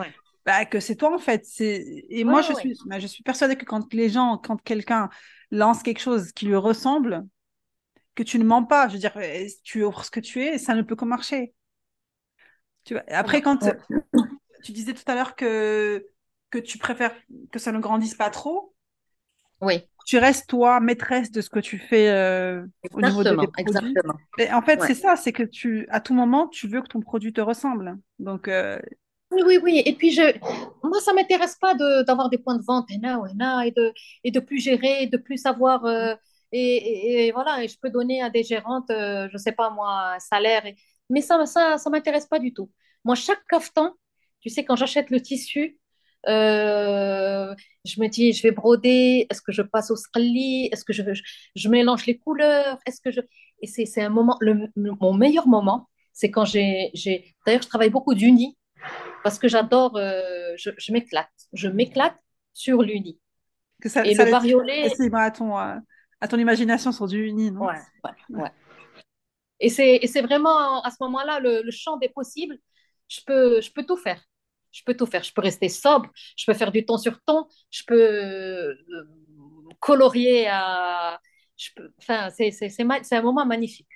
bah, 0.44 0.64
que 0.64 0.80
c'est 0.80 0.96
toi 0.96 1.14
en 1.14 1.18
fait. 1.18 1.44
Et 1.60 2.24
moi, 2.24 2.42
je, 2.42 2.54
Suis, 2.54 2.74
bah, 2.86 2.98
je 2.98 3.06
suis 3.06 3.22
persuadée 3.22 3.54
que 3.54 3.64
quand 3.64 3.92
les 3.92 4.08
gens, 4.08 4.38
quand 4.38 4.60
quelqu'un 4.62 5.08
lance 5.50 5.82
quelque 5.82 6.00
chose 6.00 6.32
qui 6.32 6.46
lui 6.46 6.56
ressemble, 6.56 7.24
que 8.18 8.24
tu 8.24 8.40
ne 8.40 8.44
ments 8.44 8.64
pas. 8.64 8.88
Je 8.88 8.94
veux 8.94 8.98
dire, 8.98 9.16
tu 9.62 9.84
offres 9.84 10.04
ce 10.04 10.10
que 10.10 10.18
tu 10.18 10.42
es, 10.42 10.58
ça 10.58 10.74
ne 10.74 10.82
peut 10.82 10.96
que 10.96 11.04
marcher. 11.04 11.54
Après, 13.06 13.42
quand 13.42 13.58
tu 14.64 14.72
disais 14.72 14.92
tout 14.92 15.04
à 15.06 15.14
l'heure 15.14 15.36
que, 15.36 16.04
que 16.50 16.58
tu 16.58 16.78
préfères 16.78 17.14
que 17.52 17.60
ça 17.60 17.70
ne 17.70 17.78
grandisse 17.78 18.16
pas 18.16 18.28
trop, 18.30 18.74
oui. 19.60 19.84
tu 20.04 20.18
restes 20.18 20.48
toi 20.48 20.80
maîtresse 20.80 21.30
de 21.30 21.40
ce 21.40 21.48
que 21.48 21.60
tu 21.60 21.78
fais 21.78 22.08
euh, 22.08 22.66
au 22.92 23.00
niveau 23.00 23.22
de 23.22 23.30
tes 23.30 23.36
produits. 23.36 23.52
Exactement. 23.58 24.14
en 24.52 24.62
fait, 24.62 24.82
c'est 24.82 24.94
ça, 24.94 25.14
c'est 25.14 25.32
que 25.32 25.44
tu, 25.44 25.86
à 25.88 26.00
tout 26.00 26.14
moment, 26.14 26.48
tu 26.48 26.66
veux 26.66 26.82
que 26.82 26.88
ton 26.88 27.00
produit 27.00 27.32
te 27.32 27.40
ressemble. 27.40 27.98
Donc, 28.18 28.48
euh, 28.48 28.80
Oui, 29.30 29.42
oui, 29.46 29.60
oui. 29.62 29.82
Et 29.86 29.94
puis, 29.94 30.10
je... 30.10 30.22
moi, 30.82 31.00
ça 31.02 31.12
ne 31.12 31.18
m'intéresse 31.18 31.56
pas 31.60 31.74
d'avoir 32.02 32.30
des 32.30 32.38
points 32.38 32.56
de 32.56 32.64
vente 32.64 32.90
et, 32.90 32.98
de, 32.98 33.92
et 34.24 34.32
de 34.32 34.40
plus 34.40 34.58
gérer, 34.58 35.06
de 35.06 35.18
plus 35.18 35.36
savoir. 35.36 35.84
Euh, 35.84 36.16
et, 36.52 37.26
et, 37.26 37.32
voilà, 37.32 37.62
et 37.62 37.68
je 37.68 37.78
peux 37.78 37.90
donner 37.90 38.22
à 38.22 38.30
des 38.30 38.42
gérantes, 38.42 38.86
je 38.88 39.32
ne 39.32 39.38
sais 39.38 39.52
pas 39.52 39.70
moi, 39.70 40.14
un 40.14 40.18
salaire. 40.18 40.66
Et, 40.66 40.76
mais 41.10 41.20
ça, 41.20 41.44
ça, 41.46 41.78
ça 41.78 41.90
m'intéresse 41.90 42.26
pas 42.26 42.38
du 42.38 42.52
tout. 42.52 42.70
Moi, 43.04 43.14
chaque 43.14 43.44
cafetan, 43.48 43.94
tu 44.40 44.48
sais, 44.48 44.64
quand 44.64 44.76
j'achète 44.76 45.10
le 45.10 45.20
tissu, 45.20 45.78
euh, 46.26 47.54
je 47.84 48.00
me 48.00 48.08
dis, 48.08 48.32
je 48.32 48.42
vais 48.42 48.50
broder, 48.50 49.26
est-ce 49.30 49.40
que 49.40 49.52
je 49.52 49.62
passe 49.62 49.90
au 49.90 49.96
scali, 49.96 50.68
est-ce 50.72 50.84
que 50.84 50.92
je, 50.92 51.02
je, 51.54 51.68
mélange 51.68 52.06
les 52.06 52.18
couleurs, 52.18 52.78
est-ce 52.86 53.00
que 53.00 53.10
je... 53.10 53.20
Et 53.62 53.66
c'est 53.66 54.02
un 54.02 54.08
moment, 54.08 54.36
le, 54.40 54.68
mon 54.76 55.14
meilleur 55.14 55.48
moment, 55.48 55.88
c'est 56.12 56.30
quand 56.30 56.44
j'ai... 56.44 56.92
D'ailleurs, 57.46 57.62
je 57.62 57.68
travaille 57.68 57.90
beaucoup 57.90 58.14
d'uni, 58.14 58.56
parce 59.22 59.38
que 59.38 59.48
j'adore, 59.48 59.96
euh, 59.96 60.54
je, 60.56 60.92
m'éclate, 60.92 61.30
je 61.52 61.68
m'éclate 61.68 62.16
sur 62.52 62.82
l'uni. 62.82 63.18
Que 63.80 63.88
ça, 63.88 64.04
et 64.04 64.14
le 64.14 64.30
bariolé... 64.30 64.90
Ton, 65.36 65.80
à 66.20 66.28
ton 66.28 66.38
imagination 66.38 66.92
sur 66.92 67.06
du 67.06 67.26
uni, 67.26 67.50
non? 67.50 67.66
Ouais, 67.66 67.74
ouais, 68.04 68.40
ouais. 68.40 68.52
Et 69.60 69.68
c'est 69.68 70.22
vraiment 70.22 70.82
à 70.82 70.90
ce 70.90 70.96
moment-là 71.00 71.40
le, 71.40 71.70
champ 71.70 71.96
des 71.96 72.08
possibles. 72.08 72.58
Je 73.08 73.20
peux, 73.26 73.60
je 73.60 73.70
peux 73.72 73.84
tout 73.84 73.96
faire. 73.96 74.22
Je 74.70 74.82
peux 74.84 74.94
tout 74.94 75.06
faire. 75.06 75.22
Je 75.22 75.32
peux 75.32 75.40
rester 75.40 75.68
sobre, 75.68 76.10
je 76.36 76.44
peux 76.46 76.54
faire 76.54 76.70
du 76.70 76.84
ton 76.84 76.98
sur 76.98 77.20
ton, 77.22 77.46
je 77.70 77.82
peux 77.86 78.00
euh, 78.00 78.74
colorier 79.80 80.46
à. 80.48 81.20
Je 81.56 81.70
peux, 81.74 81.92
enfin, 81.98 82.30
c'est 82.30 83.12
un 83.12 83.22
moment 83.22 83.44
magnifique. 83.44 83.88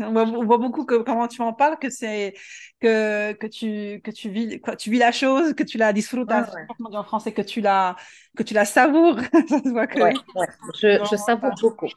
On, 0.00 0.44
voit, 0.44 0.58
beaucoup 0.58 0.84
que, 0.84 1.02
comment 1.02 1.28
tu 1.28 1.42
en 1.42 1.52
parles, 1.52 1.78
que 1.78 1.90
c'est 1.90 2.34
que, 2.80 3.32
que, 3.32 3.46
tu, 3.46 4.00
que 4.02 4.10
tu, 4.10 4.30
vis, 4.30 4.60
quoi, 4.60 4.76
tu 4.76 4.90
vis 4.90 4.98
la 4.98 5.12
chose, 5.12 5.54
que 5.54 5.62
tu 5.62 5.78
la 5.78 5.92
disfrutas, 5.92 6.50
en 6.80 7.04
français, 7.04 7.32
que 7.32 7.42
tu 7.42 7.60
la, 7.60 7.96
que 8.36 8.42
tu 8.42 8.54
la 8.54 8.64
savoures. 8.64 9.18
Je, 10.80 11.04
je 11.10 11.16
savoure 11.16 11.54
beaucoup. 11.60 11.88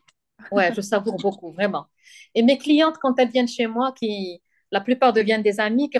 Ouais, 0.52 0.74
je 0.74 0.82
savoure 0.82 1.17
beaucoup, 1.17 1.52
vraiment. 1.52 1.86
Et 2.34 2.41
mes 2.41 2.58
clientes, 2.58 2.97
quand 3.00 3.19
elles 3.19 3.30
viennent 3.30 3.47
chez 3.47 3.67
moi, 3.67 3.93
qui, 3.93 4.41
la 4.71 4.82
plupart 4.82 5.13
deviennent 5.13 5.43
des 5.43 5.60
amis, 5.60 5.89
qui 5.89 6.00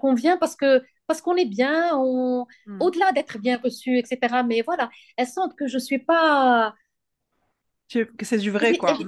qu'on 0.00 0.14
vient 0.14 0.36
parce 0.38 0.56
que 0.56 0.82
parce 1.06 1.22
qu'on 1.22 1.36
est 1.36 1.46
bien, 1.46 1.96
on, 1.96 2.46
hmm. 2.66 2.82
au-delà 2.82 3.12
d'être 3.12 3.38
bien 3.38 3.58
reçu, 3.62 3.98
etc. 3.98 4.42
Mais 4.46 4.62
voilà, 4.62 4.90
elles 5.16 5.26
sentent 5.26 5.56
que 5.56 5.66
je 5.66 5.78
suis 5.78 5.98
pas 5.98 6.74
que 7.88 8.26
c'est 8.26 8.38
du 8.38 8.50
vrai, 8.50 8.76
quoi. 8.76 8.98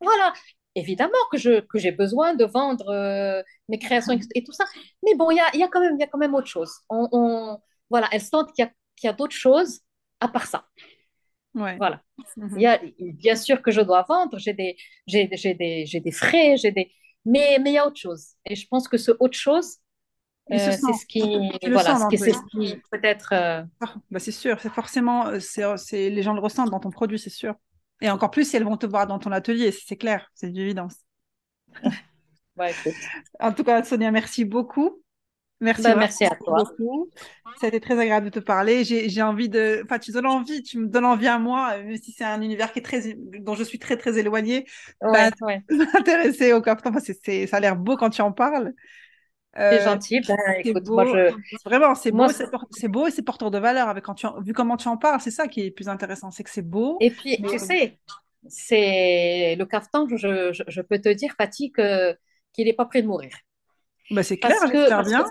Voilà, 0.00 0.32
évidemment 0.74 1.12
que 1.30 1.38
je 1.38 1.60
que 1.60 1.78
j'ai 1.78 1.92
besoin 1.92 2.34
de 2.34 2.44
vendre 2.44 2.88
euh, 2.88 3.42
mes 3.68 3.78
créations 3.78 4.18
et 4.34 4.44
tout 4.44 4.52
ça, 4.52 4.64
mais 5.04 5.14
bon, 5.14 5.30
il 5.30 5.36
y 5.36 5.40
a, 5.40 5.56
y 5.56 5.62
a 5.62 5.68
quand 5.68 5.80
même 5.80 5.96
il 5.96 6.00
y 6.00 6.04
a 6.04 6.06
quand 6.08 6.18
même 6.18 6.34
autre 6.34 6.48
chose. 6.48 6.72
On, 6.90 7.58
voilà, 7.90 8.08
elles 8.12 8.20
sentent 8.20 8.52
qu'il 8.52 8.64
y 8.64 8.68
a 8.68 8.72
qu'il 8.96 9.08
y 9.08 9.10
a 9.10 9.12
d'autres 9.12 9.36
choses 9.36 9.80
à 10.20 10.28
part 10.28 10.46
ça. 10.46 10.66
Ouais. 11.54 11.76
Voilà. 11.76 12.02
Il 12.36 12.60
y 12.60 12.66
a, 12.66 12.80
bien 12.98 13.36
sûr 13.36 13.62
que 13.62 13.70
je 13.70 13.80
dois 13.80 14.04
vendre, 14.08 14.38
j'ai 14.38 14.52
des, 14.52 14.76
j'ai, 15.06 15.28
j'ai 15.32 15.54
des, 15.54 15.86
j'ai 15.86 16.00
des 16.00 16.10
frais, 16.10 16.56
j'ai 16.56 16.72
des... 16.72 16.90
Mais, 17.24 17.58
mais 17.60 17.70
il 17.70 17.74
y 17.74 17.78
a 17.78 17.86
autre 17.86 18.00
chose. 18.00 18.32
Et 18.44 18.56
je 18.56 18.66
pense 18.66 18.88
que 18.88 18.96
ce 18.96 19.12
autre 19.20 19.36
chose, 19.36 19.76
euh, 20.50 20.58
c'est 20.58 20.92
ce 20.92 21.06
qui, 21.06 21.20
voilà, 21.70 21.96
ce 21.96 22.08
qui, 22.08 22.18
c'est 22.18 22.32
ce 22.32 22.40
qui 22.50 22.76
peut-être. 22.90 23.32
Euh, 23.32 23.62
ah, 23.80 23.94
bah 24.10 24.18
c'est 24.18 24.32
sûr, 24.32 24.60
c'est 24.60 24.72
forcément, 24.72 25.38
c'est, 25.40 25.64
c'est, 25.76 26.10
les 26.10 26.22
gens 26.22 26.34
le 26.34 26.40
ressentent 26.40 26.70
dans 26.70 26.80
ton 26.80 26.90
produit, 26.90 27.18
c'est 27.18 27.30
sûr. 27.30 27.54
Et 28.00 28.10
encore 28.10 28.30
plus 28.30 28.48
si 28.48 28.56
elles 28.56 28.64
vont 28.64 28.76
te 28.76 28.86
voir 28.86 29.06
dans 29.06 29.18
ton 29.18 29.32
atelier, 29.32 29.72
c'est 29.72 29.96
clair, 29.96 30.30
c'est 30.34 30.48
une 30.48 30.56
évidence. 30.56 30.96
ouais, 32.56 32.74
en 33.40 33.52
tout 33.52 33.64
cas, 33.64 33.82
Sonia, 33.84 34.10
merci 34.10 34.44
beaucoup. 34.44 35.00
Merci, 35.60 35.82
bah, 35.82 35.94
merci 35.96 36.24
à 36.24 36.36
toi. 36.36 36.62
Ça 37.60 37.66
a 37.66 37.68
été 37.68 37.80
très 37.80 37.98
agréable 37.98 38.26
de 38.26 38.30
te 38.30 38.40
parler. 38.40 38.84
J'ai 38.84 39.22
envie 39.22 39.48
de. 39.48 39.80
Enfin, 39.84 39.98
tu 39.98 40.12
donnes 40.12 40.26
envie, 40.26 40.62
tu 40.62 40.78
me 40.78 40.88
donnes 40.88 41.04
envie 41.04 41.28
à 41.28 41.38
moi, 41.38 41.78
même 41.78 41.96
si 41.96 42.12
c'est 42.12 42.24
un 42.24 42.42
univers 42.42 42.72
qui 42.72 42.80
est 42.80 42.82
très, 42.82 43.14
dont 43.40 43.54
je 43.54 43.62
suis 43.62 43.78
très, 43.78 43.96
très 43.96 44.18
éloignée. 44.18 44.66
Ouais, 45.00 45.30
bah, 45.30 45.46
ouais. 45.46 45.62
M'intéresser 45.94 46.52
au 46.52 46.60
que 46.60 46.70
ça 47.46 47.56
a 47.56 47.60
l'air 47.60 47.76
beau 47.76 47.96
quand 47.96 48.10
tu 48.10 48.20
en 48.20 48.32
parles. 48.32 48.74
C'est 49.56 49.82
gentil. 49.82 50.20
Ben, 50.20 50.36
écoute, 50.64 50.88
moi, 50.88 51.04
je... 51.06 51.34
Vraiment, 51.64 51.94
c'est 51.94 52.10
beau, 52.10 52.26
c'est 52.70 52.88
beau 52.88 53.06
et 53.06 53.10
c'est 53.10 53.22
porteur 53.22 53.50
de 53.50 53.58
valeur. 53.58 53.88
Avec 53.88 54.04
quand 54.04 54.14
tu 54.14 54.26
Vu 54.42 54.52
comment 54.52 54.76
tu 54.76 54.88
en 54.88 54.96
parles, 54.96 55.20
c'est 55.20 55.30
ça 55.30 55.48
qui 55.48 55.62
est 55.62 55.70
plus 55.70 55.88
intéressant, 55.88 56.30
c'est 56.30 56.44
que 56.44 56.50
c'est 56.50 56.62
beau. 56.62 56.96
Et 57.00 57.10
puis, 57.10 57.40
tu 57.42 57.58
sais, 57.58 57.98
c'est 58.48 59.56
le 59.56 59.64
caftan, 59.64 60.06
je, 60.08 60.52
je, 60.52 60.62
je, 60.66 60.80
peux 60.80 61.00
te 61.00 61.08
dire, 61.08 61.34
Fatih, 61.36 61.72
qu'il 61.72 62.66
n'est 62.66 62.72
pas 62.72 62.84
prêt 62.86 63.02
de 63.02 63.06
mourir. 63.06 63.32
Bah, 64.10 64.22
c'est 64.22 64.38
clair, 64.38 64.56
j'espère 64.60 65.02
bien. 65.02 65.24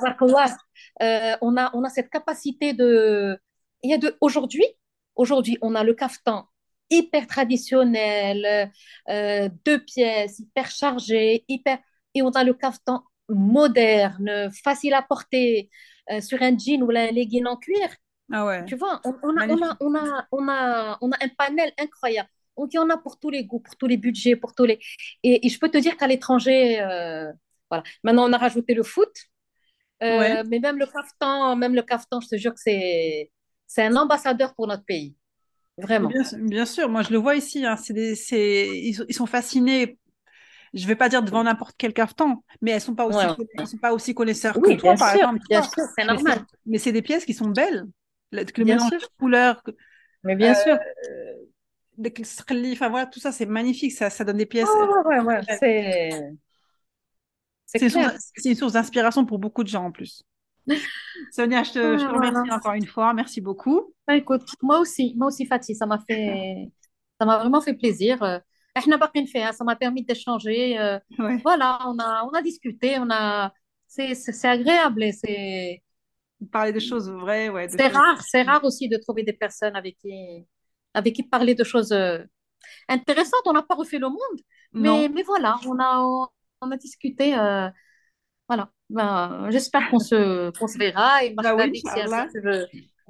euh, 1.01 1.35
on, 1.41 1.57
a, 1.57 1.71
on 1.75 1.83
a 1.83 1.89
cette 1.89 2.09
capacité 2.09 2.73
de. 2.73 3.37
Il 3.83 3.91
y 3.91 3.93
a 3.93 3.97
de... 3.97 4.15
Aujourd'hui, 4.21 4.65
aujourd'hui, 5.15 5.57
on 5.61 5.75
a 5.75 5.83
le 5.83 5.93
caftan 5.93 6.47
hyper 6.89 7.27
traditionnel, 7.27 8.71
euh, 9.09 9.49
deux 9.65 9.83
pièces, 9.83 10.39
hyper 10.39 10.69
chargé, 10.69 11.43
hyper. 11.47 11.79
Et 12.13 12.21
on 12.21 12.29
a 12.29 12.43
le 12.43 12.53
caftan 12.53 13.03
moderne, 13.29 14.49
facile 14.63 14.93
à 14.93 15.01
porter 15.01 15.69
euh, 16.11 16.21
sur 16.21 16.41
un 16.41 16.57
jean 16.57 16.83
ou 16.83 16.91
un 16.91 17.11
legging 17.11 17.45
en 17.45 17.57
cuir. 17.57 17.89
Ah 18.31 18.45
ouais. 18.45 18.65
Tu 18.65 18.75
vois, 18.75 19.01
on, 19.05 19.15
on, 19.23 19.37
a, 19.37 19.47
on, 19.47 19.61
a, 19.61 19.77
on, 19.79 19.95
a, 19.95 20.27
on, 20.31 20.47
a, 20.49 20.97
on, 21.01 21.11
a, 21.11 21.15
un 21.23 21.29
panel 21.37 21.71
incroyable. 21.79 22.29
Donc, 22.57 22.73
il 22.73 22.77
y 22.77 22.79
en 22.79 22.89
a 22.89 22.97
pour 22.97 23.19
tous 23.19 23.29
les 23.29 23.45
goûts, 23.45 23.59
pour 23.59 23.75
tous 23.75 23.87
les 23.87 23.97
budgets, 23.97 24.35
pour 24.35 24.53
tous 24.53 24.65
les. 24.65 24.79
Et, 25.23 25.47
je 25.47 25.59
peux 25.59 25.69
te 25.69 25.77
dire 25.77 25.97
qu'à 25.97 26.07
l'étranger, 26.07 26.81
euh, 26.81 27.31
voilà. 27.69 27.83
Maintenant, 28.03 28.29
on 28.29 28.33
a 28.33 28.37
rajouté 28.37 28.73
le 28.73 28.83
foot. 28.83 29.11
Euh, 30.01 30.43
mais 30.49 30.59
même 30.59 30.77
le 30.77 30.85
caftan, 30.85 31.55
même 31.55 31.75
le 31.75 31.81
caftan, 31.81 32.19
je 32.19 32.27
te 32.27 32.35
jure 32.35 32.53
que 32.53 32.59
c'est, 32.59 33.31
c'est 33.67 33.83
un 33.83 33.95
ambassadeur 33.95 34.53
pour 34.53 34.67
notre 34.67 34.83
pays. 34.83 35.15
Vraiment. 35.77 36.11
Bien, 36.39 36.65
sûr, 36.65 36.89
moi 36.89 37.01
je 37.01 37.11
le 37.11 37.17
vois 37.17 37.35
ici. 37.35 37.65
Hein. 37.65 37.77
C'est 37.77 38.15
c'est, 38.15 38.67
ils, 38.67 39.13
sont 39.13 39.25
fascinés. 39.25 39.97
Je 40.73 40.83
ne 40.83 40.87
vais 40.87 40.95
pas 40.95 41.09
dire 41.09 41.21
devant 41.21 41.43
n'importe 41.43 41.75
quel 41.77 41.93
caftan, 41.93 42.43
mais 42.61 42.71
elles 42.71 42.77
ne 42.77 42.81
sont, 42.81 42.95
pas 42.95 43.05
aussi, 43.05 43.25
sont 43.65 43.77
pas 43.77 43.93
aussi 43.93 44.15
connaisseurs 44.15 44.59
que 44.59 44.75
toi, 44.75 44.95
par 44.95 45.15
exemple. 45.15 45.39
Bien 45.47 45.61
sûr, 45.61 45.83
c'est 45.95 46.05
normal. 46.05 46.39
Mais 46.65 46.79
c'est 46.79 46.91
des 46.91 47.03
pièces 47.03 47.25
qui 47.25 47.33
sont 47.33 47.49
belles. 47.49 47.85
Le, 48.31 48.43
le 48.57 48.65
mélange 48.65 48.89
de 48.89 48.99
couleurs. 49.19 49.61
Mais 50.23 50.35
bien 50.35 50.55
sûr. 50.55 50.73
Euh, 50.73 52.71
enfin 52.71 52.89
voilà, 52.89 53.05
tout 53.05 53.19
ça, 53.19 53.31
c'est 53.31 53.45
magnifique. 53.45 53.91
Ça, 53.91 54.09
ça 54.09 54.23
donne 54.23 54.37
des 54.37 54.47
pièces. 54.47 54.67
ouais, 55.05 55.19
ouais, 55.19 55.41
c'est 55.59 56.33
c'est 57.65 58.49
une 58.49 58.55
source 58.55 58.73
d'inspiration 58.73 59.25
pour 59.25 59.39
beaucoup 59.39 59.63
de 59.63 59.69
gens 59.69 59.85
en 59.85 59.91
plus. 59.91 60.23
Sonia, 61.31 61.63
je 61.63 61.71
te, 61.71 61.97
je 61.97 62.03
te 62.03 62.09
ah, 62.09 62.13
remercie 62.13 62.51
encore 62.51 62.73
une 62.73 62.85
fois. 62.85 63.13
Merci 63.13 63.41
beaucoup. 63.41 63.93
Bah, 64.07 64.15
écoute, 64.15 64.43
moi 64.61 64.79
aussi, 64.79 65.13
moi 65.17 65.27
aussi, 65.27 65.45
Fatih, 65.45 65.75
ça 65.75 65.85
m'a 65.85 65.99
fait, 66.07 66.69
ça 67.19 67.25
m'a 67.25 67.39
vraiment 67.39 67.61
fait 67.61 67.73
plaisir. 67.73 68.41
Euh, 68.77 68.81
hein, 69.35 69.51
ça 69.51 69.63
m'a 69.63 69.75
permis 69.75 70.03
d'échanger. 70.03 70.79
Euh, 70.79 70.99
voilà, 71.43 71.79
on 71.87 71.97
a, 71.99 72.23
on 72.25 72.29
a 72.29 72.41
discuté, 72.41 72.97
on 72.99 73.09
a, 73.09 73.53
c'est 73.87 74.45
agréable 74.45 75.03
et 75.03 75.11
c'est. 75.11 75.83
Parler 76.51 76.73
de 76.73 76.79
choses 76.79 77.09
vraies, 77.09 77.49
ouais. 77.49 77.69
C'est 77.69 77.87
rare, 77.87 78.21
c'est 78.21 78.41
rare 78.41 78.63
aussi 78.63 78.89
de 78.89 78.97
trouver 78.97 79.23
des 79.23 79.33
personnes 79.33 79.75
avec 79.75 79.97
qui, 79.97 80.45
avec 80.93 81.15
qui 81.15 81.23
parler 81.23 81.55
de 81.55 81.63
choses 81.63 81.91
euh, 81.91 82.19
intéressantes. 82.89 83.43
On 83.45 83.53
n'a 83.53 83.63
pas 83.63 83.75
refait 83.75 83.99
le 83.99 84.09
monde, 84.09 84.39
mais, 84.73 85.09
mais 85.09 85.23
voilà, 85.23 85.57
on 85.67 85.79
a, 85.79 86.01
on 86.61 86.71
a 86.71 86.77
discuté. 86.77 87.37
Euh, 87.37 87.69
voilà. 88.47 88.69
Ben, 88.89 89.47
J'espère 89.49 89.89
qu'on 89.89 89.99
se, 89.99 90.51
qu 90.51 90.67
se 90.67 90.77
verra. 90.77 91.23
Et 91.23 91.33
bah 91.33 91.55
oui, 91.55 91.81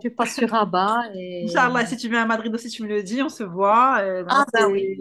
tu, 0.02 0.12
passes 0.12 0.36
sur 0.36 0.50
Rabat. 0.50 1.04
Et... 1.16 1.46
Inch'Allah, 1.46 1.86
si 1.86 1.98
tu 1.98 2.10
viens 2.10 2.24
à 2.24 2.26
Madrid 2.26 2.54
aussi, 2.54 2.70
tu 2.70 2.84
me 2.84 2.88
le 2.88 3.04
dis, 3.04 3.22
on 3.22 3.30
se 3.30 3.44
voit. 3.44 3.98
ah, 4.28 4.46
bah 4.54 4.68
oui, 4.68 4.98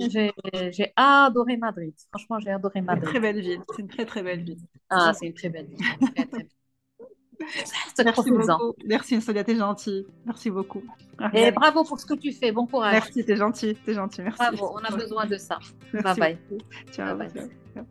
j'ai 0.70 0.92
adoré 0.96 1.56
Madrid. 1.56 1.94
Franchement, 2.10 2.38
j'ai 2.40 2.50
adoré 2.50 2.80
Madrid. 2.80 3.04
C'est 3.04 3.12
une 3.12 3.20
très 3.20 3.20
belle 3.20 3.40
ville. 3.40 3.60
C'est 3.74 3.82
une 3.82 3.88
très, 3.88 4.04
très 4.04 4.22
belle 4.22 4.42
ville. 4.42 4.60
Ah, 4.90 5.12
c'est 5.14 5.26
une 5.26 5.34
très 5.34 5.48
belle 5.48 5.66
ville. 5.66 6.48
Merci 8.04 8.30
beaucoup. 8.30 8.74
Merci, 8.84 9.20
Sonia, 9.20 9.44
t'es 9.44 9.56
gentille. 9.56 10.06
Merci 10.26 10.50
beaucoup. 10.50 10.82
Et 11.32 11.50
bravo 11.50 11.84
pour 11.84 11.98
ce 11.98 12.06
que 12.06 12.14
tu 12.14 12.32
fais. 12.32 12.52
Bon 12.52 12.66
courage. 12.66 12.92
Merci, 12.92 13.24
t'es 13.24 13.36
gentil. 13.36 13.76
T'es 13.84 13.94
gentil. 13.94 14.22
Merci. 14.22 14.38
Bravo, 14.38 14.74
on 14.74 14.84
a 14.84 14.96
besoin 14.96 15.26
de 15.26 15.36
ça. 15.36 15.58
bye 15.92 16.16
bye. 16.16 16.38
Ciao. 16.92 17.16
bye. 17.16 17.28
bye. 17.32 17.84